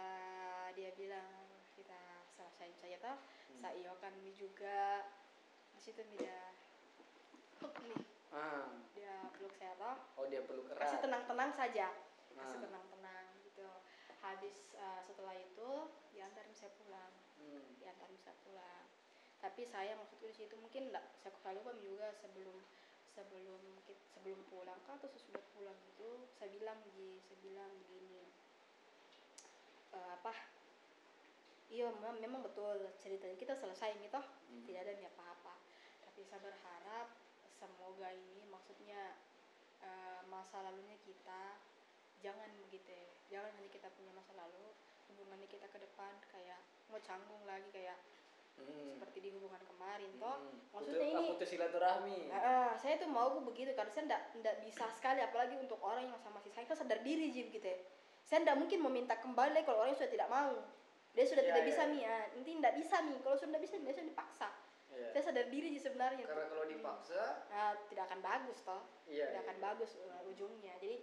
dia 0.74 0.90
bilang 0.98 1.46
kita 1.78 1.94
selesai 2.26 2.74
saya 2.74 2.98
tahu 2.98 3.14
Hmm. 3.46 3.62
saya 3.62 3.78
iyo 3.78 3.94
kan 4.02 4.10
mi 4.18 4.34
juga 4.34 5.06
di 5.70 5.78
situ 5.78 6.02
dia 6.10 6.50
peluk 7.54 7.78
nih 7.86 7.94
Ah, 8.34 8.66
dia 8.90 9.30
peluk 9.30 9.54
saya 9.54 9.78
tahu 9.78 9.94
oh 10.18 10.26
dia 10.26 10.42
perlu 10.42 10.66
keras. 10.66 10.82
kasih 10.82 11.06
tenang-tenang 11.06 11.54
saja 11.54 11.94
kasih 12.34 12.58
Ah. 12.58 12.62
tenang-tenang 12.66 13.26
gitu 13.46 13.62
habis 14.18 14.74
ah, 14.74 14.98
setelah 14.98 15.38
itu 15.38 15.70
diantarin 16.10 16.50
saya 16.50 16.74
pulang 16.74 17.14
Hmm. 17.38 17.78
diantarin 17.78 18.18
saya 18.18 18.34
pulang 18.42 18.90
tapi 19.38 19.62
saya 19.62 19.94
maksudku 19.94 20.26
di 20.26 20.34
situ 20.34 20.58
mungkin 20.58 20.90
enggak 20.90 21.06
saya 21.22 21.54
lupa 21.54 21.78
juga 21.78 22.10
sebelum 22.10 22.58
sebelum 23.16 23.62
sebelum 24.12 24.40
pulang 24.52 24.76
kah 24.84 25.00
atau 25.00 25.08
sesudah 25.08 25.40
pulang 25.56 25.76
itu 25.88 26.28
saya 26.36 26.52
bilang 26.52 26.76
di 26.84 27.16
saya 27.24 27.38
bilang 27.40 27.72
begini 27.80 28.28
"Eh, 29.96 30.10
apa 30.20 30.32
iya 31.72 31.88
memang, 31.96 32.20
memang 32.20 32.40
betul 32.44 32.76
ceritanya 33.00 33.34
kita 33.40 33.56
selesai 33.56 33.96
gitu 34.04 34.20
Hmm. 34.46 34.62
tidak 34.68 34.86
ada 34.86 34.92
nih 35.00 35.08
apa-apa 35.10 35.54
tapi 36.04 36.20
saya 36.28 36.38
berharap 36.44 37.08
semoga 37.56 38.12
ini 38.12 38.44
maksudnya 38.46 39.16
eh, 39.80 40.20
masa 40.28 40.60
lalunya 40.62 40.94
kita 41.02 41.58
jangan 42.20 42.52
begitu 42.68 42.92
ya. 42.92 43.06
jangan 43.32 43.50
hanya 43.58 43.70
kita 43.72 43.88
punya 43.96 44.12
masa 44.14 44.36
lalu 44.36 44.70
hubungannya 45.10 45.48
kita 45.48 45.66
ke 45.72 45.78
depan 45.80 46.12
kayak 46.30 46.60
mau 46.92 47.00
canggung 47.02 47.42
lagi 47.48 47.66
kayak 47.72 47.98
Hmm. 48.56 48.88
seperti 48.90 49.18
di 49.20 49.30
hubungan 49.30 49.60
kemarin 49.62 50.10
toh 50.16 50.36
Hmm. 50.36 50.56
maksudnya 50.72 50.98
Putus- 50.98 51.12
ini 51.12 51.24
putus 51.30 51.48
silaturahmi 51.48 52.18
eh, 52.28 52.70
saya 52.76 52.94
tuh 52.96 53.08
mau 53.08 53.28
begitu 53.40 53.70
karena 53.72 53.90
saya 53.90 54.04
ndak 54.06 54.22
ndak 54.36 54.56
bisa 54.60 54.84
sekali 54.90 55.20
apalagi 55.20 55.56
untuk 55.56 55.76
orang 55.80 56.06
yang 56.06 56.18
sama 56.18 56.40
si 56.40 56.48
saya 56.48 56.64
kan 56.64 56.74
sadar 56.74 57.00
diri 57.00 57.28
Jim 57.30 57.48
gitu 57.48 57.64
ya. 57.64 57.78
Saya 58.22 58.42
ndak 58.42 58.58
mungkin 58.58 58.82
meminta 58.82 59.14
kembali 59.14 59.62
kalau 59.62 59.80
orang 59.80 59.94
yang 59.94 60.00
sudah 60.00 60.10
tidak 60.10 60.28
mau. 60.28 60.56
Dia 61.14 61.24
sudah 61.24 61.40
Iya, 61.40 61.48
tidak 61.48 61.62
iya, 61.62 61.68
bisa 61.70 61.82
iya. 61.82 61.92
nih, 61.94 62.02
ah, 62.04 62.24
nanti 62.34 62.50
ndak 62.52 62.74
bisa 62.74 62.96
nih. 63.00 63.16
Kalau 63.22 63.36
sudah 63.38 63.50
ndak 63.54 63.62
bisa, 63.62 63.74
biasanya 63.78 64.08
dipaksa. 64.10 64.48
Iya. 64.90 65.06
Saya 65.08 65.22
sadar 65.22 65.46
diri 65.46 65.68
Ji 65.70 65.80
sebenarnya. 65.80 66.24
karena 66.26 66.42
tuh. 66.42 66.50
kalau 66.50 66.64
dipaksa 66.66 67.22
Nah, 67.46 67.72
tidak 67.86 68.04
akan 68.04 68.20
bagus 68.20 68.58
toh. 68.60 68.82
iya 69.06 69.24
tidak 69.24 69.32
iya. 69.32 69.46
akan 69.46 69.56
bagus 69.62 69.90
uh, 69.96 70.22
ujungnya. 70.26 70.74
Jadi 70.76 70.96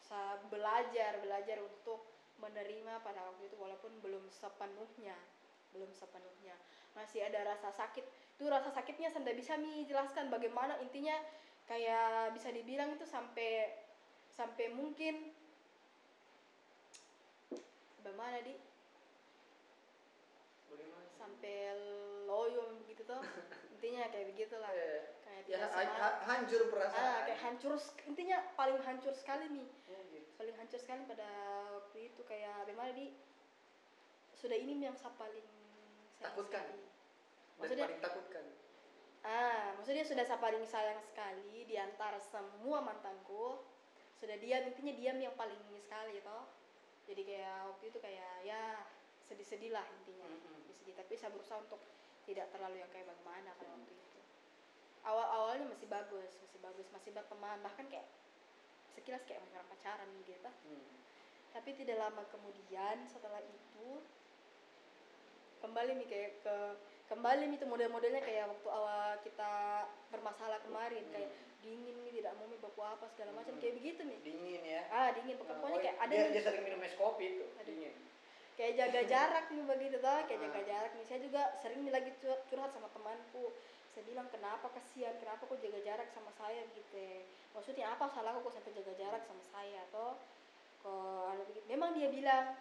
saya 0.00 0.40
belajar 0.44 1.12
belajar 1.20 1.58
untuk 1.60 2.00
menerima 2.36 2.92
pada 2.98 3.20
waktu 3.24 3.46
itu 3.46 3.56
walaupun 3.56 3.92
belum 4.00 4.24
sepenuhnya 4.26 5.14
belum 5.70 5.90
sepenuhnya 5.90 6.54
masih 6.94 7.26
ada 7.26 7.42
rasa 7.44 7.70
sakit. 7.70 8.02
Itu 8.34 8.46
rasa 8.46 8.70
sakitnya 8.70 9.10
saya 9.10 9.22
tidak 9.26 9.38
bisa 9.38 9.54
mi 9.58 9.82
jelaskan 9.84 10.30
bagaimana 10.30 10.78
intinya 10.78 11.14
kayak 11.66 12.32
bisa 12.32 12.50
dibilang 12.50 12.94
itu 12.94 13.06
sampai 13.06 13.70
sampai 14.30 14.70
mungkin. 14.72 15.30
Bagaimana 18.02 18.38
di 18.44 18.54
Bagaimana? 20.68 21.06
sampai 21.16 21.56
loyo 22.28 22.76
begitu 22.84 23.02
tuh 23.04 23.20
intinya 23.74 24.04
kayak 24.12 24.26
begitulah. 24.34 24.70
Eh, 24.70 25.02
kayak 25.24 25.42
ya 25.48 25.58
ha- 25.72 26.18
hancur 26.24 26.68
perasaan. 26.68 27.00
Ah 27.00 27.18
kayak 27.24 27.40
hancur 27.40 27.74
intinya 28.04 28.38
paling 28.54 28.80
hancur 28.80 29.12
sekali 29.16 29.48
nih 29.50 29.68
Oh, 29.88 30.00
gitu. 30.12 30.28
paling 30.36 30.54
hancur 30.56 30.78
sekali 30.80 31.02
pada 31.08 31.28
waktu 31.80 32.12
itu 32.12 32.20
kayak 32.24 32.64
bagaimana 32.64 32.92
di 32.92 33.12
sudah 34.36 34.56
ini 34.56 34.84
yang 34.84 34.96
saya 34.96 35.12
paling 35.16 35.48
Takutkan. 36.18 36.64
sekali. 36.64 36.80
dan 36.80 37.58
Maksudnya- 37.60 37.86
paling 37.86 38.02
takutkan 38.02 38.44
ah 39.24 39.72
maksudnya 39.74 40.04
sudah 40.04 40.20
saya 40.20 40.36
paling 40.36 40.64
sayang 40.64 41.00
sekali 41.00 41.64
di 41.64 41.76
antara 41.76 42.20
semua 42.20 42.78
mantanku 42.78 43.56
sudah 44.14 44.36
diam 44.36 44.68
intinya 44.68 44.92
diam 44.92 45.16
yang 45.18 45.32
paling 45.32 45.56
ini 45.64 45.80
sekali 45.80 46.20
toh 46.20 46.44
jadi 47.04 47.22
kayak 47.22 47.58
waktu 47.66 47.84
itu 47.88 47.98
kayak 47.98 48.44
ya 48.44 48.84
sedih-sedih 49.24 49.72
lah 49.72 49.86
intinya 49.90 50.28
Mm-mm. 50.28 50.68
sedih 50.68 50.92
tapi 50.92 51.14
saya 51.14 51.32
berusaha 51.32 51.56
untuk 51.56 51.80
tidak 52.24 52.52
terlalu 52.52 52.78
yang 52.78 52.90
kayak 52.90 53.08
bagaimana 53.08 53.48
pada 53.54 53.72
waktu 53.72 53.90
itu 53.90 54.20
awal-awalnya 55.02 55.66
masih 55.68 55.88
bagus 55.88 56.36
masih 56.38 56.60
bagus 56.60 56.86
masih 56.90 57.10
berteman 57.10 57.58
bahkan 57.60 57.88
kayak 57.88 58.04
sekilas 58.92 59.24
kayak 59.24 59.40
orang 59.42 59.64
pacaran 59.66 60.08
gitu 60.20 60.50
Hmm. 60.64 60.84
tapi 61.50 61.72
tidak 61.72 61.96
lama 61.96 62.28
kemudian 62.28 63.08
setelah 63.08 63.40
itu 63.40 63.88
kembali 65.64 65.90
nih 65.96 66.08
kayak 66.08 66.30
ke 66.44 66.56
kembali 67.08 67.42
nih 67.48 67.56
tuh 67.56 67.68
model-modelnya 67.68 68.20
kayak 68.20 68.52
waktu 68.52 68.68
awal 68.68 69.16
kita 69.24 69.52
bermasalah 70.12 70.60
kemarin 70.60 71.04
kayak 71.08 71.32
dingin 71.64 71.96
nih 72.04 72.20
tidak 72.20 72.36
mau 72.36 72.48
baku 72.60 72.80
apa 72.84 73.08
segala 73.16 73.32
macam 73.40 73.56
Hmm. 73.56 73.62
kayak 73.64 73.74
begitu 73.80 74.00
nih. 74.04 74.18
Dingin 74.20 74.62
ya? 74.62 74.82
Ah 74.92 75.08
dingin. 75.16 75.40
Nah, 75.40 75.48
pokoknya 75.48 75.78
oh, 75.80 75.82
kayak 75.84 75.96
ada 75.96 76.12
dia, 76.12 76.20
nih. 76.28 76.32
dia 76.36 76.42
sering 76.44 76.62
minum 76.68 76.80
es 76.84 76.92
kopi 76.96 77.24
itu 77.32 77.44
Aduh. 77.56 77.64
dingin. 77.64 77.94
Kayak 78.54 78.72
jaga 78.78 79.00
jarak 79.12 79.44
nih 79.48 79.64
begitu 79.64 79.96
toh 80.04 80.18
kayak 80.28 80.40
jaga 80.44 80.60
Ah. 80.60 80.64
jarak 80.68 80.90
nih. 80.92 81.04
Saya 81.08 81.20
juga 81.24 81.42
sering 81.64 81.80
nih 81.80 81.92
lagi 81.92 82.10
curhat, 82.20 82.70
sama 82.76 82.88
temanku. 82.92 83.44
Saya 83.96 84.02
bilang 84.04 84.28
kenapa 84.28 84.66
kasihan? 84.74 85.14
Kenapa 85.16 85.42
kok 85.48 85.58
jaga 85.64 85.80
jarak 85.80 86.08
sama 86.12 86.28
saya? 86.36 86.60
Gitu. 86.76 86.92
Ya. 86.92 87.24
maksudnya 87.54 87.86
apa 87.86 88.10
salahku 88.10 88.42
kok 88.50 88.54
sampai 88.58 88.74
jaga 88.74 88.92
jarak 88.98 89.22
sama 89.24 89.38
saya 89.48 89.80
toh? 89.88 90.18
Kok 90.82 91.24
ada 91.32 91.42
begitu. 91.46 91.64
Memang 91.70 91.94
dia 91.94 92.10
bilang 92.10 92.58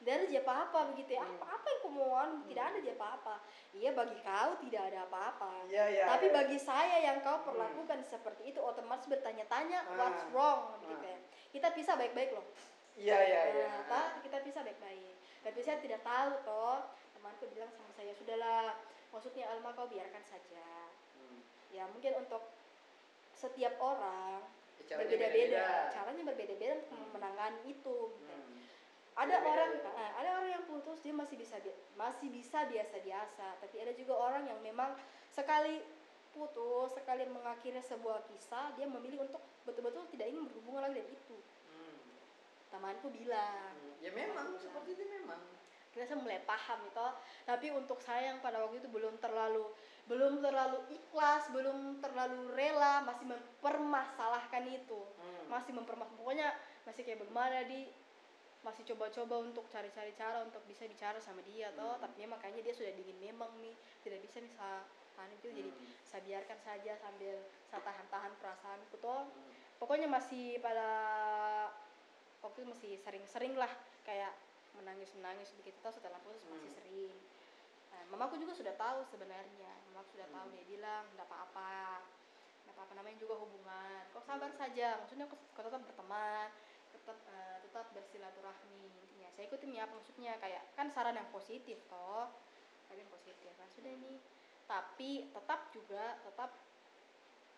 tidak 0.00 0.14
ada 0.16 0.26
apa-apa 0.38 0.78
begitu 0.92 1.10
ya 1.14 1.22
Hmm. 1.22 1.36
apa 1.36 1.46
apa 1.54 1.66
yang 1.68 1.80
anu, 2.14 2.36
tidak 2.46 2.64
ada 2.66 2.78
dia 2.80 2.94
apa-apa 2.94 3.34
iya 3.72 3.90
bagi 3.92 4.18
kau 4.20 4.50
tidak 4.60 4.82
ada 4.90 4.98
apa-apa 5.04 5.50
iya 5.66 5.84
iya 5.88 6.04
tapi 6.08 6.26
iya. 6.28 6.34
bagi 6.34 6.58
saya 6.58 6.96
yang 7.00 7.18
kau 7.20 7.38
perlakukan 7.42 7.98
seperti 8.02 8.50
itu 8.50 8.60
otomatis 8.60 9.06
bertanya-tanya 9.06 9.78
Ah. 9.84 9.96
what's 9.96 10.24
wrong 10.30 10.60
Ah. 10.72 10.82
gitu 10.82 11.04
ya 11.04 11.18
kita 11.50 11.68
pisah 11.70 11.94
baik-baik 11.94 12.30
loh 12.32 12.46
iya 12.94 13.18
iya 13.20 13.42
iya 13.52 13.66
Nah, 13.68 13.84
Pak, 13.86 14.06
kita 14.22 14.38
bisa 14.40 14.62
baik-baik. 14.62 15.14
Tapi 15.42 15.58
saya 15.60 15.76
tidak 15.76 16.00
tahu 16.00 16.30
toh. 16.42 16.78
Temanku 17.12 17.50
bilang 17.50 17.68
sama 17.68 17.90
saya, 17.90 18.14
sudahlah. 18.14 18.78
Maksudnya 19.10 19.50
Alma 19.50 19.70
kau 19.72 19.84
biarkan 19.84 20.22
saja. 20.22 20.66
Hmm. 21.12 21.42
Ya 21.68 21.84
mungkin 21.84 22.14
untuk 22.16 22.54
setiap 23.32 23.76
orang 23.76 24.46
Ya, 24.80 24.94
berbeda-beda. 24.94 25.26
beda-beda. 25.26 25.66
Caranya 25.90 26.22
berbeda-beda 26.24 26.74
untuk 26.80 26.96
Hmm. 26.96 27.12
menangani 27.12 27.60
itu. 27.66 27.98
gitu. 28.14 28.30
Hmm. 28.30 28.63
Ada 29.14 29.36
orang, 29.38 29.70
ya. 29.78 29.90
ah, 29.94 30.10
ada 30.18 30.28
orang 30.36 30.50
yang 30.52 30.64
putus 30.66 30.98
dia 30.98 31.14
masih 31.14 31.38
bisa 31.38 31.54
bi- 31.62 31.78
masih 31.94 32.28
bisa 32.28 32.66
biasa-biasa. 32.66 33.62
Tapi 33.62 33.76
ada 33.78 33.94
juga 33.94 34.18
orang 34.18 34.42
yang 34.44 34.58
memang 34.58 34.98
sekali 35.30 35.78
putus, 36.30 36.90
sekali 36.92 37.22
mengakhiri 37.24 37.78
sebuah 37.78 38.26
kisah, 38.26 38.74
dia 38.74 38.90
memilih 38.90 39.22
untuk 39.22 39.38
betul-betul 39.62 40.02
tidak 40.10 40.26
ingin 40.28 40.50
berhubungan 40.50 40.90
lagi 40.90 40.98
dengan 40.98 41.14
itu. 41.14 41.36
Hmm. 41.70 41.98
Temanku 42.68 43.06
bilang, 43.08 43.70
Hmm. 43.70 44.02
ya 44.02 44.10
memang 44.10 44.58
seperti 44.58 44.98
itu 44.98 45.04
memang 45.06 45.38
kita 45.94 46.10
saya 46.10 46.18
mulai 46.18 46.42
paham 46.42 46.90
itu 46.90 47.06
tapi 47.46 47.70
untuk 47.70 48.02
saya 48.02 48.34
yang 48.34 48.42
pada 48.42 48.58
waktu 48.58 48.82
itu 48.82 48.90
belum 48.90 49.14
terlalu 49.22 49.62
belum 50.10 50.42
terlalu 50.42 50.82
ikhlas 50.90 51.46
belum 51.54 52.02
terlalu 52.02 52.50
rela 52.50 53.06
masih 53.06 53.30
mempermasalahkan 53.30 54.66
itu 54.66 55.00
Hmm. 55.14 55.46
masih 55.46 55.70
mempermasalahkan 55.70 56.18
pokoknya 56.18 56.48
masih 56.82 57.06
kayak 57.06 57.22
bagaimana 57.22 57.62
di 57.70 57.86
masih 58.64 58.82
coba-coba 58.88 59.44
untuk 59.44 59.68
cari-cari 59.68 60.16
cara 60.16 60.40
untuk 60.40 60.64
bisa 60.64 60.88
bicara 60.88 61.20
sama 61.20 61.44
dia 61.44 61.68
toh. 61.76 61.94
Hmm. 61.94 62.02
tapi 62.02 62.24
makanya 62.24 62.64
dia 62.64 62.72
sudah 62.72 62.90
dingin 62.96 63.20
memang 63.20 63.52
nih. 63.60 63.76
Tidak 64.02 64.18
bisa 64.24 64.40
nih 64.40 64.52
saya 64.56 64.80
tahan 65.14 65.30
itu. 65.36 65.46
Jadi 65.52 65.70
Hmm. 65.70 65.86
saya 66.08 66.20
biarkan 66.24 66.58
saja 66.64 66.92
sambil 66.98 67.36
saya 67.68 67.80
tahan-tahan 67.84 68.32
perasaanku 68.40 68.96
toh. 68.98 69.28
Hmm. 69.28 69.52
pokoknya 69.74 70.08
masih 70.08 70.56
pada 70.64 70.88
waktu 72.40 72.62
itu 72.62 72.68
masih 72.72 72.92
sering-sering 73.04 73.52
lah 73.52 73.68
kayak 74.06 74.32
menangis-menangis 74.74 75.52
begitu 75.60 75.76
toh 75.82 75.92
setelah 75.92 76.16
putus 76.24 76.40
masih 76.48 76.72
Hmm. 76.72 76.78
sering. 76.80 77.14
Nah, 77.92 78.02
mamaku 78.10 78.40
juga 78.40 78.56
sudah 78.56 78.74
tahu 78.74 79.04
sebenarnya. 79.06 79.70
Mamaku 79.92 80.18
sudah 80.18 80.28
tahu 80.32 80.46
Hmm. 80.48 80.54
dia 80.56 80.64
bilang 80.66 81.04
tidak 81.12 81.26
apa-apa. 81.28 82.02
Tidak 82.64 82.72
apa-apa. 82.74 82.92
Namanya 82.96 83.18
juga 83.20 83.34
hubungan. 83.38 84.02
Kok 84.10 84.24
sabar 84.24 84.50
saja. 84.56 84.98
Maksudnya 85.04 85.26
kau 85.28 85.62
tetap 85.62 85.80
berteman 85.84 86.48
tetap 87.04 87.20
eh, 87.28 87.56
tetap 87.68 87.86
bersilaturahmi 87.92 88.88
intinya 88.88 89.28
saya 89.36 89.44
ikutin 89.52 89.76
ya 89.76 89.84
maksudnya 89.84 90.32
kayak 90.40 90.72
kan 90.72 90.88
saran 90.88 91.20
yang 91.20 91.28
positif 91.28 91.76
toh. 91.92 92.32
Saran 92.88 93.04
yang 93.04 93.12
positif. 93.12 93.52
Nah 93.60 93.68
sudah 93.76 93.92
ini. 93.92 94.16
Tapi 94.64 95.28
tetap 95.28 95.68
juga 95.76 96.16
tetap 96.24 96.56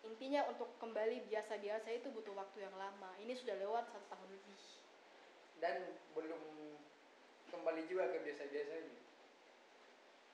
intinya 0.03 0.43
untuk 0.51 0.67
kembali 0.83 1.23
biasa-biasa 1.31 1.87
itu 1.95 2.11
butuh 2.11 2.35
waktu 2.35 2.67
yang 2.67 2.75
lama. 2.75 3.15
Ini 3.23 3.31
sudah 3.39 3.55
lewat 3.55 3.87
satu 3.87 4.03
tahun 4.11 4.35
lebih. 4.35 4.59
Dan 5.63 5.95
belum 6.11 6.43
kembali 7.47 7.87
juga 7.87 8.11
ke 8.11 8.27
biasa-biasanya 8.27 9.07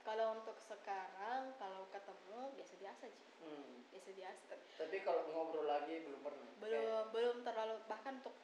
kalau 0.03 0.35
untuk 0.35 0.59
sekarang 0.59 1.55
kalau 1.55 1.87
ketemu 1.87 2.51
biasa-biasa 2.59 3.07
aja 3.07 3.27
hmm. 3.39 3.87
biasa-biasa. 3.95 4.51
Tapi 4.51 4.67
tapi 4.75 4.97
kalau 5.07 5.23
ngobrol 5.31 5.63
lagi 5.63 6.03
belum 6.03 6.19
pernah? 6.19 6.47
Belum 6.59 7.03
belum 7.15 7.37
terlalu 7.47 7.75
bahkan 7.87 8.19
untuk 8.19 8.35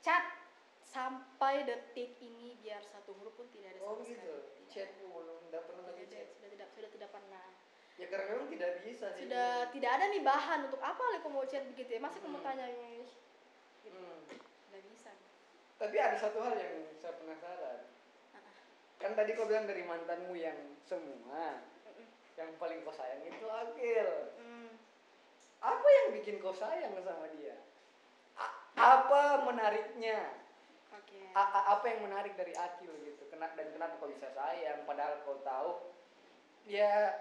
chat 0.00 0.24
sampai 0.82 1.62
detik 1.62 2.16
ini 2.18 2.56
biar 2.58 2.80
satu 2.82 3.12
huruf 3.12 3.36
pun 3.36 3.46
tidak 3.52 3.76
ada 3.76 3.80
oh 3.84 3.96
sama 3.96 4.08
gitu. 4.08 4.16
sekali. 4.16 4.64
Chat 4.68 4.88
belum 4.98 5.38
tidak 5.48 5.62
pernah 5.68 5.84
lagi 5.84 6.02
ada, 6.02 6.12
chat. 6.12 6.26
sudah 6.32 6.48
tidak 6.50 6.68
sudah 6.72 6.90
tidak 6.90 7.10
pernah. 7.12 7.46
Ya 7.98 8.06
karena 8.06 8.24
memang 8.30 8.48
tidak 8.48 8.70
bisa 8.86 9.06
sih 9.12 9.22
sudah 9.26 9.52
tidak 9.74 9.90
ada 9.90 10.04
nih 10.08 10.22
bahan 10.22 10.60
untuk 10.70 10.78
apa 10.80 11.02
lah 11.02 11.18
kamu 11.18 11.34
mau 11.34 11.44
chat 11.44 11.66
begitu 11.66 11.90
ya? 11.92 12.00
Kamu 12.00 12.38
Hmm. 12.38 12.46
tanya 12.46 12.66
ini 12.66 13.04
Hmm. 13.88 14.18
tidak 14.68 14.82
bisa. 14.88 15.10
Tapi 15.78 15.96
ada 15.96 16.16
satu 16.16 16.38
hal 16.38 16.54
yang 16.54 16.74
saya 16.98 17.14
penasaran. 17.16 17.80
Ah, 18.32 18.42
kan 18.98 19.12
tadi 19.14 19.32
kau 19.32 19.46
bilang 19.46 19.64
dari 19.64 19.82
mantanmu 19.82 20.34
yang 20.34 20.56
semua 20.82 21.62
yang 22.34 22.54
paling 22.54 22.82
kau 22.82 22.94
sayang 22.94 23.22
itu 23.24 23.44
Akil. 23.44 24.08
Hmm. 24.38 24.70
apa 25.58 25.86
yang 25.90 26.06
bikin 26.14 26.38
kau 26.38 26.54
sayang 26.54 26.94
sama 27.02 27.26
dia 27.34 27.58
apa 28.76 29.22
menariknya? 29.46 30.18
Oke. 30.92 31.20
A- 31.32 31.52
a- 31.54 31.66
apa 31.78 31.84
yang 31.88 32.04
menarik 32.04 32.34
dari 32.34 32.52
Akil 32.52 32.92
gitu? 33.04 33.22
Kena, 33.30 33.48
dan 33.54 33.72
kenapa 33.72 33.96
kau 33.96 34.10
bisa 34.10 34.28
sayang? 34.32 34.84
Padahal 34.84 35.22
kau 35.22 35.38
tahu. 35.40 35.70
Ya 36.68 37.16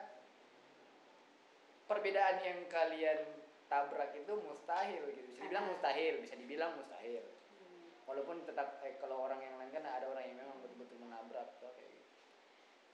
perbedaan 1.88 2.43
yang 2.43 2.60
kalian 2.68 3.20
tabrak 3.68 4.12
itu 4.14 4.34
mustahil 4.43 5.04
gitu. 5.12 5.28
Bisa 5.32 5.43
dibilang 5.48 5.66
Ah. 5.66 5.70
mustahil 5.72 6.14
bisa 6.20 6.36
dibilang 6.36 6.72
mustahil. 6.76 7.24
Hmm. 7.58 7.88
walaupun 8.08 8.43
tetap 8.43 8.80
eh, 8.84 8.95
kalau 9.00 9.28
orang 9.28 9.39
yang 9.39 9.56
lain 9.60 9.72
kan 9.72 9.84
ada 9.84 10.08
orang 10.08 10.24
yang 10.24 10.39
memang 10.39 10.64
betul-betul 10.64 10.95
menabrak 11.00 11.48
tuh 11.60 11.72
kayak 11.76 11.91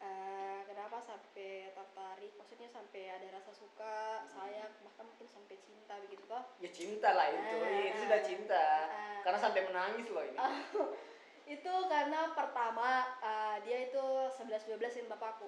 eh, 0.04 0.60
kenapa 0.66 0.99
sampai 0.99 1.49
tertarik 1.72 2.32
maksudnya 2.36 2.68
sampai 2.68 3.08
ada 3.10 3.28
rasa 3.32 3.51
suka 3.51 3.95
sayang 4.28 4.72
bahkan 4.80 5.06
mungkin 5.06 5.26
sampai 5.26 5.56
cinta 5.58 5.95
begitu 5.99 6.24
toh 6.26 6.43
Ya 6.60 6.70
cinta 6.70 7.10
lah 7.12 7.28
itu, 7.30 7.58
Ah. 7.58 7.88
itu 7.88 7.97
sudah 7.99 8.22
cinta. 8.22 8.64
Ah. 8.86 9.20
Karena 9.22 9.39
sampai 9.39 9.62
menangis 9.64 10.08
loh 10.08 10.24
ini. 10.24 10.38
itu 11.56 11.74
karena 11.88 12.32
pertama 12.32 12.89
eh, 13.20 13.56
dia 13.64 13.78
itu 13.88 14.04
11 14.32 14.64
12 14.70 14.80
dengan 14.93 15.12
bapakku 15.14 15.47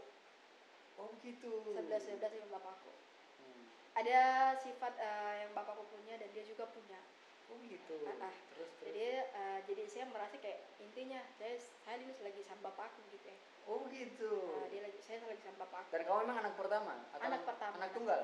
Oh 0.96 1.12
gitu. 1.20 1.54
11 1.72 1.88
12 2.16 2.36
dengan 2.36 2.52
bapakku 2.52 2.92
Hmm. 3.36 3.64
ada 3.94 4.20
sifat 4.56 4.96
eh, 4.96 5.34
yang 5.44 5.52
bapakku 5.52 5.84
punya 5.88 6.16
dan 6.16 6.28
dia 6.32 6.44
juga 6.44 6.68
punya 6.68 7.00
Oh 7.46 7.60
gitu. 7.64 7.96
Ah, 8.04 8.28
ah. 8.28 8.34
Terus 8.52 8.72
terus. 8.76 8.92
jadi 8.92 9.08
eh, 9.24 9.60
jadi 9.68 9.84
saya 9.86 10.06
merasa 10.08 10.36
kayak 10.36 10.60
intinya 10.80 11.20
saya 11.36 11.56
saya 11.60 11.96
ini 11.98 12.12
lagi 12.18 12.42
sama 12.42 12.72
bapakku 12.72 13.00
gitu 13.12 13.28
ya 13.28 13.38
Oh 13.66 13.82
gitu. 13.90 14.32
Nah, 14.46 14.70
dia 14.70 14.82
lagi 14.82 15.00
saya 15.00 15.18
lagi 15.22 15.42
sama 15.42 15.66
bapakku 15.66 15.90
Dan 15.90 16.02
kamu 16.04 16.18
memang 16.22 16.38
anak 16.40 16.54
pertama? 16.54 16.94
Atau 17.12 17.26
anak 17.26 17.42
pertama 17.44 17.74
Anak 17.76 17.92
tunggal? 17.92 18.22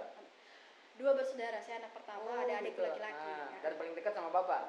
dua 0.91 1.17
bersaudara 1.17 1.57
saya 1.57 1.81
anak 1.81 1.91
pertama 1.91 2.21
Oh, 2.21 2.37
ada 2.37 2.53
adik 2.55 2.71
gitu. 2.71 2.81
laki-laki 2.83 3.25
Ah, 3.25 3.49
ya. 3.49 3.57
Dan 3.59 3.73
paling 3.75 3.93
dekat 3.93 4.13
sama 4.13 4.29
bapak? 4.29 4.63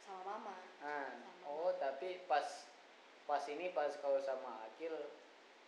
sama 0.00 0.20
mama 0.26 0.56
Ah. 0.80 1.12
Sama. 1.12 1.30
Oh 1.44 1.70
tapi 1.76 2.24
pas 2.24 2.46
pas 3.22 3.42
ini 3.46 3.70
pas 3.70 3.92
kau 3.94 4.16
sama 4.18 4.64
Akil, 4.64 4.94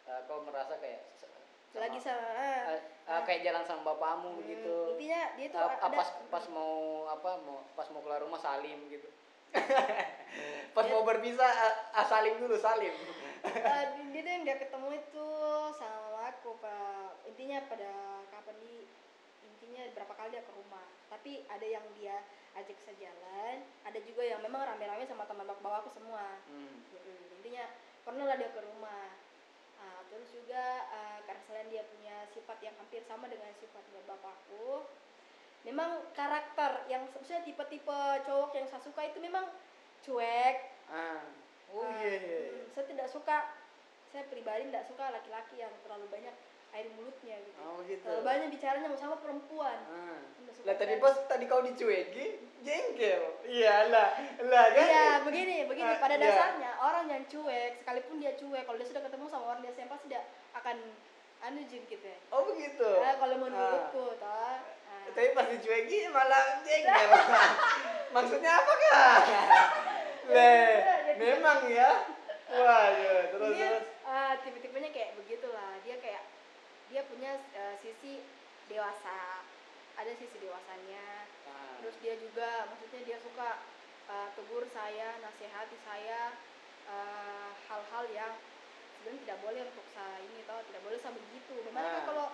eh, 0.03 0.21
kau 0.25 0.41
merasa 0.43 0.81
kayak 0.81 1.05
sama- 1.13 1.45
lagi 1.75 1.99
sama 1.99 2.25
ah, 2.27 2.73
eh, 2.73 2.81
eh, 3.07 3.21
kayak 3.23 3.41
jalan 3.43 3.63
sama 3.63 3.83
bapakmu 3.87 4.29
hmm, 4.31 4.41
begitu. 4.41 4.75
intinya 4.91 5.23
dia 5.35 5.47
tuh 5.47 5.61
ah, 5.61 5.77
ada 5.79 5.95
pas 5.95 6.09
pas 6.27 6.45
mau 6.49 6.75
apa 7.07 7.31
mau 7.39 7.61
pas 7.73 7.89
mau 7.89 8.01
keluar 8.01 8.19
rumah 8.19 8.41
salim 8.41 8.81
gitu. 8.89 9.09
pas 10.75 10.85
Dia- 10.85 10.93
mau 10.93 11.05
berpisah 11.05 11.53
ah, 11.53 11.75
ah, 12.01 12.07
salim 12.09 12.41
dulu 12.41 12.57
salim. 12.57 12.93
Eh, 13.43 13.85
dia 14.13 14.21
tuh 14.25 14.33
yang 14.33 14.45
dia 14.47 14.57
ketemu 14.57 14.89
itu 14.97 15.29
sama 15.77 16.33
aku 16.33 16.57
pak. 16.63 17.27
Intinya 17.29 17.59
pada 17.69 17.93
kapan 18.33 18.57
di 18.63 18.89
intinya 19.45 19.83
berapa 19.93 20.13
kali 20.17 20.29
dia 20.33 20.43
ke 20.45 20.53
rumah. 20.57 20.87
Tapi 21.13 21.45
ada 21.49 21.67
yang 21.67 21.85
dia 22.01 22.17
ajak 22.53 22.77
sejalan 22.85 23.65
ada 23.85 23.99
juga 24.05 24.21
yang 24.25 24.45
memang 24.45 24.65
rame-rame 24.65 25.09
sama 25.09 25.25
teman 25.29 25.49
bawa 25.49 25.85
aku 25.85 25.91
semua. 25.93 26.41
Hmm. 26.49 26.85
Intinya 27.41 27.65
pernah 28.05 28.25
lah 28.29 28.37
dia 28.41 28.51
ke 28.53 28.61
rumah. 28.61 29.17
Ah, 29.83 30.01
terus 30.09 30.31
juga 30.31 30.87
ah, 30.89 31.19
karena 31.27 31.43
selain 31.43 31.69
dia 31.69 31.83
punya 31.85 32.17
sifat 32.31 32.59
yang 32.63 32.75
hampir 32.79 33.03
sama 33.05 33.27
dengan 33.27 33.51
sifatnya 33.59 34.01
bapakku 34.07 34.87
memang 35.63 35.91
karakter 36.13 36.83
yang 36.87 37.07
maksudnya 37.09 37.43
tipe-tipe 37.43 38.01
cowok 38.23 38.51
yang 38.53 38.67
saya 38.67 38.83
suka 38.83 39.01
itu 39.05 39.19
memang 39.19 39.47
cuek 40.01 40.57
Ah. 40.87 41.23
Oh 41.73 41.81
Ah, 41.81 42.05
iya 42.05 42.13
iya. 42.15 42.39
mm, 42.53 42.69
saya 42.71 42.85
tidak 42.85 43.09
suka 43.09 43.37
saya 44.07 44.29
pribadi 44.29 44.69
tidak 44.69 44.85
suka 44.85 45.09
laki-laki 45.09 45.57
yang 45.57 45.73
terlalu 45.81 46.05
banyak 46.11 46.35
air 46.73 46.87
mulutnya 46.93 47.37
gitu 47.39 47.59
Oh 47.61 47.81
gitu. 47.83 48.03
terlalu 48.03 48.23
banyak 48.23 48.49
bicaranya 48.51 48.89
sama 48.95 49.17
perempuan 49.17 49.79
Ah. 49.87 50.21
Tidak 50.37 50.69
Lah 50.69 50.75
tadi 50.77 50.95
pas 50.99 51.17
tadi 51.27 51.45
kau 51.47 51.59
dicueki, 51.59 52.27
jengkel. 52.63 53.23
Iya 53.43 53.91
lah, 53.91 54.15
kan. 54.71 54.87
Iya, 54.87 55.09
begini, 55.27 55.67
begini. 55.67 55.91
Ah, 55.91 55.99
Pada 55.99 56.15
iya. 56.15 56.23
dasarnya 56.23 56.71
orang 56.79 57.07
yang 57.11 57.23
cuek, 57.27 57.83
sekalipun 57.83 58.23
dia 58.23 58.39
cuek, 58.39 58.63
kalau 58.63 58.79
dia 58.79 58.87
sudah 58.87 59.03
ketemu 59.03 59.27
sama 59.27 59.45
orang 59.51 59.61
dia 59.65 59.75
pasti 59.91 60.07
dia 60.07 60.23
akan 60.55 60.77
anu 61.43 61.67
jin 61.67 61.83
gitu 61.89 62.07
ya. 62.07 62.19
Oh 62.31 62.47
begitu. 62.47 62.85
Nah, 62.85 63.19
kalau 63.19 63.37
menurutku, 63.43 64.07
toh. 64.23 64.55
Tapi 65.11 65.35
pas 65.35 65.47
dicueki 65.51 65.99
malah 66.09 66.45
jengkel. 66.65 67.11
Maksudnya 68.13 68.53
apakah? 68.55 69.19
Le, 70.31 70.55
memang 71.23 71.59
ya. 71.67 71.91
Waduh, 72.53 73.21
terus 73.33 73.53
dia 73.57 73.69
terus. 73.81 73.85
ah, 74.05 74.33
tipe-tipenya 74.45 74.93
kayak 74.93 75.17
begitulah. 75.17 75.73
Dia 75.83 75.97
kayak 75.99 76.23
dia 76.93 77.03
punya 77.09 77.41
eh, 77.57 77.75
sisi 77.81 78.21
dewasa, 78.69 79.41
ada 79.97 80.13
sisi 80.13 80.37
dewasanya. 80.37 81.27
Ah. 81.49 81.81
Terus 81.81 81.97
dia 82.05 82.15
juga, 82.21 82.69
maksudnya 82.69 83.01
dia 83.09 83.19
suka 83.19 83.65
eh, 84.07 84.29
tegur 84.37 84.65
saya, 84.71 85.17
nasihati 85.21 85.77
saya 85.83 86.37
hal-hal 87.71 88.05
yang 88.13 88.35
sebenarnya 89.01 89.23
tidak 89.25 89.39
boleh 89.41 89.63
untuk 89.65 89.87
saya 89.97 90.19
ini 90.21 90.45
toh, 90.45 90.61
tidak 90.69 90.83
boleh 90.85 90.99
saya 91.01 91.15
begitu. 91.17 91.55
Kan 91.65 91.73
Ah. 91.81 92.05
kalau 92.05 92.27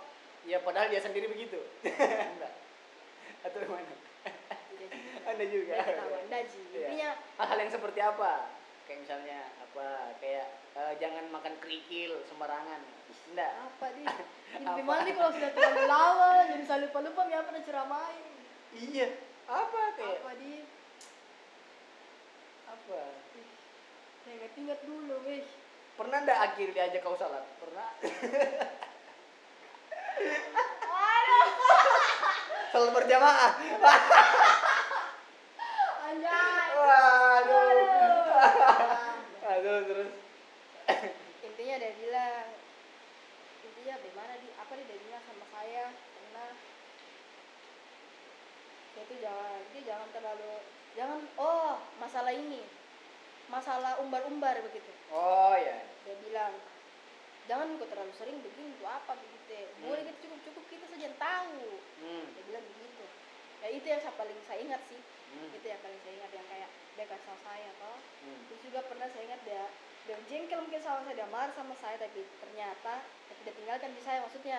Ya 0.49 0.59
padahal 0.65 0.89
dia 0.89 1.05
sendiri 1.05 1.29
begitu. 1.29 1.61
Enggak. 1.85 2.53
Atau 3.45 3.61
gimana? 3.61 3.85
juga. 3.85 4.97
Anda 5.29 5.45
juga. 5.45 5.75
Tidak 5.77 5.87
ketahuan, 5.93 6.25
daji. 6.33 6.61
Iya. 6.73 6.89
Intinya 6.89 7.11
Hal-hal 7.37 7.59
yang 7.61 7.73
seperti 7.73 8.01
apa? 8.01 8.33
Kayak 8.89 8.99
misalnya 9.05 9.39
apa? 9.61 9.89
Kayak 10.25 10.49
eh, 10.73 10.93
jangan 10.97 11.25
makan 11.29 11.55
kerikil 11.61 12.25
sembarangan. 12.33 12.81
Enggak. 13.29 13.53
apa 13.61 13.87
Apa? 14.49 14.81
gimana 14.81 15.05
nih 15.05 15.13
kalau 15.13 15.29
sudah 15.37 15.51
terlalu 15.53 15.83
lama 15.85 16.31
jadi 16.49 16.65
saya 16.65 16.89
lupa 16.89 17.05
lupa 17.05 17.29
ya 17.29 17.45
pernah 17.45 17.63
ceramain 17.69 18.25
Iya. 18.73 19.09
Apa 19.45 19.81
kayak? 19.93 20.25
apa 20.25 20.31
di 20.41 20.65
Apa? 22.65 23.01
Ingat 24.25 24.53
ingat 24.57 24.81
dulu 24.89 25.15
weh 25.29 25.45
Pernah 26.01 26.25
ndak 26.25 26.41
akhir 26.53 26.73
diajak 26.73 27.05
kau 27.05 27.13
salat? 27.21 27.45
Pernah? 27.61 27.93
Salat 32.69 32.91
berjamaah. 32.93 33.53
anjay 36.09 36.71
Waduh. 36.79 37.59
Aduh. 37.59 38.19
Aduh 39.49 39.79
terus. 39.89 40.11
intinya 41.45 41.75
dia 41.81 41.93
bilang 42.01 42.47
intinya 43.63 43.95
bagaimana 44.01 44.33
di 44.41 44.49
apa 44.57 44.73
dia 44.73 44.87
dia 44.89 44.99
bilang 45.05 45.23
sama 45.27 45.45
saya 45.53 45.85
karena 45.93 46.45
dia 48.95 49.03
itu 49.05 49.15
jangan 49.21 49.61
dia 49.75 49.83
jangan 49.85 50.09
terlalu 50.17 50.55
jangan 50.97 51.21
oh 51.37 51.77
masalah 52.01 52.33
ini 52.33 52.63
masalah 53.49 54.01
umbar-umbar 54.01 54.57
begitu 54.65 54.93
Oh 55.13 55.57
ya. 55.57 55.77
dia 56.05 56.17
bilang 56.25 56.53
jangan 57.49 57.67
kau 57.75 57.89
terlalu 57.89 58.13
sering 58.13 58.37
begini 58.39 58.77
untuk 58.77 58.87
apa 58.87 59.13
begitu 59.17 59.37
boleh 59.81 59.99
Hmm. 59.99 60.07
kita 60.07 60.19
cukup 60.23 60.39
cukup 60.45 60.65
kita 60.69 60.85
saja 60.87 61.05
yang 61.05 61.17
tahu 61.17 61.65
Hmm. 61.99 62.25
dia 62.31 62.43
bilang 62.45 62.65
begitu 62.67 63.05
ya 63.59 63.69
itu 63.71 63.87
yang 63.87 64.01
saya 64.01 64.15
paling 64.15 64.39
saya 64.45 64.59
ingat 64.61 64.83
sih 64.87 65.01
Hmm. 65.29 65.49
itu 65.51 65.67
yang 65.67 65.81
paling 65.81 65.99
saya 65.99 66.15
ingat 66.15 66.31
yang 66.31 66.47
kayak 66.47 66.69
dia 66.95 67.07
kasih 67.07 67.39
saya 67.41 67.69
toh 67.75 67.99
Hmm. 68.23 68.39
terus 68.47 68.61
juga 68.63 68.81
pernah 68.85 69.09
saya 69.09 69.23
ingat 69.25 69.41
dia 69.43 69.65
dia 70.05 70.17
jengkel 70.25 70.61
mungkin 70.61 70.81
sama 70.81 71.01
saya 71.03 71.15
dia 71.17 71.29
marah 71.29 71.53
sama 71.53 71.75
saya 71.75 71.97
tapi 71.97 72.21
ternyata 72.39 72.95
tapi 73.03 73.41
dia 73.43 73.55
tinggalkan 73.55 73.91
di 73.93 74.01
saya 74.01 74.19
maksudnya 74.21 74.59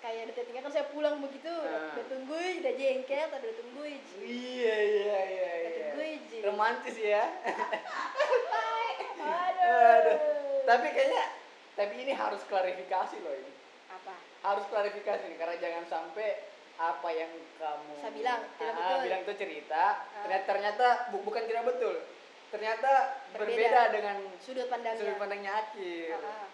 kayak 0.00 0.22
dia 0.28 0.44
tinggalkan 0.44 0.72
saya 0.72 0.86
pulang 0.88 1.18
begitu 1.20 1.50
Ah. 1.50 1.92
dia 1.92 2.04
tungguin 2.06 2.56
dia 2.60 2.72
jengkel 2.74 3.26
tapi 3.28 3.42
dia 3.44 3.56
tungguin 3.58 4.00
Iya 4.18 4.76
iya 4.76 5.18
iya 5.24 5.50
dia 5.50 5.50
iya. 5.60 5.78
tungguin. 5.86 6.20
Romantis 6.42 6.96
ya. 6.96 7.24
aduh. 9.20 9.68
Aduh. 9.68 10.18
Tapi 10.64 10.86
kayaknya 10.88 11.22
tapi 11.80 11.96
ini 11.98 12.12
harus 12.12 12.44
klarifikasi 12.44 13.16
loh 13.18 13.32
ini. 13.32 13.52
apa 13.88 14.12
Harus 14.42 14.64
klarifikasi 14.66 15.24
nih 15.24 15.34
karena 15.34 15.56
jangan 15.56 15.84
sampai 15.86 16.28
apa 16.76 17.08
yang 17.10 17.28
kamu 17.56 17.92
Saya 17.98 18.12
bilang, 18.12 18.40
tidak 18.54 18.68
Ah, 18.70 18.76
betul. 18.78 18.98
bilang 19.02 19.20
itu 19.22 19.32
cerita 19.34 19.84
Ah. 19.98 20.20
ternyata 20.20 20.44
ternyata 20.46 20.86
bu- 21.08 21.24
bukan 21.24 21.44
tidak 21.44 21.64
betul. 21.66 21.96
Ternyata 22.50 22.90
Berbeda. 23.30 23.46
berbeda, 23.46 23.80
dengan 23.90 24.16
sudut 24.38 24.66
pandangnya 24.66 24.98
sudut 24.98 25.16
pandangnya 25.16 25.52
Akil. 25.58 26.12
Ah, 26.14 26.44
ah. 26.44 26.48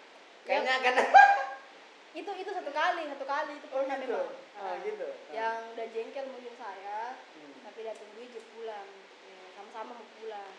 Kayaknya 0.44 0.74
kan 0.78 0.94
itu 2.16 2.30
itu 2.32 2.50
satu 2.50 2.70
kali 2.70 3.02
satu 3.08 3.24
kali 3.24 3.52
itu 3.54 3.66
Oh, 3.66 3.82
pernah 3.82 3.96
gitu? 3.98 4.14
memang 4.14 4.30
Ah, 4.56 4.62
Ah. 4.62 4.74
gitu. 4.80 5.08
Ah. 5.08 5.32
yang 5.32 5.56
udah 5.70 5.86
jengkel 5.88 6.24
mungkin 6.28 6.54
saya 6.54 6.98
Hmm. 7.34 7.52
tapi 7.62 7.78
dia 7.82 7.94
tungguin 7.94 8.30
dia 8.30 8.44
pulang 8.52 8.88
Ya, 9.26 9.42
sama-sama 9.52 9.90
mau 9.92 10.06
pulang. 10.16 10.52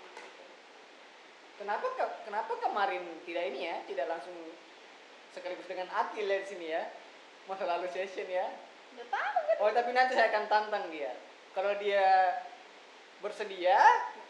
Kenapa 1.58 1.90
ke- 1.90 2.16
kenapa 2.24 2.54
kemarin 2.56 3.02
tidak 3.26 3.44
ini 3.50 3.66
ya, 3.66 3.76
tidak 3.84 4.06
langsung 4.08 4.36
sekaligus 5.32 5.66
dengan 5.66 5.90
Akil 5.90 6.24
ya 6.24 6.38
di 6.38 6.48
sini 6.48 6.68
ya? 6.70 6.84
Masa 7.46 7.66
lalu 7.66 7.90
session 7.90 8.28
ya. 8.28 8.48
tahu 8.98 9.38
kan 9.46 9.56
Oh, 9.58 9.70
tapi 9.72 9.94
nanti 9.94 10.14
saya 10.14 10.30
akan 10.30 10.46
tantang 10.48 10.90
dia. 10.90 11.14
Kalau 11.54 11.74
dia 11.78 12.34
bersedia, 13.20 13.78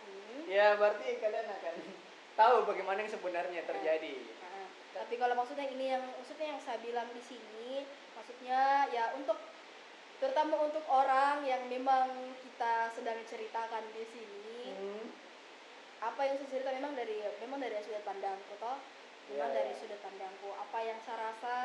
Mm-mm. 0.07 0.47
ya 0.47 0.75
berarti 0.75 1.19
kalian 1.19 1.47
akan 1.49 1.75
tahu 2.35 2.55
bagaimana 2.63 3.03
yang 3.03 3.11
sebenarnya 3.11 3.61
terjadi. 3.63 4.15
Nah, 4.39 4.67
tapi 4.93 5.15
kalau 5.15 5.35
maksudnya 5.35 5.67
ini 5.67 5.85
yang 5.89 6.03
maksudnya 6.13 6.47
yang 6.51 6.61
saya 6.61 6.79
bilang 6.79 7.07
di 7.11 7.19
sini 7.19 7.83
maksudnya 8.13 8.87
ya 8.87 9.11
untuk 9.13 9.35
terutama 10.17 10.59
untuk 10.61 10.83
orang 10.87 11.43
yang 11.43 11.63
memang 11.67 12.11
kita 12.39 12.91
sedang 12.91 13.19
ceritakan 13.23 13.83
di 13.91 14.03
sini 14.05 14.35
Hmm. 14.67 14.76
Apa 15.99 16.21
yang 16.21 16.35
saya 16.37 16.49
cerita 16.51 16.69
memang 16.71 16.93
dari 16.93 17.17
memang 17.39 17.57
dari 17.57 17.75
sudut 17.79 18.03
pandangku 18.03 18.53
toh 18.57 18.77
memang 19.27 19.49
Iya, 19.49 19.55
dari 19.55 19.71
iya. 19.71 19.77
sudut 19.77 19.99
pandangku 19.99 20.49
apa 20.51 20.77
yang 20.79 20.97
saya 21.01 21.17
rasa 21.25 21.55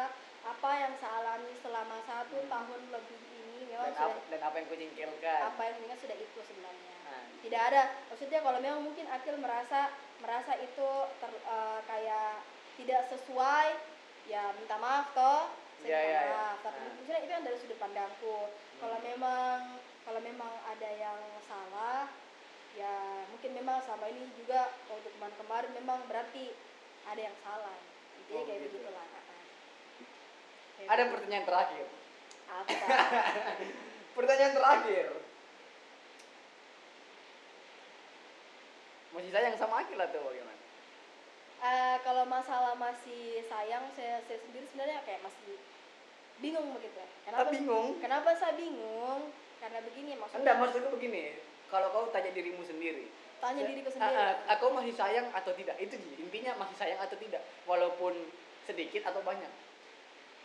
apa 0.43 0.71
yang 0.77 0.93
saya 0.97 1.15
alami 1.21 1.53
selama 1.55 1.97
satu 2.03 2.37
Hmm. 2.37 2.51
tahun 2.51 2.81
lebih 2.91 3.19
ini 3.21 3.61
memang 3.69 3.87
Dan, 3.87 3.95
sudah 3.95 4.11
ap- 4.11 4.27
dan 4.29 4.41
apa 4.43 4.55
yang 4.57 4.67
kau 4.67 4.77
jengkelkan. 4.77 5.41
apa 5.47 5.63
yang 5.63 5.77
ingat 5.81 5.99
sudah 5.99 6.17
itu 6.17 6.41
sebenarnya 6.43 6.91
Nah, 7.05 7.23
tidak 7.41 7.63
ada 7.63 7.83
maksudnya 8.09 8.39
kalau 8.41 8.59
memang 8.59 8.81
mungkin 8.83 9.05
Akil 9.07 9.37
merasa 9.37 9.81
merasa 10.19 10.53
itu 10.57 10.89
ter- 11.19 11.45
eh, 11.45 11.81
kayak 11.85 12.41
tidak 12.75 13.01
sesuai 13.07 13.69
ya 14.25 14.49
minta 14.55 14.77
maaf 14.77 15.13
toh 15.13 15.53
saya 15.77 15.87
Ya, 15.87 15.99
minta 15.99 16.09
ya, 16.09 16.23
ya. 16.23 16.33
maaf 16.33 16.57
tapi 16.63 16.79
Nah. 16.81 17.21
itu 17.21 17.29
yang 17.29 17.45
dari 17.45 17.59
sudut 17.59 17.77
pandangku 17.77 18.49
kalau 18.81 18.99
memang 18.99 19.77
kalau 20.03 20.19
memang 20.19 20.51
ada 20.65 20.89
yang 20.91 21.19
salah 21.43 22.09
ya 22.73 22.93
mungkin 23.29 23.51
memang 23.53 23.79
sama 23.83 24.09
ini 24.09 24.25
juga 24.33 24.73
untuk 24.89 25.13
kemarin 25.13 25.37
kemarin 25.37 25.71
memang 25.77 25.99
berarti 26.09 26.57
ada 27.05 27.21
yang 27.21 27.37
salah 27.41 27.77
intinya 28.17 28.41
Oh, 28.41 28.47
kayak 28.47 28.61
gitu. 28.65 28.81
begitulah 28.81 29.07
Kayak 30.73 30.89
Ada 30.89 31.03
begitu. 31.03 31.13
pertanyaan 31.15 31.47
terakhir. 31.47 31.87
apa 32.49 32.77
Pertanyaan 34.17 34.55
terakhir. 34.55 35.07
Masih 39.13 39.31
sayang 39.31 39.57
sama 39.57 39.85
Akil 39.85 40.01
atau 40.01 40.21
bagaimana? 40.25 40.57
Eh, 41.63 41.97
kalau 42.03 42.25
masalah 42.27 42.75
masih 42.75 43.45
sayang 43.47 43.87
saya, 43.93 44.19
saya 44.25 44.39
sendiri 44.41 44.67
sebenarnya 44.67 45.05
kayak 45.05 45.23
masih 45.23 45.61
bingung 46.41 46.75
begitu 46.75 46.99
Ah, 46.99 47.09
kenapa 47.23 47.51
bingung. 47.53 47.89
kenapa 48.03 48.31
saya 48.35 48.59
bingung 48.59 49.31
karena 49.63 49.79
begini 49.85 50.19
maksudnya 50.19 50.41
Enggak, 50.43 50.57
maksudku 50.59 50.91
begini. 50.97 51.39
Kalau 51.73 51.89
kau 51.89 52.05
tanya 52.13 52.29
dirimu 52.31 52.61
sendiri, 52.61 53.09
tanya 53.41 53.65
Sa- 53.65 53.69
diriku 53.73 53.89
Ah, 53.89 53.95
sendiri 53.97 54.13
ah, 54.15 54.33
aku 54.53 54.65
masih 54.71 54.93
sayang 54.93 55.27
atau 55.33 55.53
tidak? 55.53 55.77
Itu 55.79 55.97
intinya 56.19 56.53
masih 56.55 56.77
sayang 56.77 57.01
atau 57.01 57.17
tidak, 57.17 57.41
walaupun 57.65 58.13
sedikit 58.63 59.01
atau 59.03 59.21
banyak. 59.23 59.49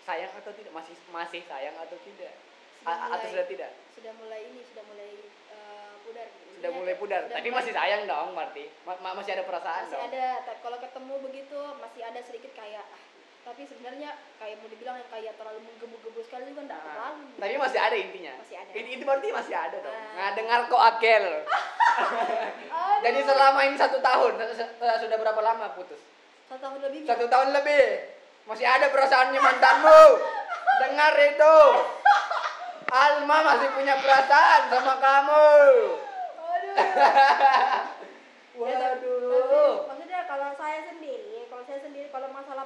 Sayang 0.02 0.32
atau 0.34 0.52
tidak? 0.52 0.72
Masih 0.72 0.96
masih 1.12 1.44
sayang 1.44 1.76
atau 1.76 2.00
tidak? 2.02 2.32
Sudah 2.80 2.88
A- 2.88 3.02
atau 3.12 3.20
mulai- 3.20 3.32
sudah 3.34 3.46
tidak? 3.46 3.72
sudah 3.92 4.14
mulai 4.16 4.40
ini 4.46 4.62
sudah 4.64 4.84
mulai 4.86 5.10
eh, 5.52 5.94
pudar 6.02 6.28
Sudah 6.56 6.72
mulai 6.72 6.96
pudar, 6.96 7.22
sudah 7.22 7.36
tapi 7.36 7.50
mulai- 7.50 7.58
masih 7.60 7.74
sayang 7.76 8.04
dong 8.06 8.28
berarti. 8.32 8.64
Ma- 8.88 9.00
ma- 9.04 9.16
masih 9.16 9.32
ada 9.34 9.44
perasaan 9.44 9.84
masih 9.84 9.94
dong. 9.94 10.04
ada 10.08 10.26
kalau 10.58 10.78
ketemu 10.80 11.14
begitu 11.22 11.60
masih 11.76 12.02
ada 12.02 12.20
sedikit 12.24 12.52
kayak 12.54 12.86
ah, 12.88 13.02
tapi 13.48 13.64
sebenarnya 13.64 14.12
kayak 14.44 14.60
mau 14.60 14.68
dibilang 14.68 15.00
yang 15.00 15.08
kayak 15.08 15.34
terlalu 15.40 15.64
menggebu-gebu 15.64 16.20
sekali 16.20 16.52
juga 16.52 16.68
enggak 16.68 16.80
Ah, 16.84 17.16
terlalu 17.16 17.24
tapi 17.40 17.56
masih 17.56 17.80
ada 17.80 17.96
intinya. 17.96 18.34
Masih 18.44 18.56
ada. 18.60 18.72
Ini 18.76 18.90
itu 18.92 19.04
berarti 19.08 19.28
masih 19.32 19.56
ada 19.56 19.78
dong. 19.80 19.96
Ah. 19.96 20.12
Nah, 20.20 20.30
dengar 20.36 20.60
kok 20.68 20.84
Akel. 20.84 21.26
Jadi 23.08 23.20
selama 23.24 23.60
ini 23.64 23.76
satu 23.80 23.98
tahun, 24.04 24.34
sudah 25.00 25.18
berapa 25.18 25.42
lama 25.42 25.66
putus? 25.80 26.02
satu 26.48 26.64
tahun 26.64 26.80
lebih 26.80 27.00
Satu 27.08 27.26
tahun 27.28 27.50
lebih. 27.56 27.86
Masih 28.52 28.68
ada 28.68 28.88
perasaannya 28.92 29.40
mantanmu. 29.40 30.04
Dengar 30.84 31.14
itu. 31.16 31.56
Alma 32.88 33.38
masih 33.44 33.70
punya 33.76 33.96
perasaan 34.00 34.62
sama 34.72 34.94
kamu. 35.00 35.48
Aduh. 36.36 36.76
Ya, 38.58 38.74
Waduh. 38.74 39.86
maksudnya 39.86 40.26
kalau 40.26 40.50
saya 40.58 40.82
sendiri, 40.90 41.46
kalau 41.46 41.62
saya 41.70 41.78
sendiri 41.78 42.10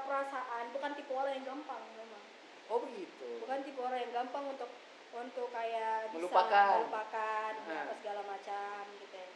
perasaan 0.06 0.64
bukan 0.76 0.92
tipe 0.98 1.12
orang 1.14 1.34
yang 1.38 1.46
gampang 1.56 1.84
memang. 1.98 2.24
Oh 2.72 2.80
begitu. 2.84 3.28
Bukan 3.44 3.60
tipe 3.66 3.80
orang 3.82 4.00
yang 4.02 4.14
gampang 4.14 4.46
untuk 4.48 4.70
untuk 5.12 5.48
kayak 5.52 6.08
bisa 6.12 6.18
Melupakan. 6.24 6.88
melupakan 6.88 7.52
Ah. 7.68 7.84
apa 7.84 7.94
segala 8.00 8.22
macam 8.24 8.82
gitu. 9.00 9.16
ya. 9.16 9.28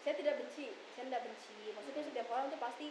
Saya 0.00 0.14
tidak 0.16 0.34
benci, 0.42 0.66
saya 0.96 1.04
tidak 1.06 1.22
benci. 1.28 1.60
Maksudnya 1.76 2.02
setiap 2.08 2.26
orang 2.32 2.46
tuh 2.50 2.60
pasti 2.60 2.88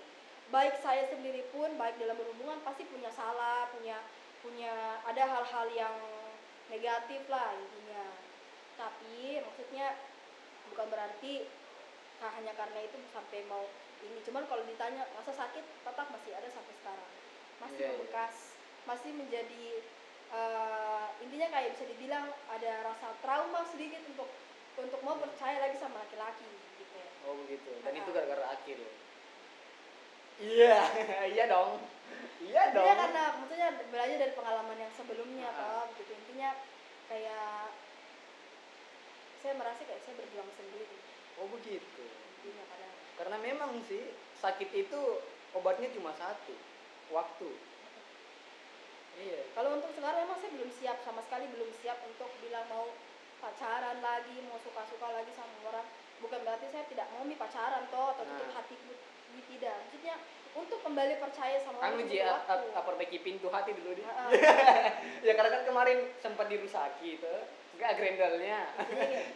baik 0.49 0.75
saya 0.81 1.03
sendiri 1.09 1.45
pun 1.51 1.75
baik 1.77 1.99
dalam 1.99 2.15
berhubungan 2.15 2.63
pasti 2.63 2.87
punya 2.87 3.11
salah, 3.11 3.69
punya 3.75 3.99
punya 4.39 5.03
ada 5.03 5.23
hal-hal 5.27 5.67
yang 5.75 5.95
negatif 6.71 7.27
lah 7.27 7.51
intinya. 7.59 8.07
Tapi 8.79 9.43
maksudnya 9.43 9.99
bukan 10.71 10.87
berarti 10.87 11.59
Nah, 12.19 12.35
hanya 12.35 12.51
karena 12.51 12.83
itu 12.83 12.99
sampai 13.15 13.47
mau 13.47 13.63
ini 14.01 14.19
cuman 14.21 14.43
kalau 14.45 14.63
ditanya 14.63 15.03
rasa 15.13 15.33
sakit 15.35 15.65
tetap 15.83 16.07
masih 16.09 16.31
ada 16.33 16.47
sampai 16.47 16.73
sekarang 16.75 17.09
masih 17.59 17.75
Iya, 17.75 17.85
iya. 17.85 17.93
membekas 17.93 18.35
masih 18.83 19.11
menjadi 19.11 19.65
eh, 20.29 21.05
intinya 21.21 21.47
kayak 21.49 21.73
bisa 21.73 21.85
dibilang 21.87 22.25
ada 22.47 22.71
rasa 22.85 23.07
trauma 23.19 23.61
sedikit 23.65 24.01
untuk 24.07 24.29
untuk 24.77 24.99
mau 25.01 25.17
percaya 25.17 25.59
lagi 25.59 25.75
sama 25.75 25.99
laki-laki 25.99 26.47
gitu 26.77 26.95
ya. 26.95 27.09
Oh 27.27 27.35
begitu. 27.35 27.67
Dan 27.83 27.91
Ah. 27.91 27.99
itu 27.99 28.09
gara-gara 28.09 28.45
Akil. 28.53 28.79
Iya, 30.39 30.77
iya 31.27 31.43
dong. 31.47 31.83
Iya 32.39 32.71
dong. 32.71 32.87
Intinya 32.87 32.95
karena 33.03 33.23
maksudnya 33.35 33.67
belajar 33.91 34.17
dari 34.17 34.33
pengalaman 34.33 34.77
yang 34.79 34.93
sebelumnya 34.95 35.51
Ah. 35.51 35.83
toh 35.83 35.99
gitu 35.99 36.15
intinya 36.15 36.55
kayak 37.11 37.75
saya 39.39 39.53
merasa 39.55 39.81
kayak 39.83 39.99
saya 39.99 40.15
berjuang 40.15 40.47
sendiri 40.53 40.95
Oh 41.35 41.47
begitu. 41.49 42.03
intinya 42.39 42.63
kadang 42.67 42.88
Karena 43.19 43.35
memang 43.37 43.83
sih 43.83 43.99
sakit 44.39 44.69
itu 44.71 44.99
obatnya 45.51 45.91
cuma 45.91 46.15
satu, 46.15 46.55
waktu. 47.11 47.49
Iya. 49.19 49.51
Kalau 49.51 49.75
untuk 49.75 49.91
sekarang 49.91 50.23
emang 50.23 50.39
saya 50.39 50.55
belum 50.55 50.71
siap 50.71 51.03
sama 51.03 51.19
sekali 51.27 51.51
belum 51.51 51.67
siap 51.83 51.99
untuk 52.07 52.31
bilang 52.39 52.63
mau 52.71 52.87
pacaran 53.43 53.99
lagi, 53.99 54.39
mau 54.47 54.55
suka-suka 54.63 55.11
lagi 55.11 55.35
sama 55.35 55.51
orang. 55.67 55.83
Bukan 56.23 56.39
berarti 56.47 56.71
saya 56.71 56.87
tidak 56.87 57.11
mau 57.11 57.27
mi 57.27 57.35
pacaran 57.35 57.83
toh 57.91 58.15
atau 58.15 58.23
tutup 58.23 58.47
Nah. 58.47 58.55
hatiku 58.55 58.91
tidak. 59.49 59.75
Maksudnya 59.87 60.15
untuk 60.55 60.79
kembali 60.79 61.19
percaya 61.19 61.57
sama 61.59 61.79
Anu 61.83 61.99
orang 61.99 62.07
Ji, 62.07 62.15
itu 62.15 62.23
a- 62.23 62.39
butuh 62.39 62.47
waktu. 62.47 62.69
a- 62.75 62.85
perbaiki 62.85 63.17
pintu 63.19 63.47
hati 63.51 63.71
dulu 63.75 63.91
di. 63.91 64.03
Heeh. 64.03 64.29
ya 65.27 65.33
karena 65.35 65.51
kan 65.51 65.63
kemarin 65.67 65.97
sempat 66.19 66.47
dirusaki 66.47 67.19
itu. 67.19 67.33
Enggak 67.79 67.95
grendelnya. 67.95 68.59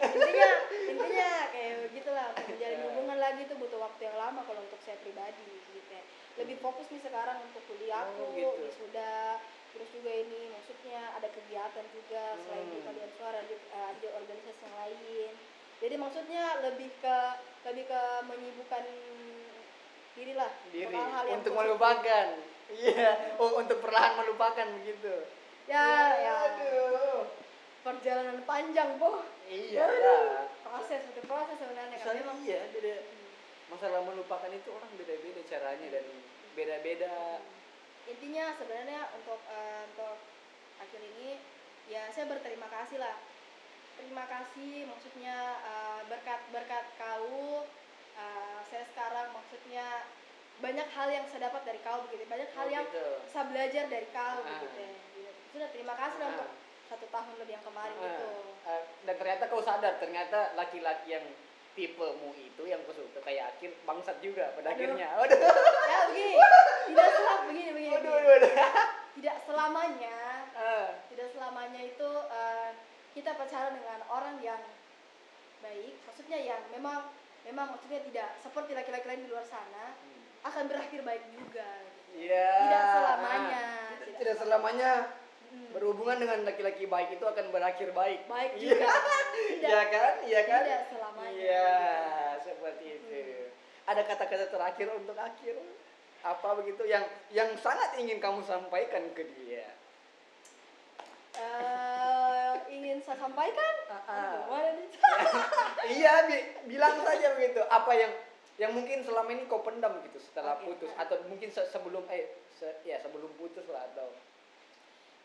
intinya, 0.04 0.50
intinya 0.84 1.32
kayak 1.48 1.74
begitulah 1.88 2.26
untuk 2.36 2.46
menjalin 2.52 2.76
Ya. 2.76 2.84
hubungan 2.86 3.18
lagi 3.18 3.42
itu 3.42 3.56
butuh 3.56 3.80
waktu 3.80 4.02
yang 4.04 4.18
lama 4.20 4.44
kalau 4.44 4.60
untuk 4.60 4.82
saya 4.84 5.00
pribadi 5.00 5.40
gitu 5.64 5.80
ya. 5.88 6.04
lebih 6.36 6.60
fokus 6.60 6.92
nih 6.92 7.00
sekarang 7.00 7.40
untuk 7.40 7.64
kuliahku 7.64 8.20
Oh, 8.20 8.36
gitu. 8.36 8.68
sudah 8.76 9.40
terus 9.72 9.90
juga 9.90 10.12
ini 10.12 10.52
maksudnya 10.52 11.16
ada 11.16 11.30
kegiatan 11.30 11.86
juga 11.90 12.36
selain 12.36 12.68
di 12.68 12.78
Hmm. 12.78 12.86
kalian 12.86 13.12
suara 13.16 13.40
di, 13.46 13.56
eh, 13.56 13.86
ada 13.88 14.08
organisasi 14.12 14.60
yang 14.60 14.76
lain 14.76 15.32
jadi 15.80 15.96
maksudnya 15.96 16.44
lebih 16.62 16.90
ke 17.00 17.18
lebih 17.64 17.86
ke 17.86 18.02
menyibukkan 18.28 18.84
diri 20.14 20.34
lah 20.34 20.52
Diri 20.68 20.84
untuk 20.86 21.00
hal-hal 21.00 21.24
yang 21.24 21.36
untuk 21.40 21.52
positif. 21.52 21.64
melupakan. 21.64 22.28
Iya, 22.74 23.12
oh, 23.38 23.52
untuk 23.56 23.78
perlahan 23.80 24.14
melupakan 24.18 24.68
begitu. 24.74 25.16
ya 25.64 25.88
ya 26.18 26.34
Aduh. 26.50 27.24
Perjalanan 27.84 28.40
panjang 28.44 28.96
boh 28.96 29.22
Iya 29.46 29.84
lah. 29.86 30.48
proses 30.64 31.04
itu 31.06 31.22
proses 31.24 31.56
sebenarnya 31.56 32.00
kan 32.00 32.16
memang 32.16 32.38
iya, 32.42 32.64
beda. 32.72 32.96
Masalah 33.68 34.02
melupakan 34.02 34.50
itu 34.50 34.70
orang 34.70 34.90
beda-beda 34.96 35.42
caranya 35.44 35.88
dan 35.92 36.06
beda-beda 36.54 37.44
intinya 38.06 38.52
sebenarnya 38.54 39.02
untuk 39.14 39.40
eh, 39.46 39.82
untuk 39.88 40.16
akhir 40.78 41.00
ini 41.02 41.40
ya 41.86 42.08
saya 42.10 42.28
berterima 42.28 42.68
kasih 42.68 43.00
lah 43.00 43.16
terima 43.96 44.28
kasih 44.28 44.86
maksudnya 44.86 45.36
eh, 45.62 46.02
berkat 46.08 46.40
berkat 46.50 46.86
kau 46.96 47.64
eh, 48.14 48.60
saya 48.64 48.84
sekarang 48.88 49.32
maksudnya 49.32 50.08
banyak 50.60 50.88
hal 50.88 51.08
yang 51.10 51.26
saya 51.28 51.48
dapat 51.48 51.62
dari 51.66 51.80
kau 51.82 52.06
begitu 52.06 52.24
banyak 52.26 52.50
hal 52.54 52.68
Oh, 52.68 52.72
yang 52.72 52.86
gitu. 52.88 53.08
saya 53.28 53.46
belajar 53.48 53.84
dari 53.88 54.08
kau 54.10 54.38
Ah. 54.40 54.48
begitu 54.48 54.80
ya. 55.18 55.32
sudah 55.50 55.70
terima 55.72 55.94
kasih 55.96 56.20
Ah. 56.22 56.30
untuk 56.36 56.50
satu 56.86 57.06
tahun 57.08 57.34
lebih 57.40 57.54
yang 57.56 57.66
kemarin 57.66 57.96
Ah, 57.96 58.08
itu 58.08 58.28
ah, 58.66 58.82
dan 59.04 59.16
ternyata 59.18 59.44
kau 59.48 59.60
sadar 59.60 59.98
ternyata 59.98 60.54
laki-laki 60.54 61.08
yang 61.12 61.26
tipemu 61.74 62.30
itu 62.38 62.64
yang 62.64 62.80
kau 62.86 62.94
suka 62.94 63.20
kayak 63.22 63.58
Akil 63.58 63.74
bangsat 63.84 64.22
juga 64.22 64.54
pada 64.54 64.70
Aduh. 64.70 64.78
akhirnya. 64.78 65.08
Waduh. 65.18 65.40
ya 65.90 65.98
begini 66.12 66.36
tidak 66.86 67.08
selam 67.10 67.40
begini 67.48 67.72
begini, 67.72 67.94
Waduh, 67.98 68.12
begini. 68.14 68.30
waduh, 68.30 68.52
waduh. 68.52 68.54
tidak 69.18 69.36
selamanya 69.44 70.18
Ah, 70.54 70.88
tidak 71.10 71.28
selamanya 71.34 71.82
itu 71.82 72.10
eh, 72.30 72.70
kita 73.14 73.32
pacaran 73.34 73.74
dengan 73.74 74.00
orang 74.08 74.36
yang 74.40 74.62
baik 75.60 75.96
maksudnya 76.06 76.38
yang 76.38 76.62
memang 76.70 77.10
memang 77.42 77.74
maksudnya 77.74 78.00
tidak 78.06 78.30
seperti 78.38 78.72
laki-laki 78.72 79.06
lain 79.06 79.24
di 79.26 79.32
luar 79.32 79.44
sana 79.44 79.96
hmm. 79.98 80.46
akan 80.46 80.64
berakhir 80.70 81.02
baik 81.02 81.24
juga 81.32 81.66
gitu. 81.82 82.30
Iya. 82.30 82.52
Tidak 82.54 82.84
selamanya, 82.94 83.64
Ah, 83.66 83.90
tidak, 83.98 84.16
tidak 84.22 84.36
selamanya. 84.38 84.92
Berhubungan 85.74 86.18
dengan 86.18 86.40
laki-laki 86.46 86.86
baik 86.86 87.10
itu 87.12 87.26
akan 87.26 87.50
berakhir 87.50 87.90
baik. 87.92 88.24
baik 88.26 88.52
juga 88.62 88.88
Iya 89.60 89.82
kan? 89.90 90.14
Iya 90.24 90.42
kan? 90.46 90.62
tidak 90.64 90.84
selamanya 90.88 91.34
Iya, 91.36 91.74
seperti 92.40 92.86
itu. 92.94 93.22
Ada 93.84 94.02
kata-kata 94.06 94.46
terakhir 94.48 94.88
untuk 94.94 95.18
akhir 95.18 95.56
apa 96.24 96.50
begitu 96.56 96.88
yang 96.88 97.04
yang 97.30 97.52
sangat 97.58 97.98
ingin 97.98 98.18
kamu 98.18 98.40
sampaikan 98.42 99.12
ke 99.12 99.28
dia? 99.36 99.68
Eh, 101.34 102.54
ingin 102.72 103.02
saya 103.02 103.18
sampaikan. 103.20 103.74
Gimana 103.90 104.70
nih? 104.72 104.88
iya, 105.98 106.14
bi- 106.24 106.48
bilang 106.70 107.02
saja 107.02 107.34
begitu. 107.34 107.60
Apa 107.66 107.92
yang 107.92 108.12
yang 108.56 108.72
mungkin 108.72 109.02
selama 109.02 109.34
ini 109.34 109.50
kau 109.50 109.66
pendam 109.66 109.98
gitu 110.06 110.22
setelah 110.22 110.62
Oke. 110.62 110.78
putus 110.78 110.94
atau 110.94 111.18
mungkin 111.26 111.50
se- 111.50 111.66
sebelum 111.68 112.06
eh 112.08 112.30
se- 112.54 112.78
ya 112.86 113.02
sebelum 113.02 113.34
putus 113.34 113.66
lah 113.66 113.90
atau 113.90 114.14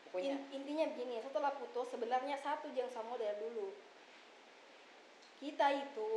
pokoknya 0.09 0.35
In- 0.53 0.65
intinya 0.65 0.85
begini 0.93 1.21
setelah 1.21 1.53
putus 1.57 1.87
sebenarnya 1.93 2.37
satu 2.41 2.69
yang 2.73 2.89
sama 2.89 3.15
dari 3.21 3.37
dulu 3.39 3.73
kita 5.39 5.67
itu 5.71 6.13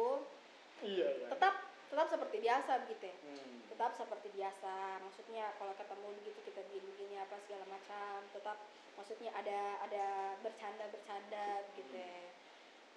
iya 0.81 1.07
iya. 1.13 1.27
tetap 1.29 1.53
tetap 1.91 2.07
seperti 2.07 2.37
biasa 2.41 2.71
gitu 2.87 3.03
ya 3.05 3.15
Hmm. 3.21 3.59
tetap 3.69 3.91
seperti 3.97 4.27
biasa 4.37 5.01
maksudnya 5.03 5.51
kalau 5.59 5.73
ketemu 5.75 6.07
gitu 6.23 6.39
kita 6.47 6.61
begini 6.69 6.87
begini 6.95 7.15
apa 7.19 7.35
segala 7.45 7.65
macam 7.67 8.23
tetap 8.31 8.57
maksudnya 8.95 9.31
ada 9.35 9.59
ada 9.83 10.05
bercanda 10.39 10.85
bercanda 10.89 11.65
gitu 11.75 11.95
ya. 11.95 12.29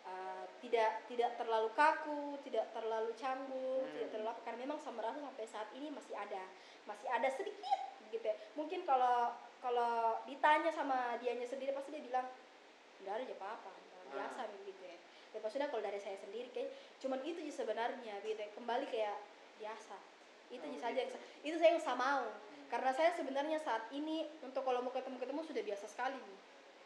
Uh, 0.04 0.44
tidak 0.60 1.00
tidak 1.08 1.32
terlalu 1.40 1.72
kaku 1.72 2.36
tidak 2.44 2.68
terlalu 2.76 3.10
canggung 3.16 3.82
Hmm. 3.88 3.92
tidak 3.96 4.10
terlalu 4.12 4.36
karena 4.44 4.58
memang 4.68 4.78
sama 4.84 5.00
rasa 5.00 5.16
sampai 5.18 5.46
saat 5.48 5.68
ini 5.72 5.88
masih 5.88 6.12
ada 6.12 6.44
masih 6.84 7.08
ada 7.08 7.28
sedikit 7.32 7.80
gitu 8.12 8.20
ya. 8.22 8.36
mungkin 8.52 8.84
kalau 8.84 9.32
kalau 9.64 9.94
ditanya 10.24 10.68
sama 10.68 11.16
dianya 11.18 11.42
sendiri 11.42 11.72
pasti 11.72 11.88
dia 11.90 12.04
bilang 12.04 12.26
nggak 13.00 13.14
ada 13.14 13.24
apa 13.30 13.48
apa 13.56 13.72
biasa 14.06 14.40
Ah. 14.42 14.60
gitu 14.60 14.82
ya 14.82 14.96
dan 15.32 15.40
maksudnya 15.40 15.66
kalau 15.66 15.82
dari 15.82 15.96
saya 15.96 16.16
sendiri 16.16 16.48
kayak 16.50 16.68
cuman 17.00 17.18
itu 17.22 17.40
sih 17.42 17.54
sebenarnya 17.54 18.20
gitu 18.20 18.36
ya. 18.36 18.48
kembali 18.52 18.84
kayak 18.86 19.16
biasa 19.56 19.96
itu 20.50 20.60
Oh, 20.60 20.70
sih 20.70 20.78
saja 20.78 20.98
yang 20.98 21.08
gitu. 21.08 21.18
itu 21.42 21.56
saya 21.56 21.70
yang 21.72 21.82
saya 21.82 21.96
mau 21.96 22.28
karena 22.66 22.90
saya 22.92 23.10
sebenarnya 23.10 23.58
saat 23.58 23.88
ini 23.90 24.28
untuk 24.40 24.60
kalau 24.60 24.80
mau 24.80 24.92
ketemu 24.92 25.16
ketemu 25.16 25.40
sudah 25.42 25.62
biasa 25.64 25.84
sekali 25.86 26.14
nih 26.14 26.38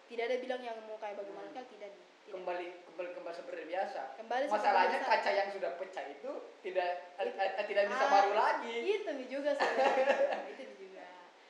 tidak 0.09 0.25
ada 0.25 0.37
bilang 0.39 0.61
yang 0.63 0.77
mau 0.85 0.97
kayak 0.97 1.19
bagaimana 1.19 1.51
Hmm. 1.51 1.57
kan 1.57 1.65
tidak 1.69 1.91
nih 1.91 2.05
tidak. 2.23 2.35
kembali 2.35 2.67
kembali 2.87 3.09
kembali 3.13 3.35
seperti 3.35 3.63
biasa 3.67 4.01
Kembali 4.17 4.45
masalahnya 4.47 4.99
biasa. 4.99 5.11
kaca 5.13 5.31
yang 5.33 5.49
sudah 5.51 5.71
pecah 5.75 6.05
itu 6.07 6.33
tidak 6.63 6.89
eh, 7.17 7.33
eh, 7.35 7.67
tidak 7.67 7.85
bisa 7.89 8.05
Ah, 8.05 8.11
baru 8.13 8.33
lagi 8.33 8.75
itu 8.87 9.11
juga 9.27 9.51
sebenarnya 9.53 10.07
itu 10.55 10.63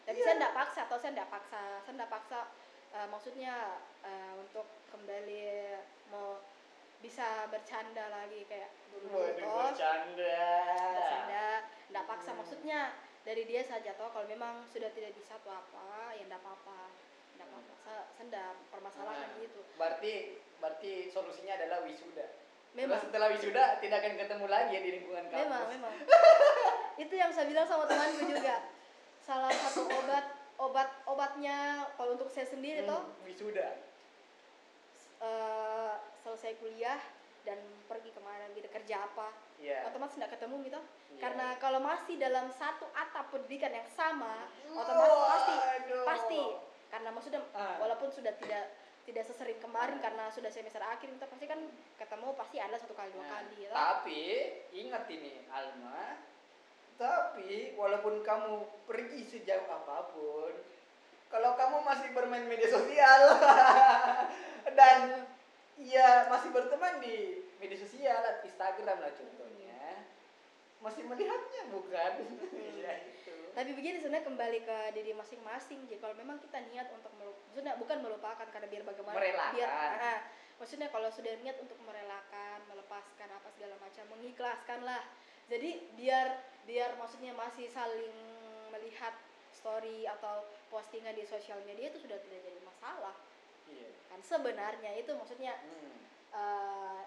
tapi 0.09 0.17
Iya. 0.17 0.25
saya 0.25 0.37
tidak 0.39 0.55
paksa 0.57 0.81
atau 0.83 0.97
saya 0.97 1.13
tidak 1.13 1.29
paksa. 1.29 1.61
Saya 1.79 1.93
tidak 1.95 2.11
paksa 2.11 2.39
eh, 2.89 3.07
maksudnya 3.07 3.55
eh, 4.01 4.33
untuk 4.35 4.65
kembali 4.89 5.45
mau 6.09 6.41
bisa 6.99 7.45
bercanda 7.47 8.09
lagi 8.09 8.43
kayak 8.45 8.73
dulu 8.91 9.13
toh. 9.13 9.69
bercanda. 9.69 10.41
Bercanda. 10.97 11.47
Tidak 11.87 12.05
paksa 12.07 12.31
Hmm. 12.33 12.39
maksudnya 12.41 12.79
dari 13.23 13.45
dia 13.45 13.61
saja 13.61 13.93
toh 13.95 14.09
kalau 14.09 14.25
memang 14.25 14.65
sudah 14.67 14.89
tidak 14.91 15.13
bisa 15.13 15.37
atau 15.37 15.53
apa 15.53 16.17
ya 16.17 16.25
tidak 16.25 16.41
apa-apa. 16.41 16.81
Tidak 17.37 17.47
apa-apa. 17.47 17.73
Saya 17.79 18.01
saya 18.11 18.25
tidak 18.27 18.49
permasalahkan 18.69 19.29
Nah, 19.29 19.39
gitu. 19.39 19.61
berarti 19.77 20.13
berarti 20.59 20.93
solusinya 21.09 21.55
adalah 21.55 21.85
wisuda. 21.85 22.27
Memang. 22.73 22.99
Setelah 22.99 23.29
wisuda 23.31 23.79
tidak 23.79 23.97
akan 24.01 24.15
ketemu 24.17 24.47
lagi 24.49 24.71
ya 24.73 24.81
di 24.81 24.91
lingkungan 24.97 25.25
kampus. 25.29 25.45
Memang 25.45 25.65
memang. 25.69 25.93
Itu 27.05 27.15
yang 27.15 27.31
saya 27.31 27.47
bilang 27.47 27.63
sama 27.63 27.85
temanku 27.85 28.27
juga 28.27 28.55
salah 29.29 29.53
satu 29.53 29.85
obat 29.85 30.25
obat 30.59 30.89
obatnya 31.05 31.59
kalau 31.95 32.17
untuk 32.17 32.27
saya 32.27 32.49
sendiri 32.49 32.83
toh 32.83 33.05
Hmm, 33.05 33.23
wisuda 33.23 33.77
eh, 35.21 35.93
selesai 36.19 36.57
kuliah 36.57 36.97
dan 37.45 37.59
pergi 37.85 38.09
ke 38.09 38.21
mana 38.21 38.49
gitu 38.53 38.69
kerja 38.69 39.05
apa 39.05 39.29
Iya. 39.59 39.85
otomatis 39.85 40.15
tidak 40.15 40.33
ketemu 40.33 40.65
gitu 40.65 40.81
Iya. 41.11 41.21
karena 41.21 41.47
kalau 41.59 41.81
masih 41.83 42.17
dalam 42.17 42.49
satu 42.49 42.87
atap 42.95 43.29
pendidikan 43.29 43.71
yang 43.71 43.89
sama 43.89 44.49
otomatis 44.67 45.21
pasti 45.27 45.55
Waduh. 45.55 46.05
pasti 46.05 46.43
karena 46.89 47.09
maksudnya 47.11 47.41
Ah. 47.53 47.77
walaupun 47.79 48.09
sudah 48.09 48.33
tidak 48.35 48.65
tidak 49.05 49.25
sesering 49.25 49.57
kemarin 49.59 49.97
karena 49.99 50.29
sudah 50.29 50.49
semester 50.49 50.81
akhir 50.81 51.09
kita 51.09 51.27
pasti 51.27 51.45
kan 51.45 51.61
ketemu 51.97 52.29
pasti 52.35 52.57
ada 52.57 52.77
satu 52.77 52.93
kali 52.93 53.09
dua 53.11 53.21
Nah, 53.23 53.31
kali 53.35 53.57
ya. 53.61 53.71
Tapi 53.71 54.21
ingat 54.71 55.05
ini 55.09 55.49
Alma, 55.49 56.21
tapi 56.99 57.79
walaupun 57.79 58.27
kamu 58.27 58.67
pergi 58.85 59.23
sejauh 59.23 59.71
apa 59.71 60.11
pun, 60.11 60.51
kalau 61.31 61.55
kamu 61.55 61.87
masih 61.87 62.11
bermain 62.11 62.43
media 62.51 62.67
sosial 62.67 63.39
dan 64.79 65.23
ya 65.79 66.27
masih 66.27 66.51
berteman 66.51 66.99
di 66.99 67.47
media 67.63 67.79
sosial, 67.79 68.43
Instagram 68.43 68.99
lah 68.99 69.15
contohnya, 69.15 70.11
masih 70.83 71.07
melihatnya 71.07 71.63
bukan? 71.71 72.13
Iya 72.51 72.93
itu. 73.15 73.35
Tapi 73.55 73.71
begini 73.79 74.03
sebenarnya 74.03 74.27
kembali 74.27 74.59
ke 74.67 74.79
diri 74.95 75.15
masing-masing. 75.15 75.87
Jadi 75.87 76.03
kalau 76.03 76.15
memang 76.19 76.43
kita 76.43 76.59
niat 76.71 76.91
untuk 76.91 77.15
melu- 77.19 77.39
maksudnya 77.51 77.79
bukan 77.79 77.99
melupakan 78.03 78.47
karena 78.51 78.67
biar 78.67 78.83
bagaimana 78.83 79.17
Merelakan. 79.19 79.55
biar 79.55 79.71
ah, 79.99 80.21
maksudnya 80.59 80.91
kalau 80.91 81.11
sudah 81.15 81.31
niat 81.43 81.59
untuk 81.63 81.79
merelakan, 81.87 82.59
melepaskan 82.67 83.31
apa 83.31 83.49
segala 83.55 83.79
macam, 83.79 84.05
mengikhlaskan 84.19 84.83
lah. 84.83 85.03
Jadi 85.47 85.95
biar 85.95 86.58
biar 86.69 86.93
maksudnya 86.95 87.33
masih 87.33 87.65
saling 87.67 88.13
melihat 88.69 89.17
story 89.51 90.05
atau 90.07 90.45
postingan 90.69 91.17
di 91.17 91.25
sosial 91.25 91.65
media 91.65 91.89
itu 91.89 91.99
sudah 91.99 92.21
tidak 92.21 92.45
jadi 92.45 92.61
masalah. 92.61 93.17
Iya. 93.67 93.89
Kan 94.07 94.21
sebenarnya 94.21 94.93
itu 94.95 95.11
maksudnya 95.11 95.57
Hmm. 95.57 95.97
eh, 96.31 97.03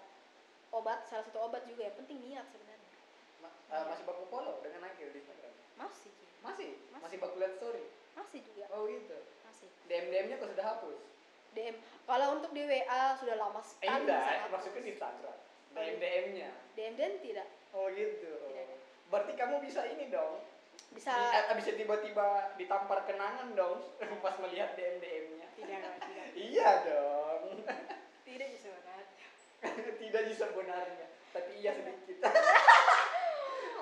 obat 0.68 1.06
salah 1.06 1.22
satu 1.22 1.38
obat 1.40 1.62
juga 1.64 1.86
yang 1.86 1.96
penting 1.96 2.18
niat 2.20 2.42
sebenarnya. 2.44 2.90
Ma- 3.38 3.54
eh, 3.70 3.84
masih 3.86 4.02
baku 4.02 4.26
follow 4.26 4.58
dengan 4.60 4.82
Akil 4.84 5.08
di 5.08 5.22
Instagram? 5.22 5.54
Masih. 5.78 6.10
Masih? 6.42 6.70
Masih. 6.90 7.00
Masih 7.00 7.16
baku 7.18 7.36
lihat 7.38 7.54
story? 7.56 7.84
masih 8.12 8.44
juga, 8.44 8.68
Oh 8.68 8.84
gitu. 8.84 9.16
masih. 9.40 9.68
DM 9.88 10.12
DM-nya 10.12 10.36
kok 10.36 10.52
sudah 10.52 10.66
hapus? 10.66 11.00
DM. 11.54 11.72
Kalau 12.04 12.26
untuk 12.34 12.52
di 12.52 12.60
WA 12.62 13.16
sudah 13.16 13.36
lama 13.38 13.56
Eh, 13.56 13.64
sekali. 13.64 13.88
enggak, 13.88 14.20
saya 14.20 14.38
hapus. 14.38 14.52
maksudnya 14.52 14.82
di 14.82 14.90
Instagram. 14.92 15.38
DM 15.72 15.96
DM-nya. 15.96 16.50
DM 16.76 16.94
dan 16.94 17.12
tidak 17.20 17.48
Oh 17.72 17.88
gitu. 17.88 18.32
Berarti 19.12 19.32
kamu 19.36 19.60
bisa 19.60 19.84
ini 19.86 20.08
dong. 20.08 20.40
bisa 20.92 21.12
Di- 21.12 21.56
bisa 21.58 21.70
tiba-tiba 21.74 22.28
ditampar 22.56 23.04
kenangan 23.04 23.52
dong 23.52 23.80
pas 24.24 24.36
melihat 24.38 24.72
DM 24.72 24.96
DM-nya. 24.98 25.46
tidak 25.54 25.78
tidak 26.00 26.26
Iya 26.48 26.68
dong. 26.82 27.42
tidak 28.28 28.48
bisa 28.50 28.68
banget. 28.74 29.06
Tidak 29.94 30.22
bisa 30.26 30.44
benarnya, 30.50 31.06
tapi 31.30 31.50
iya 31.56 31.72
sedikit. 31.72 32.24
Kalau 32.24 32.40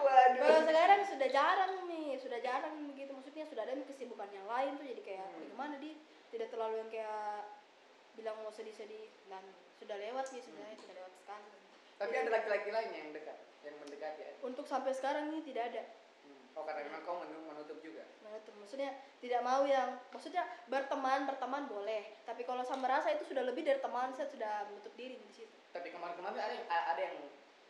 Waduh. 0.00 0.64
sekarang 0.64 1.00
sudah 1.04 1.28
jarang 1.28 1.72
nih, 1.86 2.16
sudah 2.16 2.38
jarang 2.40 2.74
begitu. 2.86 3.10
Maksudnya 3.10 3.44
sudah 3.46 3.62
ada 3.62 3.74
kesibukan 3.84 4.28
yang 4.30 4.46
lain 4.46 4.76
tuh 4.76 4.86
jadi 4.86 5.02
kayak 5.02 5.28
Hmm. 5.30 5.46
gimana 5.46 5.74
di 5.76 5.94
tidak 6.30 6.48
terlalu 6.48 6.78
yang 6.78 6.90
kayak 6.90 7.48
bilang 8.14 8.36
mau 8.38 8.50
sedih-sedih 8.50 9.06
dan 9.26 9.42
sudah 9.76 9.96
lewat 9.96 10.30
nih 10.30 10.40
sebenarnya 10.40 10.76
sudah 10.78 10.94
lewat 10.96 11.12
sekali. 11.14 11.48
Tapi 11.96 12.14
ada 12.16 12.30
laki-laki 12.30 12.68
lain 12.70 12.90
yang 12.92 13.08
dekat, 13.12 13.36
yang 13.62 13.76
mendekati 13.78 14.20
ya. 14.20 14.32
Untuk 14.40 14.64
sampai 14.64 14.90
sekarang 14.90 15.28
ini 15.28 15.40
tidak 15.42 15.70
ada. 15.70 15.82
Hmm. 16.22 16.54
Oh 16.54 16.62
karena 16.62 16.84
memang 16.84 17.02
kau 17.02 17.20
menutup 17.20 17.78
juga. 17.78 18.04
menutup 18.22 18.54
maksudnya 18.56 18.90
tidak 19.18 19.42
mau 19.42 19.62
yang 19.64 19.90
maksudnya 20.08 20.40
berteman 20.64 21.26
berteman 21.26 21.66
boleh 21.66 22.14
tapi 22.22 22.42
kalau 22.42 22.62
saya 22.62 22.78
merasa 22.78 23.10
itu 23.10 23.26
sudah 23.26 23.42
lebih 23.42 23.62
dari 23.62 23.78
teman 23.78 24.14
saya 24.14 24.26
sudah 24.26 24.70
menutup 24.70 24.94
diri 24.94 25.18
di 25.18 25.34
situ 25.34 25.50
Tapi 25.70 25.90
kemarin-kemarin 25.90 26.38
ada 26.38 26.54
yang 26.54 26.66
ada 26.70 27.00
yang 27.02 27.16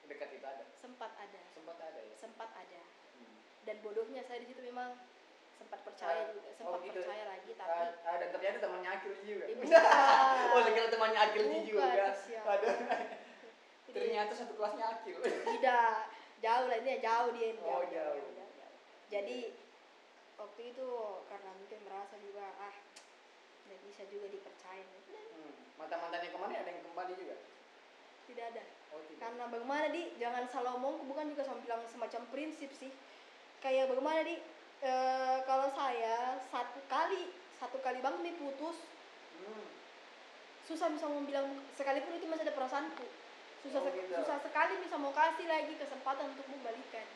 dekat 0.05 0.28
itu 0.30 0.45
ada. 0.45 0.61
sempat 0.74 1.16
ada 1.16 1.41
Sempat 1.51 1.80
ada 1.80 1.97
ya. 1.99 2.12
sempat 2.14 2.51
ada 2.53 2.80
Hmm. 3.11 3.36
dan 3.62 3.76
bodohnya 3.80 4.20
saya 4.20 4.36
di 4.38 4.47
situ 4.47 4.61
memang 4.62 4.93
sempat 5.51 5.80
percaya 5.80 6.20
Ah, 6.20 6.28
juga 6.28 6.45
oh 6.45 6.55
sempat 6.55 6.80
gitu. 6.82 7.01
percaya 7.01 7.24
lagi 7.26 7.51
tapi 7.55 7.72
Ah, 7.72 7.88
ah, 8.05 8.16
dan 8.16 8.28
ternyata 8.30 8.57
temannya 8.61 8.91
Akil 8.91 9.12
juga. 9.18 9.45
Eh, 9.51 9.57
bukan. 9.57 9.80
oh, 10.51 10.61
sekira 10.62 10.88
temannya 10.88 11.20
Akil 11.22 11.45
juga. 11.64 12.05
siapa. 12.14 12.53
Jadi, 13.91 14.14
Ternyata 14.14 14.32
satu 14.32 14.55
kelasnya 14.55 14.86
Akil. 14.88 15.18
tidak 15.18 16.07
jauh 16.38 16.66
lah 16.66 16.76
ini 16.78 16.93
jauh 16.99 17.30
dia 17.34 17.47
ini, 17.51 17.61
Oh, 17.61 17.82
jauh. 17.82 17.91
jauh. 17.91 18.49
jadi 19.11 19.38
waktu 20.36 20.61
itu 20.70 20.88
karena 21.26 21.51
mungkin 21.53 21.78
merasa 21.84 22.14
juga 22.16 22.47
ah 22.57 22.74
tidak 23.66 23.80
bisa 23.84 24.03
juga 24.09 24.26
dipercaya 24.28 24.84
Hmm. 25.11 25.53
Mantan-mantannya 25.76 26.30
kemarin 26.30 26.57
ada 26.57 26.70
yang 26.70 26.84
kembali 26.86 27.12
juga? 27.14 27.36
tidak 28.24 28.45
ada 28.55 28.62
Oh, 28.91 29.03
tidak. 29.03 29.18
karena 29.18 29.45
bagaimana 29.49 29.86
di 29.91 30.03
jangan 30.16 30.45
salah 30.47 30.72
omong 30.74 31.03
bukan 31.05 31.28
juga 31.28 31.43
sama 31.43 31.59
bilang 31.61 31.82
semacam 31.84 32.22
prinsip 32.30 32.70
sih 32.72 32.95
kayak 33.59 33.91
bagaimana 33.91 34.22
di 34.22 34.38
eh, 34.80 35.38
kalau 35.45 35.66
saya 35.70 36.38
satu 36.47 36.78
kali 36.86 37.26
satu 37.59 37.76
kali 37.80 37.99
banget 37.99 38.20
nih 38.22 38.34
putus 38.36 38.78
Hmm. 39.34 39.66
susah 40.62 40.88
bisa 40.88 41.05
mau 41.05 41.20
bilang 41.20 41.49
sekalipun 41.72 42.14
itu 42.14 42.24
masih 42.24 42.45
ada 42.45 42.55
perasaanku 42.55 43.03
susah 43.61 43.80
Oh, 43.80 43.92
gitu. 43.92 44.14
susah 44.16 44.38
sekali 44.40 44.72
bisa 44.80 44.96
mau 44.96 45.12
kasih 45.12 45.46
lagi 45.46 45.72
kesempatan 45.76 46.32
untuk 46.32 46.46
mau 46.48 46.61
balikan 46.64 47.06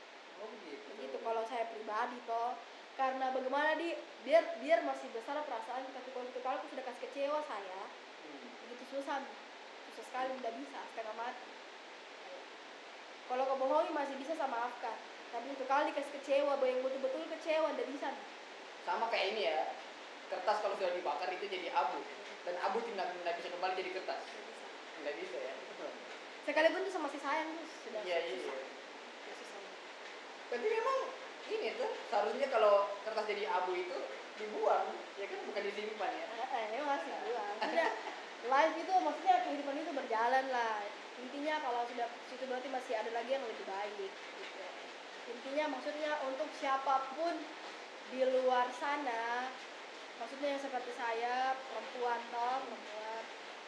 Oh, 0.43 0.49
begitu. 0.61 0.85
begitu 0.93 1.17
kalau 1.25 1.43
saya 1.49 1.65
pribadi 1.73 2.19
toh 2.29 2.53
karena 2.95 3.33
bagaimana 3.33 3.75
di 3.75 3.97
biar 4.23 4.45
biar 4.61 4.81
masih 4.85 5.09
besar 5.11 5.41
perasaan 5.43 5.83
tapi 5.91 6.09
kalau 6.13 6.29
kalau 6.39 6.57
aku 6.61 6.69
sudah 6.71 6.85
kasih 6.85 7.01
kecewa 7.09 7.41
saya 7.45 7.81
Hmm. 8.25 8.49
begitu 8.65 8.85
susah 8.97 9.21
susah 9.93 10.05
sekali 10.05 10.33
tidak 10.41 10.55
bisa 10.57 10.81
setengah 10.93 11.17
mati 11.17 11.49
kalau 13.25 13.45
kau 13.45 13.57
bohongi 13.57 13.93
masih 13.93 14.17
bisa 14.17 14.33
saya 14.33 14.49
maafkan 14.49 14.97
tapi 15.29 15.47
untuk 15.51 15.67
kali 15.67 15.91
kasih 15.91 16.13
kecewa 16.21 16.55
yang 16.63 16.79
betul-betul 16.81 17.25
kecewa 17.27 17.69
tidak 17.75 17.89
bisa 17.91 18.09
Sama 18.85 19.09
kayak 19.09 19.33
ini 19.33 19.49
ya. 19.49 19.73
Kertas 20.29 20.61
kalau 20.61 20.77
sudah 20.77 20.93
dibakar 20.93 21.27
itu 21.33 21.49
jadi 21.49 21.73
abu 21.73 22.05
dan 22.45 22.55
abu 22.61 22.85
tidak 22.85 23.17
tidak 23.17 23.35
bisa 23.41 23.49
kembali 23.49 23.75
jadi 23.81 23.91
kertas. 23.97 24.21
Tidak 25.01 25.15
bisa 25.19 25.37
ya. 25.41 25.55
sekalipun 26.45 26.85
itu 26.85 26.93
sama 26.93 27.09
masih 27.09 27.21
sayang 27.25 27.49
terus 27.57 27.73
sudah 27.89 28.01
Iya, 28.05 28.19
iya. 28.29 28.37
Sudah. 29.33 29.73
Tapi 30.53 30.67
memang 30.69 30.99
ini 31.51 31.69
tuh 31.77 31.91
seharusnya 32.09 32.49
kalau 32.53 32.89
kertas 33.05 33.25
jadi 33.29 33.45
abu 33.49 33.73
itu 33.77 33.99
dibuang, 34.35 34.93
ya 35.21 35.27
kan 35.31 35.39
bukan 35.49 35.63
disimpan 35.69 36.11
ya. 36.11 36.27
Eh, 36.55 36.67
memang 36.71 36.87
masih 36.95 37.11
buang 37.27 37.55
maksudnya 37.59 37.87
life 38.47 38.77
itu 38.79 38.95
maksudnya 39.03 39.37
kehidupan 39.43 39.75
itu 39.75 39.91
berjalan 39.91 40.45
lah 40.55 40.79
intinya 41.19 41.55
kalau 41.59 41.83
sudah 41.91 42.07
situ 42.31 42.45
berarti 42.47 42.69
masih 42.71 42.95
ada 42.95 43.11
lagi 43.11 43.31
yang 43.35 43.43
lebih 43.43 43.67
baik 43.67 43.93
gitu 43.99 44.67
intinya 45.35 45.75
maksudnya 45.75 46.13
untuk 46.31 46.47
siapa 46.63 47.11
pun 47.19 47.35
di 48.15 48.21
luar 48.23 48.71
sana 48.79 49.51
maksudnya 50.23 50.55
yang 50.55 50.63
seperti 50.63 50.95
saya 50.95 51.59
perempuan 51.59 52.21
toh 52.31 52.63
perempuan 52.63 53.23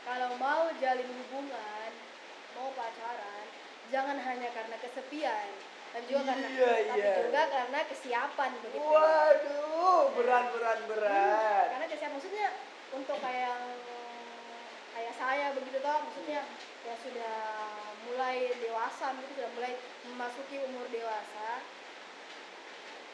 kalau 0.07 0.31
mau 0.39 0.71
jalin 0.79 1.11
hubungan 1.11 1.86
mau 2.57 2.73
pacaran 2.73 3.47
jangan 3.87 4.19
hanya 4.19 4.49
karena 4.51 4.77
kesepian 4.81 5.49
tapi 5.95 6.05
juga 6.11 6.23
karena 6.27 6.49
Iya, 6.51 6.73
tapi 6.91 6.99
iya. 7.01 7.13
juga 7.23 7.43
karena 7.49 7.79
kesiapan 7.87 8.51
begitu 8.65 8.89
Waduh, 8.91 10.03
berat 10.17 10.47
berat 10.53 10.79
Hmm, 10.83 10.91
berat. 10.91 11.67
karena 11.73 11.87
kesiapan 11.87 12.15
maksudnya 12.17 12.49
untuk 12.91 13.19
kayak 13.21 13.57
kayak 14.93 15.15
saya 15.15 15.47
begitu 15.53 15.79
toh 15.79 15.99
maksudnya 16.03 16.41
ya 16.83 16.95
sudah 16.97 17.37
mulai 18.05 18.39
dewasa 18.59 19.07
gitu 19.15 19.33
sudah 19.37 19.51
mulai 19.53 19.73
memasuki 20.05 20.57
umur 20.65 20.87
dewasa 20.89 21.49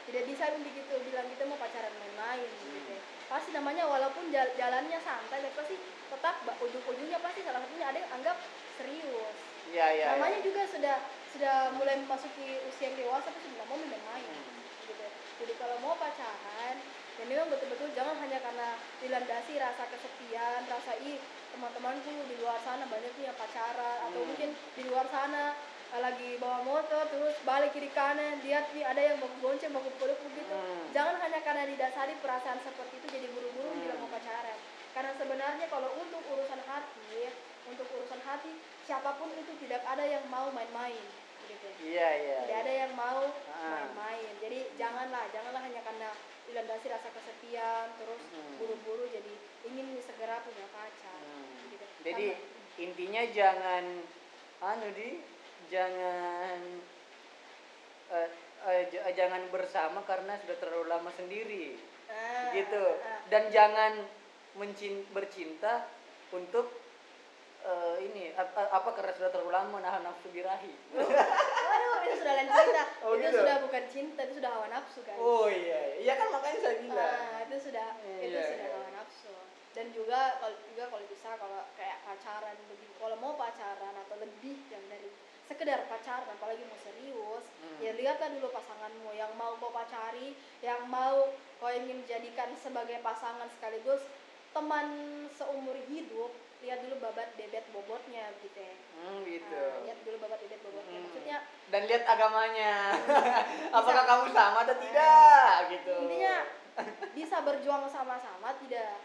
tidak 0.02 0.24
bisa 0.26 0.44
begitu 0.58 0.94
bilang 1.06 1.26
kita 1.30 1.46
mau 1.46 1.56
pacaran 1.56 1.94
main-main 1.96 2.50
gitu 2.58 2.90
ya. 2.90 3.00
pasti 3.30 3.50
namanya 3.50 3.86
walaupun 3.86 4.28
jal- 4.28 4.54
jalannya 4.54 4.98
santai 4.98 5.40
tapi 5.40 5.54
pasti 5.56 5.76
tetap 6.12 6.34
ujung-ujungnya 6.58 7.18
pasti 7.18 7.40
salah 7.40 7.60
satunya 7.60 7.86
ada 7.88 7.98
yang 7.98 8.12
anggap 8.12 8.36
serius 8.76 9.36
Iya 9.72 9.86
iya. 9.90 10.04
namanya 10.12 10.38
iya. 10.38 10.44
juga 10.44 10.62
sudah 10.66 10.96
sudah 11.32 11.56
mulai 11.72 11.96
memasuki 11.96 12.44
usia 12.68 12.84
yang 12.86 12.96
dewasa 12.98 13.26
tapi 13.26 13.40
sudah 13.40 13.64
mau 13.64 13.78
main-main 13.78 14.26
Hmm. 14.28 14.60
gitu. 14.84 15.06
Jadi 15.40 15.52
kalau 15.56 15.76
mau 15.80 15.94
pacaran, 15.96 16.76
ya 17.16 17.24
memang 17.24 17.48
betul-betul 17.48 17.88
jangan 17.92 18.18
hanya 18.18 18.38
karena 18.38 18.68
dilandasi 19.00 19.56
rasa 19.56 19.86
kesepian, 19.88 20.60
rasa 20.66 20.92
ih 21.00 21.16
teman-temanku 21.50 22.12
di 22.26 22.36
luar 22.36 22.58
sana 22.60 22.84
banyak 22.84 23.14
yang 23.16 23.32
pacaran 23.34 23.96
atau 24.02 24.20
Hmm. 24.20 24.28
mungkin 24.28 24.50
di 24.76 24.82
luar 24.84 25.06
sana 25.08 25.54
eh, 25.92 26.00
lagi 26.00 26.36
bawa 26.36 26.64
motor 26.64 27.04
terus 27.06 27.36
balik 27.42 27.72
kiri 27.72 27.92
kanan 27.92 28.40
lihat 28.40 28.72
nih 28.72 28.80
ada 28.82 29.00
yang 29.02 29.20
baku 29.20 29.36
bonceng 29.40 29.70
baku 29.70 29.92
peluk 29.94 30.16
begitu 30.22 30.48
Hmm. 30.48 30.88
jangan 30.90 31.16
hanya 31.18 31.40
karena 31.40 31.68
didasari 31.68 32.16
perasaan 32.18 32.60
seperti 32.60 32.96
itu 32.96 33.06
jadi 33.10 33.26
buru-buru 33.30 33.70
Hmm. 33.70 33.80
bilang 33.80 33.98
mau 34.00 34.08
pacaran 34.08 34.58
karena 34.92 35.12
sebenarnya 35.14 35.66
kalau 35.66 35.90
untuk 35.96 36.20
urusan 36.26 36.60
hati 36.62 37.32
untuk 37.64 37.86
urusan 37.88 38.20
hati 38.20 38.52
siapa 38.82 39.16
pun 39.16 39.30
itu 39.32 39.52
tidak 39.58 39.80
ada 39.82 40.02
yang 40.02 40.24
mau 40.26 40.48
main-main 40.48 41.00
gitu 41.42 41.68
Iya 41.80 42.08
iya. 42.14 42.36
tidak 42.44 42.58
ada 42.60 42.72
yang 42.78 42.92
mau 42.92 43.22
Ah. 43.48 43.82
main-main 43.88 44.32
jadi 44.38 44.58
janganlah 44.74 45.24
janganlah 45.30 45.60
hanya 45.60 45.80
karena 45.80 46.10
dilandasi 46.42 46.86
rasa 46.88 47.08
kesepian 47.08 47.86
terus 47.96 48.22
Hmm. 48.28 48.54
buru-buru 48.56 49.08
jadi 49.08 49.32
ingin 49.64 49.96
segera 49.98 50.42
punya 50.42 50.66
pacar 50.68 51.18
Hmm. 51.18 51.70
gitu. 51.70 51.84
Jadi 52.02 52.26
Karena- 52.28 52.50
intinya 52.78 53.22
jangan 53.30 53.84
anu 54.60 54.88
di 54.90 55.22
jangan 55.68 56.58
j- 58.84 59.00
eh, 59.00 59.14
jangan 59.14 59.42
bersama 59.48 60.02
karena 60.02 60.36
sudah 60.38 60.56
terlalu 60.56 60.86
lama 60.86 61.10
sendiri 61.10 61.78
Ah, 62.06 62.52
gitu 62.52 62.84
ah. 62.92 63.24
dan 63.26 63.48
jangan 63.48 63.92
mencin 64.54 65.00
bercinta 65.10 65.88
untuk 66.28 66.68
eh, 67.62 67.96
ini 68.02 68.32
ap- 68.32 68.52
ap- 68.52 68.72
apa 68.74 68.90
karena 68.92 69.12
sudah 69.12 69.30
terlalu 69.30 69.50
lama 69.50 69.76
nahan 69.78 70.02
nafsu 70.02 70.28
birahi 70.28 70.72
Waduh, 70.92 71.96
itu 72.02 72.16
sudah 72.18 72.34
lain 72.34 72.48
cerita. 72.48 72.82
Oh, 73.02 73.14
itu 73.14 73.24
gitu? 73.24 73.38
sudah 73.38 73.56
bukan 73.60 73.84
cinta, 73.88 74.20
itu 74.22 74.34
sudah 74.38 74.50
hawa 74.52 74.66
nafsu 74.68 75.00
kan. 75.02 75.16
oh 75.16 75.46
iya 75.46 75.98
iya 75.98 76.14
kan 76.14 76.28
makanya 76.30 76.58
saya 76.60 76.76
bilang 76.78 77.12
Ah, 77.24 77.38
itu 77.42 77.56
sudah 77.60 77.88
itu 78.18 78.30
Iya, 78.30 78.42
sudah 78.46 78.66
iya. 78.66 78.74
hawa 78.76 78.90
nafsu. 78.92 79.34
Dan 79.72 79.86
juga 79.90 80.36
kalau 80.36 80.56
juga 80.66 80.84
kalau 80.86 81.04
bisa 81.06 81.28
kalau 81.34 81.60
kayak 81.74 81.98
pacaran 82.02 82.56
begitu, 82.68 82.92
kalau 82.94 83.16
mau 83.16 83.34
pacaran 83.34 83.94
atau 83.96 84.16
lebih 84.16 84.58
yang 84.68 84.84
dari 84.86 85.08
sekedar 85.42 85.80
pacaran 85.86 86.28
apalagi 86.28 86.62
mau 86.62 86.78
serius, 86.78 87.44
Hmm. 87.58 87.78
ya 87.78 87.90
lihatlah 87.92 88.30
dulu 88.30 88.50
pasanganmu 88.50 89.10
yang 89.12 89.32
mau 89.34 89.56
kau 89.56 89.70
pacari, 89.70 90.34
yang 90.60 90.86
mau 90.86 91.30
kau 91.56 91.70
ingin 91.70 92.04
jadikan 92.04 92.52
sebagai 92.54 93.00
pasangan 93.00 93.48
sekaligus 93.48 94.02
teman 94.52 94.86
seumur 95.30 95.76
hidup, 95.86 96.30
lihat 96.60 96.78
dulu 96.80 96.94
babat 97.00 97.32
bebet 97.34 97.64
bobotnya 97.70 98.30
gitu 98.38 98.54
ya. 98.56 98.74
hmm, 98.94 99.18
gitu. 99.26 99.58
Ah, 99.58 99.82
lihat 99.82 99.98
dulu 100.04 100.16
babat 100.20 100.38
bebet 100.38 100.60
bobotnya. 100.62 100.94
Hmm. 100.94 101.04
Maksudnya 101.04 101.36
dan 101.68 101.82
lihat 101.88 102.02
agamanya. 102.06 102.74
Apakah 103.76 104.04
kamu 104.04 104.24
sama 104.30 104.58
atau 104.62 104.76
tidak? 104.78 105.52
Gitu. 105.68 105.92
intinya 105.98 106.34
bisa 107.12 107.36
berjuang 107.40 107.84
sama-sama 107.86 108.54
tidak? 108.60 108.96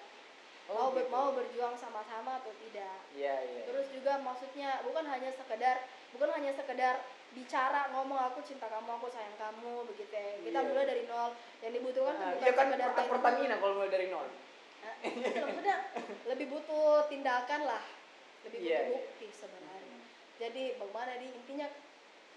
Oh, 0.68 0.92
mau 0.92 0.94
gitu. 0.94 1.08
mau 1.08 1.28
berjuang 1.32 1.74
sama-sama 1.74 2.38
atau 2.38 2.52
tidak? 2.60 3.00
Iya 3.16 3.36
iya. 3.42 3.62
Terus 3.66 3.88
juga 3.90 4.20
maksudnya 4.20 4.84
bukan 4.84 5.08
hanya 5.08 5.32
sekedar 5.32 5.80
bukan 6.12 6.30
hanya 6.30 6.52
sekedar 6.52 7.00
bicara 7.32 7.88
ngomong 7.90 8.20
aku 8.22 8.40
cinta 8.42 8.68
kamu 8.68 8.88
aku 8.94 9.08
sayang 9.08 9.36
kamu 9.36 9.88
begitu 9.88 10.12
ya. 10.12 10.32
Kita 10.44 10.60
Iya. 10.60 10.68
mulai 10.68 10.86
dari 10.86 11.04
nol. 11.08 11.32
Yang 11.64 11.72
dibutuhkan 11.80 12.14
Ah, 12.14 12.36
tuh 12.36 12.38
iya 12.38 12.52
bukan 12.52 12.54
kan 12.54 12.68
sekedar 12.70 12.90
per- 12.94 13.10
Pertamina 13.10 13.56
kalau 13.58 13.74
mulai 13.74 13.90
dari 13.90 14.08
nol 14.12 14.28
Nah, 14.78 14.94
itu 15.04 15.40
maksudnya 15.42 15.78
lebih 16.26 16.48
butuh 16.50 17.06
tindakan 17.08 17.62
lah 17.64 17.84
lebih 18.46 18.60
butuh 18.62 18.70
Iya, 18.70 18.80
iya. 18.80 18.90
bukti 18.92 19.28
sebenarnya 19.32 20.00
jadi 20.38 20.64
bagaimana 20.78 21.14
di 21.18 21.28
intinya 21.30 21.68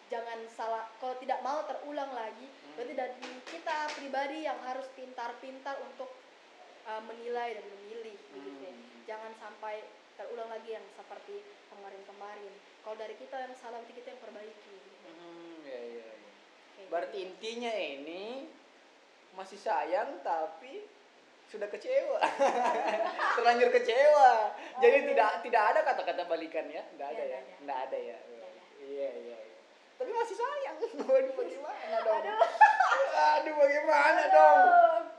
jangan 0.06 0.38
salah 0.50 0.90
kalau 0.98 1.14
tidak 1.18 1.38
mau 1.40 1.62
terulang 1.64 2.10
lagi 2.10 2.46
Hmm. 2.50 2.74
berarti 2.76 2.94
dari 2.94 3.14
kita 3.46 3.76
pribadi 3.92 4.38
yang 4.42 4.58
harus 4.62 4.86
pintar-pintar 4.94 5.74
untuk 5.82 6.10
uh, 6.84 7.02
menilai 7.02 7.54
dan 7.54 7.66
memilih 7.68 8.16
begitu 8.30 8.62
ya. 8.62 8.72
Hmm. 8.72 9.02
jangan 9.04 9.32
sampai 9.36 9.84
terulang 10.14 10.48
lagi 10.48 10.70
yang 10.70 10.86
seperti 10.92 11.40
kemarin-kemarin 11.68 12.52
kalau 12.80 12.96
dari 12.96 13.14
kita 13.14 13.36
yang 13.38 13.54
salah 13.54 13.78
berarti 13.78 13.94
kita 13.96 14.08
yang 14.10 14.20
perbaiki 14.20 14.76
Hmm, 15.00 15.60
iya, 15.62 15.80
iya, 15.80 16.08
iya. 16.08 16.30
Kayak 16.74 16.88
Berarti 16.88 17.16
gitu. 17.16 17.26
intinya 17.26 17.72
ini 17.74 18.24
masih 19.30 19.58
sayang 19.58 20.20
tapi 20.20 20.86
sudah 21.50 21.66
kecewa. 21.66 22.18
Terlanjur 23.36 23.68
kecewa. 23.72 24.32
Jadi 24.78 24.96
Aduh. 24.96 25.08
tidak 25.10 25.30
tidak 25.42 25.62
ada 25.74 25.80
kata-kata 25.82 26.22
balikan 26.24 26.66
ya? 26.66 26.82
Tidak 26.86 27.08
ada 27.10 27.18
Iya, 27.18 27.26
ya? 27.26 27.40
ada. 27.40 27.54
Tidak 27.58 27.78
ada 27.84 27.98
ya? 27.98 28.18
Iya, 28.80 29.08
iya, 29.18 29.36
iya. 29.36 29.36
Tapi 29.98 30.10
masih 30.10 30.36
sayang. 30.38 30.76
Waduh, 31.10 31.34
bagaimana 31.34 31.96
dong? 32.00 32.22
Aduh. 32.22 32.38
Aduh, 33.10 33.54
bagaimana 33.54 34.22
Aduh. 34.22 34.32
dong? 34.32 34.60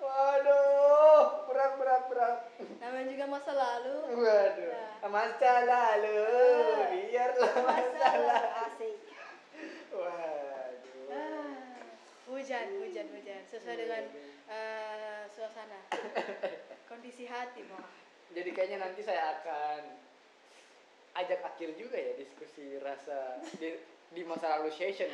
Waduh, 0.02 1.22
berat, 1.46 1.72
berat, 1.78 2.04
berat. 2.10 2.38
namanya 2.82 3.06
juga 3.06 3.26
masa 3.30 3.52
lalu 3.54 3.96
Waduh, 4.18 4.72
Ya. 4.74 5.08
masa 5.08 5.54
lalu, 5.62 6.22
biarlah 6.90 7.54
masa 7.62 7.86
masa 7.86 8.18
lalu 8.18 8.50
asik 8.66 8.98
Waduh. 9.92 11.14
Ah, 11.14 11.54
hujan, 12.52 12.68
hujan, 12.84 13.08
hujan. 13.16 13.42
Sesuai 13.48 13.76
Iya, 13.80 13.82
dengan 13.88 14.04
iya. 14.12 14.24
eh, 14.52 15.24
suasana, 15.32 15.80
kondisi 16.92 17.24
hati, 17.24 17.64
Bang. 17.72 17.88
Jadi 18.36 18.50
kayaknya 18.52 18.84
nanti 18.84 19.00
saya 19.08 19.40
akan 19.40 19.80
ajak 21.16 21.40
Akil 21.48 21.72
juga 21.80 21.96
ya 21.96 22.16
diskusi 22.16 22.76
rasa 22.80 23.40
di, 23.56 23.76
di 24.12 24.22
masa 24.28 24.60
lalu 24.60 24.72
session. 24.72 25.08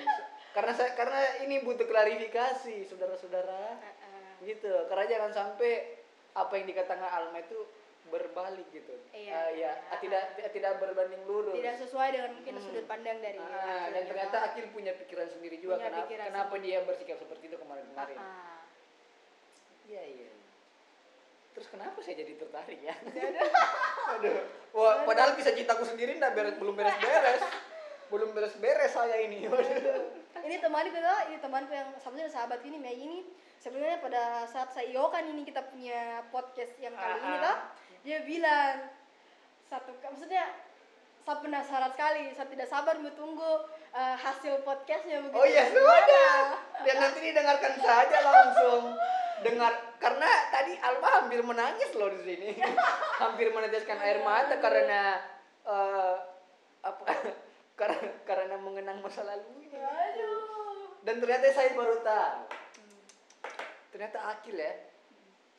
Karena 0.54 0.74
saya 0.74 0.98
karena 0.98 1.46
ini 1.46 1.62
butuh 1.62 1.86
klarifikasi 1.86 2.90
saudara-saudara. 2.90 3.78
Ah, 3.78 3.86
ah. 3.86 4.34
Gitu. 4.42 4.70
Karena 4.90 5.06
jangan 5.06 5.32
sampai 5.34 6.02
apa 6.34 6.54
yang 6.58 6.66
dikatakan 6.70 7.06
Alma 7.06 7.38
itu 7.42 7.58
berbalik 8.08 8.68
gitu. 8.70 8.94
Iya, 9.10 9.32
Ah, 9.34 9.48
iya, 9.50 9.72
ya, 9.72 9.72
iya. 9.74 9.98
tidak 10.00 10.24
tidak 10.50 10.74
berbanding 10.78 11.24
lurus. 11.24 11.54
Tidak 11.54 11.76
sesuai 11.80 12.08
dengan 12.10 12.32
mungkin 12.34 12.54
Hmm. 12.54 12.64
sudut 12.64 12.86
pandang 12.86 13.18
dari 13.18 13.38
Ah, 13.38 13.46
Akil 13.46 13.90
dan 13.90 13.94
ya, 13.94 14.08
ternyata. 14.08 14.38
Akil 14.46 14.66
punya 14.70 14.92
pikiran 14.96 15.28
sendiri 15.28 15.58
juga 15.58 15.78
Punya 15.78 15.90
kenapa, 15.90 16.10
kenapa 16.10 16.50
sendiri. 16.52 16.66
dia 16.66 16.78
bersikap 16.84 17.18
seperti 17.18 17.44
itu 17.46 17.58
kemarin-kemarin. 17.58 18.18
Ah, 18.18 18.24
ah. 18.24 18.62
Iya 19.86 20.04
iya. 20.04 20.32
Terus 21.54 21.68
kenapa 21.68 21.98
saya 22.00 22.16
jadi 22.18 22.34
tertarik 22.36 22.80
ya? 22.80 22.94
Aduh. 24.14 24.38
Wah, 24.72 25.02
padahal 25.04 25.34
bisa 25.34 25.50
cintaku 25.52 25.84
sendiri 25.84 26.16
ndak 26.16 26.34
beres, 26.34 26.56
belum 26.56 26.74
beres-beres. 26.74 27.42
belum 28.08 28.32
beres-beres 28.32 28.88
saya 28.90 29.20
ini. 29.20 29.44
Waduh. 29.46 30.16
ini 30.40 30.56
temanku 30.58 30.96
tuh, 30.96 31.20
ini 31.28 31.38
temanku 31.38 31.72
yang 31.72 31.92
sebenarnya 31.98 32.32
sahabat 32.32 32.62
ini 32.62 32.78
Mei 32.78 32.96
ini 32.96 33.20
sebenarnya 33.58 34.00
pada 34.00 34.24
saat 34.46 34.70
saya 34.70 34.88
Yokan 34.88 35.28
ini 35.28 35.44
kita 35.44 35.60
punya 35.66 36.24
podcast 36.30 36.72
yang 36.78 36.94
kali 36.94 37.18
ini 37.18 37.28
Ah, 37.28 37.36
ah. 37.36 37.44
tuh 37.44 37.58
dia 38.08 38.24
bilang 38.24 38.88
satu 39.68 39.92
maksudnya 40.00 40.48
saya 41.28 41.44
penasaran 41.44 41.92
sekali 41.92 42.32
saya 42.32 42.48
tidak 42.48 42.72
sabar 42.72 42.96
mau 43.04 43.12
tunggu 43.12 43.68
eh, 43.92 44.16
hasil 44.16 44.64
podcastnya 44.64 45.28
begitu 45.28 45.36
Oh 45.36 45.44
iya, 45.44 45.68
sudah. 45.68 46.40
Dan 46.88 46.96
nanti 47.04 47.20
didengarkan 47.20 47.76
saja 47.84 48.18
langsung. 48.24 48.96
Dengar 49.44 49.76
karena 50.00 50.32
tadi 50.56 50.80
Alma 50.80 51.20
hampir 51.20 51.44
menangis 51.44 51.92
loh 52.00 52.08
di 52.16 52.22
sini. 52.24 52.50
hampir 53.28 53.52
meneteskan 53.52 54.00
air 54.00 54.24
mata 54.24 54.56
karena 54.56 55.20
eh, 55.68 56.16
apa 56.88 57.06
karena 57.80 58.08
karena 58.24 58.56
mengenang 58.56 59.04
masa 59.04 59.28
aduh 59.28 59.52
Dan 61.04 61.20
ternyata 61.20 61.52
saya 61.52 61.76
baru 61.76 62.00
tahu. 62.08 62.40
Ternyata 63.92 64.32
Akil 64.32 64.56
ya 64.56 64.72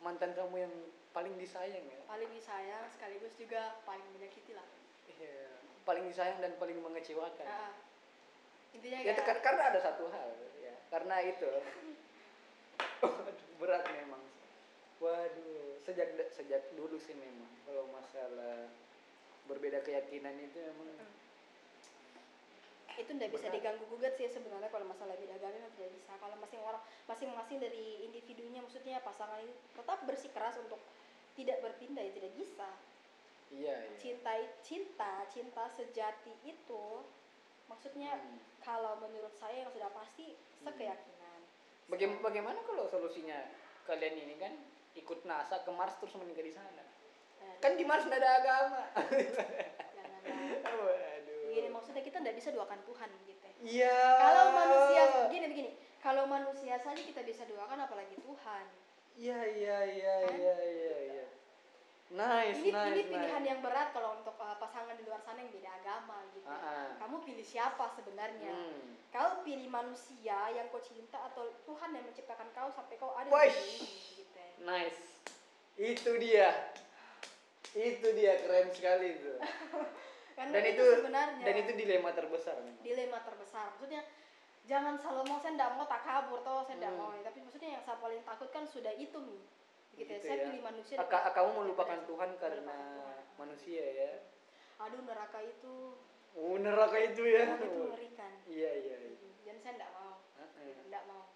mantan 0.00 0.32
kamu 0.32 0.64
yang 0.64 0.72
paling 1.10 1.35
disayang 1.35 1.82
ya. 1.82 2.01
paling 2.05 2.30
disayang 2.30 2.85
sekaligus 2.89 3.32
juga 3.35 3.76
paling 3.82 4.05
menyakiti 4.12 4.52
lah 4.52 4.64
Iya, 5.09 5.51
paling 5.82 6.06
disayang 6.06 6.39
dan 6.39 6.55
paling 6.56 6.78
mengecewakan. 6.78 7.43
Ah, 7.43 7.74
intinya 8.70 9.02
Ya, 9.02 9.12
ya, 9.12 9.18
kar- 9.18 9.43
karena 9.43 9.62
ada 9.68 9.80
satu 9.82 10.06
hal 10.06 10.30
ya. 10.62 10.74
karena 10.89 11.16
itu 11.22 11.48
berat 13.59 13.82
memang 13.90 14.22
waduh 14.98 15.74
sejak 15.82 16.06
sejak 16.30 16.62
dulu 16.72 16.94
sih 16.98 17.14
memang 17.14 17.51
kalau 17.64 17.90
masalah 17.90 18.70
berbeda 19.47 19.82
keyakinan 19.82 20.39
itu 20.39 20.59
memang 20.62 20.94
itu 22.98 23.10
tidak 23.14 23.30
bisa 23.30 23.46
diganggu 23.48 23.84
gugat 23.86 24.14
sih 24.14 24.26
sebenarnya 24.26 24.68
kalau 24.68 24.84
masalah 24.84 25.14
beda 25.14 25.34
agama 25.34 25.54
memang 25.54 25.72
tidak 25.74 25.90
bisa 25.94 26.12
kalau 26.18 26.34
masing 26.36 26.60
orang 26.60 26.82
masing-masing 27.06 27.58
dari 27.58 28.02
individunya 28.04 28.58
maksudnya 28.58 28.98
pasangan 29.00 29.38
itu 29.38 29.54
tetap 29.72 29.98
bersikeras 30.04 30.58
untuk 30.58 30.82
tidak 31.34 31.62
berpindah 31.62 32.02
ya 32.02 32.12
tidak 32.12 32.32
bisa 32.34 32.68
iya 33.48 33.74
iya 33.80 33.96
cinta 33.96 34.32
cinta 34.60 35.12
cinta 35.30 35.64
sejati 35.72 36.34
itu 36.44 36.84
maksudnya 37.66 38.16
Hmm. 38.16 38.36
kalau 38.60 38.98
menurut 38.98 39.32
saya 39.36 39.62
yang 39.64 39.70
sudah 39.70 39.88
pasti 39.92 40.34
sekeyakinan 40.60 41.40
Bagaimana, 41.88 42.20
bagaimana 42.20 42.58
kalau 42.68 42.84
solusinya 42.84 43.48
kalian 43.88 44.20
ini 44.20 44.36
kan 44.36 44.52
ikut 44.92 45.24
NASA 45.24 45.64
ke 45.64 45.70
Mars 45.72 45.96
terus 45.96 46.12
menikah 46.20 46.44
di 46.44 46.52
sana? 46.52 46.84
Nah, 47.40 47.54
Kan 47.64 47.80
di 47.80 47.84
Mars 47.88 48.04
nggak 48.04 48.20
ada 48.20 48.30
agama. 48.36 48.82
janganlah. 48.92 50.20
Waduh. 50.68 50.92
Begini 51.48 51.68
maksudnya 51.72 52.02
kita 52.04 52.20
tidak 52.20 52.36
bisa 52.36 52.48
doakan 52.52 52.80
Tuhan 52.84 53.10
gitu. 53.24 53.48
Iya. 53.64 53.98
Kalau 54.20 54.44
manusia 54.54 55.02
begini 55.26 55.46
begini, 55.50 55.70
kalau 55.98 56.24
manusia 56.30 56.76
saja 56.78 57.00
kita 57.02 57.24
bisa 57.26 57.42
doakan 57.48 57.88
apalagi 57.88 58.14
Tuhan. 58.20 58.64
Iya 59.18 59.40
iya 59.50 59.78
iya 59.98 60.14
Kan? 60.22 60.34
iya 60.38 60.56
iya 60.62 60.96
iya. 61.10 61.26
Nice 62.08 62.64
ini 62.64 62.72
nice 62.72 62.96
ini 62.96 63.02
pilihan 63.12 63.42
nice. 63.44 63.50
yang 63.52 63.60
berat 63.60 63.92
kalau 63.92 64.16
untuk 64.16 64.32
uh, 64.40 64.56
pasangan 64.56 64.96
di 64.96 65.04
luar 65.04 65.20
sana 65.20 65.44
yang 65.44 65.52
beda 65.52 65.70
agama 65.76 66.24
gitu. 66.32 66.48
Ah. 66.48 66.96
Kamu 67.02 67.20
pilih 67.20 67.44
siapa 67.44 67.92
sebenarnya? 67.98 68.48
Hmm. 68.48 68.96
Kau 69.12 69.44
pilih 69.44 69.68
manusia 69.68 70.38
yang 70.56 70.72
kau 70.72 70.80
cinta 70.80 71.20
atau 71.28 71.52
Tuhan 71.68 71.92
yang 71.92 72.04
menciptakan 72.08 72.48
kau 72.56 72.72
sampai 72.72 72.96
kau 72.96 73.12
ada 73.12 73.28
di 73.28 73.34
dunia 73.34 73.60
ini 73.76 73.88
gitu. 74.24 74.40
Nice. 74.64 75.02
Itu 75.76 76.10
dia. 76.16 76.48
Itu 77.76 78.08
dia 78.16 78.40
keren 78.40 78.72
sekali 78.72 79.20
itu. 79.20 79.32
Karena 80.39 80.55
Dan 80.55 80.65
itu, 80.65 80.78
itu 80.78 80.85
sebenarnya 80.97 81.43
dan 81.43 81.55
itu 81.59 81.73
dilema 81.74 82.10
terbesar 82.15 82.55
dilema 82.78 83.19
terbesar. 83.20 83.74
Maksudnya 83.74 84.06
jangan 84.65 84.94
selalu 84.94 85.23
mau 85.27 85.39
saya 85.39 85.52
tidak 85.52 85.70
mau 85.74 85.82
tak 85.85 86.02
kabur 86.05 86.39
toh 86.40 86.62
saya 86.62 86.77
tidak 86.77 86.93
Hmm. 86.93 87.01
mau 87.01 87.10
tapi 87.19 87.39
maksudnya 87.43 87.70
yang 87.74 87.82
saya 87.82 87.98
paling 87.98 88.23
takut 88.23 88.48
kan 88.48 88.62
sudah 88.65 88.94
itu 88.94 89.19
nih 89.19 89.43
gitu, 89.97 90.06
ya. 90.06 90.15
Gitu 90.15 90.24
saya 90.24 90.36
ya. 90.36 90.44
pilih 90.47 90.62
manusia 90.62 90.94
Aka, 90.97 91.19
kamu 91.32 91.51
melupakan 91.59 91.98
Tuhan 92.05 92.31
karena 92.36 92.78
Tuhan. 92.94 93.19
manusia 93.35 93.82
ya. 93.82 94.12
aduh 94.78 95.02
neraka 95.02 95.43
itu 95.43 95.74
Oh, 96.36 96.55
neraka 96.55 96.98
itu 97.01 97.23
ya. 97.24 97.44
itu 97.51 97.66
mengerikan 97.66 98.31
Iya 98.47 98.70
iya 98.78 98.97
iya. 99.01 99.10
jadi 99.43 99.59
saya 99.59 99.74
tidak 99.74 99.90
mau 99.90 100.23
tidak 100.62 101.02
mau 101.09 101.35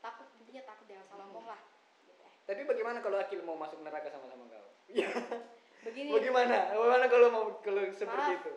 takut 0.00 0.26
intinya 0.34 0.62
takut 0.66 0.86
jangan 0.90 1.06
salah 1.06 1.24
ngomong 1.30 1.46
lah 1.46 1.60
gitu 2.02 2.18
ya. 2.18 2.30
Tapi 2.42 2.60
bagaimana 2.66 2.98
kalau 2.98 3.22
Akil 3.22 3.38
mau 3.44 3.54
masuk 3.54 3.78
neraka 3.80 4.10
sama-sama 4.10 4.50
kau? 4.50 4.66
Begini 5.82 6.08
Bagaimana? 6.10 6.70
Bagaimana 6.70 7.04
kalau 7.06 7.28
mau 7.28 7.44
kalau 7.60 7.82
seperti 7.90 8.30
Maaf. 8.30 8.40
itu? 8.40 8.52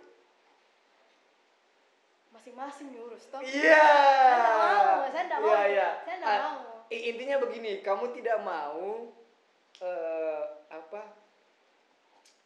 masing-masing 2.32 2.88
ngurus 2.92 3.26
toh 3.28 3.40
Iya. 3.40 3.80
Saya 3.80 4.38
nggak 4.38 4.58
mau, 4.60 5.08
saya 5.08 5.24
nggak 5.26 5.40
mau. 5.40 5.50
Iya, 5.50 5.62
iya. 5.66 5.90
Saya 6.04 6.16
nggak 6.20 6.30
Ah, 6.30 6.42
mau. 6.44 6.60
Intinya 6.88 7.36
begini, 7.40 7.72
kamu 7.82 8.06
tidak 8.14 8.38
mau 8.40 9.10
eh 9.76 10.42
apa? 10.70 11.02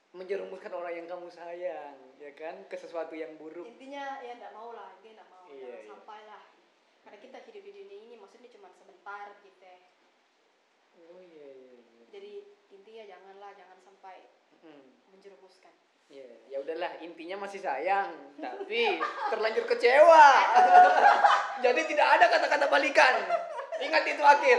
menjerumuskan 0.09 0.73
orang 0.73 0.93
yang 0.95 1.05
kamu 1.05 1.29
sayang, 1.29 1.93
ya 2.17 2.33
kan, 2.33 2.65
ke 2.65 2.73
sesuatu 2.73 3.13
yang 3.13 3.37
buruk. 3.37 3.61
intinya 3.63 4.17
ya 4.19 4.33
tidak 4.33 4.57
mau 4.57 4.73
lah 4.73 4.89
intinya 4.97 5.21
tidak 5.21 5.29
mau 5.29 5.45
Iya, 5.45 5.61
jangan 5.61 5.77
iya. 5.77 5.85
sampai 5.85 6.19
lah 6.25 6.43
karena 6.99 7.17
kita 7.19 7.37
hidup 7.45 7.61
di 7.61 7.71
dunia 7.75 7.97
ini 7.99 8.15
maksudnya 8.17 8.49
cuma 8.49 8.69
sebentar 8.71 9.37
gitu 9.39 9.61
ya. 9.61 9.77
Oh 10.97 11.21
iya 11.21 11.47
iya. 11.51 11.77
iya. 11.77 12.05
jadi 12.09 12.31
intinya 12.71 13.03
janganlah 13.05 13.51
jangan 13.53 13.77
sampai 13.79 14.15
Mm. 14.63 14.83
menjerumuskan 15.15 15.73
Ya, 16.09 16.25
ya 16.49 16.57
udahlah, 16.65 16.89
intinya 17.05 17.45
masih 17.45 17.61
sayang, 17.61 18.09
tapi 18.41 18.97
terlanjur 19.29 19.61
kecewa. 19.69 20.27
Jadi 21.69 21.85
tidak 21.85 22.17
ada 22.17 22.25
kata-kata 22.33 22.65
balikan. 22.65 23.13
Ingat 23.77 24.09
itu 24.09 24.23
Akil. 24.25 24.57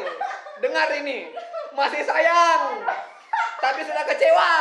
Dengar 0.62 0.94
ini. 0.94 1.27
Masih 1.74 2.06
sayang, 2.06 2.86
tapi 3.59 3.82
sudah 3.82 4.05
kecewa. 4.06 4.52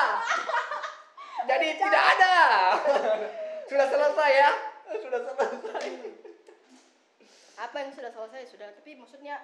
Jadi 1.45 1.67
tidak 1.77 2.03
ada. 2.17 2.35
Sudah 3.69 3.85
selesai 3.85 4.31
ya? 4.33 4.51
Sudah 4.97 5.19
selesai. 5.29 5.89
apa 7.59 7.75
yang 7.75 7.91
sudah 7.91 8.07
selesai 8.07 8.55
sudah 8.55 8.71
tapi 8.71 8.95
maksudnya 8.95 9.35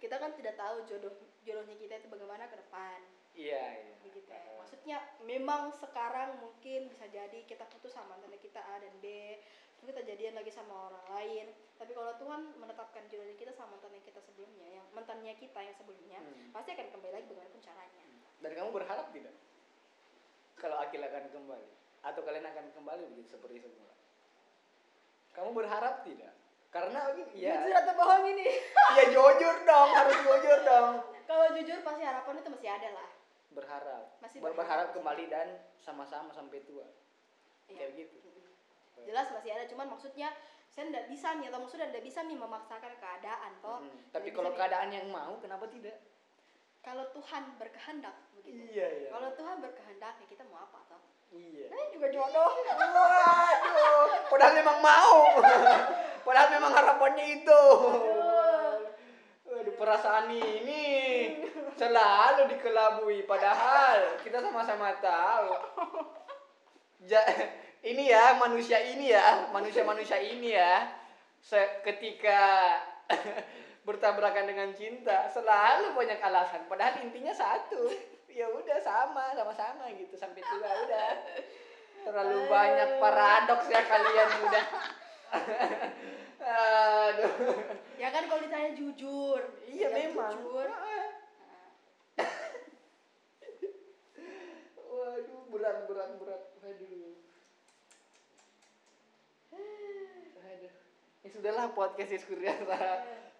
kita 0.00 0.16
kan 0.16 0.32
tidak 0.32 0.56
tahu 0.56 0.88
jodoh 0.88 1.12
jodohnya 1.44 1.76
kita 1.76 2.00
itu 2.00 2.08
bagaimana 2.08 2.48
ke 2.48 2.56
depan 2.56 2.96
Iya, 3.38 3.62
iya. 3.86 3.94
begitu 4.02 4.26
ya. 4.26 4.42
maksudnya 4.58 4.98
memang 5.22 5.70
sekarang 5.70 6.42
mungkin 6.42 6.90
bisa 6.90 7.06
jadi 7.06 7.38
kita 7.46 7.70
putus 7.70 7.94
sama 7.94 8.18
mantan 8.18 8.34
kita 8.36 8.58
A 8.58 8.82
dan 8.82 8.90
B 8.98 9.38
terus 9.78 9.94
kita 9.94 10.02
jadian 10.02 10.34
lagi 10.34 10.50
sama 10.50 10.90
orang 10.90 11.06
lain 11.14 11.46
tapi 11.78 11.94
kalau 11.94 12.18
Tuhan 12.18 12.50
menetapkan 12.58 13.06
jodohnya 13.06 13.38
kita 13.38 13.54
sama 13.54 13.78
mantan 13.78 13.94
kita 14.02 14.18
sebelumnya 14.18 14.66
yang 14.66 14.86
mantannya 14.90 15.38
kita 15.38 15.60
yang 15.62 15.76
sebelumnya 15.78 16.18
Hmm. 16.18 16.50
pasti 16.50 16.74
akan 16.74 16.90
kembali 16.90 17.12
lagi 17.14 17.26
bagaimanapun 17.30 17.62
caranya 17.62 18.04
Dan 18.38 18.50
kamu 18.54 18.70
berharap 18.70 19.06
tidak? 19.10 19.34
Kalau 20.54 20.76
Akil 20.78 20.98
akan 20.98 21.24
kembali 21.30 21.68
atau 22.02 22.20
kalian 22.22 22.46
akan 22.46 22.66
kembali 22.74 23.02
begitu 23.14 23.34
seperti 23.34 23.62
semula? 23.62 23.94
Kamu 25.30 25.54
berharap 25.54 26.02
tidak? 26.02 26.34
Karena 26.68 27.14
ya 27.32 27.54
jujur 27.62 27.74
atau 27.74 27.94
bohong 27.94 28.24
ini 28.28 28.46
ya 28.98 29.04
jujur 29.08 29.56
dong, 29.62 29.88
harus 29.94 30.16
jujur 30.20 30.58
dong. 30.66 30.94
kalau 31.24 31.46
jujur 31.54 31.78
pasti 31.80 32.02
harapan 32.02 32.34
itu 32.38 32.50
masih 32.50 32.70
ada 32.70 32.88
lah 32.92 33.07
Berharap. 33.50 34.04
Masih 34.18 34.38
Ber- 34.38 34.52
berharap. 34.52 34.58
berharap 34.86 34.88
kembali 34.92 35.24
dan 35.26 35.48
sama-sama 35.76 36.30
sampai 36.30 36.60
tua. 36.62 36.84
Iya. 37.66 37.86
Kayak 37.86 37.92
gitu. 37.98 38.16
jelas 38.98 39.30
masih 39.30 39.50
ada 39.50 39.64
cuman 39.64 39.86
maksudnya 39.88 40.28
saya 40.68 40.90
tidak 40.90 41.06
bisa 41.06 41.32
nih 41.32 41.48
atau 41.48 41.60
maksudnya 41.60 41.86
tidak 41.86 42.02
bisa 42.02 42.20
nih 42.20 42.34
memaksakan 42.34 42.92
keadaan 42.94 43.52
toh 43.58 43.78
Mm. 43.78 44.10
Tapi 44.10 44.28
kalau 44.30 44.50
keadaan 44.52 44.90
yang 44.90 45.06
mau, 45.08 45.38
kenapa 45.38 45.64
tidak? 45.66 45.96
kalau 46.80 47.06
Tuhan 47.08 47.56
berkehendak 47.56 48.12
begitu 48.32 48.58
Iya, 48.70 48.86
iya. 48.98 49.08
kalau 49.08 49.30
Tuhan 49.32 49.56
berkehendak 49.60 50.14
ya 50.14 50.26
kita 50.26 50.42
mau 50.44 50.60
apa 50.60 50.82
toh 50.84 51.00
Iya. 51.30 51.68
nah 51.68 51.88
juga 51.88 52.08
jodoh 52.08 52.50
Waduh, 52.58 54.06
padahal 54.26 54.52
memang 54.56 54.78
mau. 54.80 55.16
padahal 56.26 56.48
memang 56.50 56.72
harapannya 56.72 57.24
itu. 57.38 57.62
Waduh, 59.44 59.74
perasaan 59.74 60.26
ini 60.28 60.84
selalu 61.78 62.50
dikelabui 62.50 63.22
padahal 63.24 64.18
kita 64.20 64.42
sama-sama 64.42 64.98
tahu. 64.98 65.54
Ja, 67.06 67.22
ini 67.86 68.10
ya 68.10 68.34
manusia 68.34 68.82
ini 68.82 69.14
ya, 69.14 69.46
manusia-manusia 69.54 70.18
ini 70.18 70.58
ya. 70.58 70.98
se- 71.38 71.78
ketika 71.86 72.74
bertabrakan 73.86 74.50
dengan 74.50 74.74
cinta 74.74 75.30
selalu 75.30 75.94
banyak 75.94 76.18
alasan 76.18 76.66
padahal 76.66 76.98
intinya 76.98 77.30
satu. 77.30 77.86
Ya 78.28 78.50
udah 78.50 78.78
sama, 78.82 79.32
sama-sama 79.38 79.86
gitu 79.94 80.18
sampai 80.18 80.42
tua 80.42 80.70
udah. 80.84 81.10
Terlalu 82.02 82.38
banyak 82.50 82.90
paradoks 82.98 83.70
ya 83.70 83.82
kalian 83.86 84.28
udah. 84.50 84.64
Aduh. 86.48 87.60
ya 88.00 88.08
kan 88.08 88.24
kalau 88.24 88.40
ditanya 88.40 88.72
jujur 88.72 89.42
Iya 89.68 89.92
ya 89.92 90.08
memang. 90.08 90.32
jujur 90.40 90.68
Waduh, 94.88 95.42
berat 95.58 95.78
berat 95.84 96.10
berat. 96.16 96.42
Waduh. 96.58 97.14
Aduh. 100.38 100.72
Ya 101.18 101.28
sudahlah 101.28 101.66
podcast 101.72 102.10
diskuriasa 102.12 102.78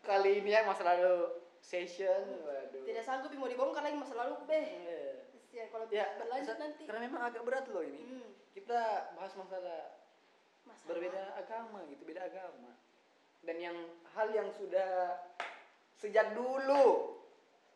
kali 0.02 0.42
ini 0.42 0.50
ya 0.50 0.64
masa 0.64 0.82
lalu 0.84 1.30
session. 1.60 2.22
Waduh. 2.42 2.82
tidak 2.84 3.04
sanggup 3.04 3.30
mau 3.32 3.46
dibongkar 3.46 3.80
lagi 3.80 3.96
masa 3.96 4.14
lalu 4.16 4.34
beh 4.44 4.66
Eh, 4.66 5.12
Kesian 5.30 5.68
kalau 5.68 5.84
Ya, 5.88 6.04
berlanjut 6.16 6.56
nanti 6.56 6.82
Karena 6.84 7.00
memang 7.02 7.22
agak 7.24 7.42
berat 7.42 7.64
loh 7.68 7.80
ini. 7.80 8.00
hmm, 8.00 8.28
Kita 8.52 8.80
bahas 9.14 9.32
masalah 9.32 9.94
masalah. 10.64 10.88
berbeda 10.90 11.22
agama 11.34 11.80
gitu, 11.86 12.02
beda 12.02 12.22
agama. 12.22 12.72
Dan 13.40 13.56
yang 13.56 13.76
hal 14.12 14.28
yang 14.30 14.50
sudah 14.50 15.22
sejak 15.94 16.34
dulu 16.34 17.16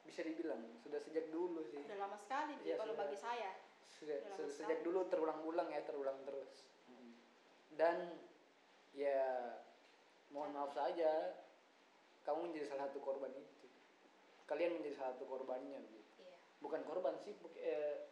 bisa 0.03 0.21
dibilang 0.21 0.61
sudah 0.79 0.99
sejak 0.99 1.31
dulu 1.31 1.63
sih. 1.65 1.79
udah 1.81 1.99
lama 1.99 2.17
sekali 2.19 2.59
Iya, 2.61 2.77
kalau 2.77 2.93
sudah. 2.93 3.01
bagi 3.01 3.17
saya 3.17 3.51
Lama 4.01 4.37
se- 4.39 4.53
sejak 4.63 4.81
dulu 4.83 5.07
terulang-ulang 5.07 5.69
ya, 5.69 5.83
terulang 5.85 6.19
terus. 6.25 6.67
Dan 7.73 8.17
ya 8.93 9.57
mohon 10.29 10.53
maaf 10.53 10.73
saja 10.73 11.33
kamu 12.23 12.53
menjadi 12.53 12.67
salah 12.73 12.89
satu 12.89 13.01
korban 13.01 13.33
itu. 13.33 13.67
Kalian 14.45 14.77
menjadi 14.79 14.97
salah 15.01 15.13
satu 15.17 15.25
korbannya 15.27 15.81
gitu. 15.81 16.23
iya 16.23 16.33
Bukan 16.61 16.83
korban 16.85 17.17
sih, 17.19 17.33
eh, 17.59 18.07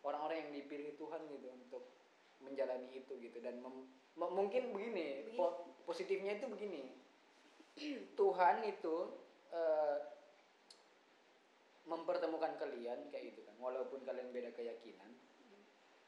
orang-orang 0.00 0.46
yang 0.46 0.50
dipilih 0.54 0.96
Tuhan 0.96 1.20
gitu 1.28 1.48
untuk 1.50 1.82
menjalani 2.40 2.88
itu 2.96 3.12
gitu 3.20 3.36
dan 3.44 3.60
mungkin 4.16 4.72
begini, 4.72 5.28
Begini. 5.28 5.36
po- 5.36 5.76
positifnya 5.84 6.40
itu 6.40 6.46
begini. 6.48 6.82
Tuhan 8.20 8.64
itu 8.64 8.96
eh, 9.50 9.98
mempertemukan 11.84 12.54
kalian 12.54 13.10
kayak 13.10 13.34
gitu 13.34 13.40
kan 13.42 13.56
walaupun 13.58 14.06
kalian 14.06 14.30
beda 14.30 14.54
keyakinan 14.54 15.10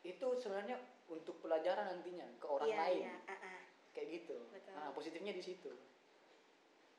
itu 0.03 0.27
sebenarnya 0.37 0.77
untuk 1.07 1.39
pelajaran 1.39 1.87
nantinya 1.87 2.27
ke 2.43 2.47
orang 2.47 2.69
iya 2.69 2.79
lain. 2.83 3.03
iya 3.07 3.15
ah, 3.29 3.35
ah. 3.39 3.61
kayak 3.95 4.09
gitu. 4.21 4.37
Betul. 4.51 4.75
nah 4.75 4.91
positifnya 4.91 5.33
di 5.33 5.43
situ. 5.43 5.73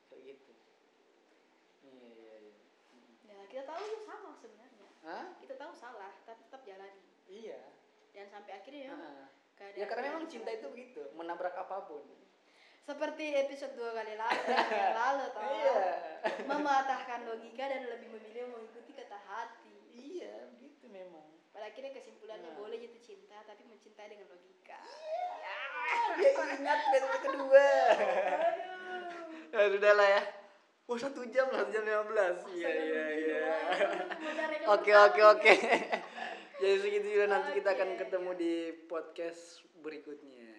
Kayak 0.08 0.22
gitu. 0.32 0.52
Iya 1.84 2.08
iya 2.08 2.34
iya. 2.40 2.54
Ya 3.28 3.38
kita 3.50 3.62
tahu 3.68 3.80
itu 3.84 3.98
sama 4.04 4.30
sebenarnya. 4.40 4.88
Hah? 5.04 5.24
kita 5.36 5.54
tahu 5.60 5.72
salah 5.76 6.12
tapi 6.24 6.40
tetap 6.48 6.62
jalani. 6.64 7.02
Iya. 7.28 7.60
Dan 8.14 8.26
sampai 8.32 8.52
akhirnya 8.56 8.82
ya 8.88 8.94
Ah. 8.96 9.26
keadaan 9.54 9.80
ya 9.80 9.84
karena 9.86 10.02
memang 10.12 10.24
cinta 10.30 10.50
itu 10.50 10.66
begitu 10.72 11.02
menabrak 11.12 11.52
apa 11.54 11.84
pun. 11.84 12.04
Seperti 12.84 13.32
episode 13.32 13.72
dua 13.80 13.96
kali 13.96 14.12
lalu 14.12 14.40
yang 14.52 14.96
lalu 15.04 15.24
toh. 15.32 15.40
Iya. 15.44 15.76
Mematahkan 16.44 17.20
logika 17.28 17.64
dan 17.64 17.88
lebih 17.88 18.08
memilih 18.12 18.48
mengikuti 18.52 18.92
kata 18.92 19.18
hati 19.24 19.63
pada 21.54 21.70
akhirnya 21.70 21.94
kesimpulannya 21.94 22.50
Nah. 22.50 22.58
boleh 22.58 22.76
jatuh 22.82 22.98
cinta 23.00 23.38
tapi 23.46 23.62
mencintai 23.70 24.10
dengan 24.10 24.26
logika 24.28 24.78
dia 26.18 26.30
ingat 26.34 26.80
episode 26.90 27.18
kedua 27.22 27.66
ya 29.54 29.66
sudah 29.70 29.92
lah 29.94 30.08
ya 30.18 30.22
Wah 30.84 31.00
satu 31.00 31.24
jam 31.32 31.48
lah, 31.48 31.64
jam 31.72 31.80
lima 31.80 32.04
belas. 32.04 32.44
Iya 32.52 32.68
iya 32.68 33.04
iya. 33.16 33.44
Oke 34.68 34.92
oke 34.92 35.16
oke. 35.32 35.52
Jadi 36.60 36.76
segitu 36.76 37.08
dulu 37.08 37.24
nanti 37.24 37.56
kita 37.56 37.72
akan 37.72 37.96
ketemu 37.96 38.30
di 38.36 38.52
podcast 38.84 39.64
berikutnya. 39.80 40.53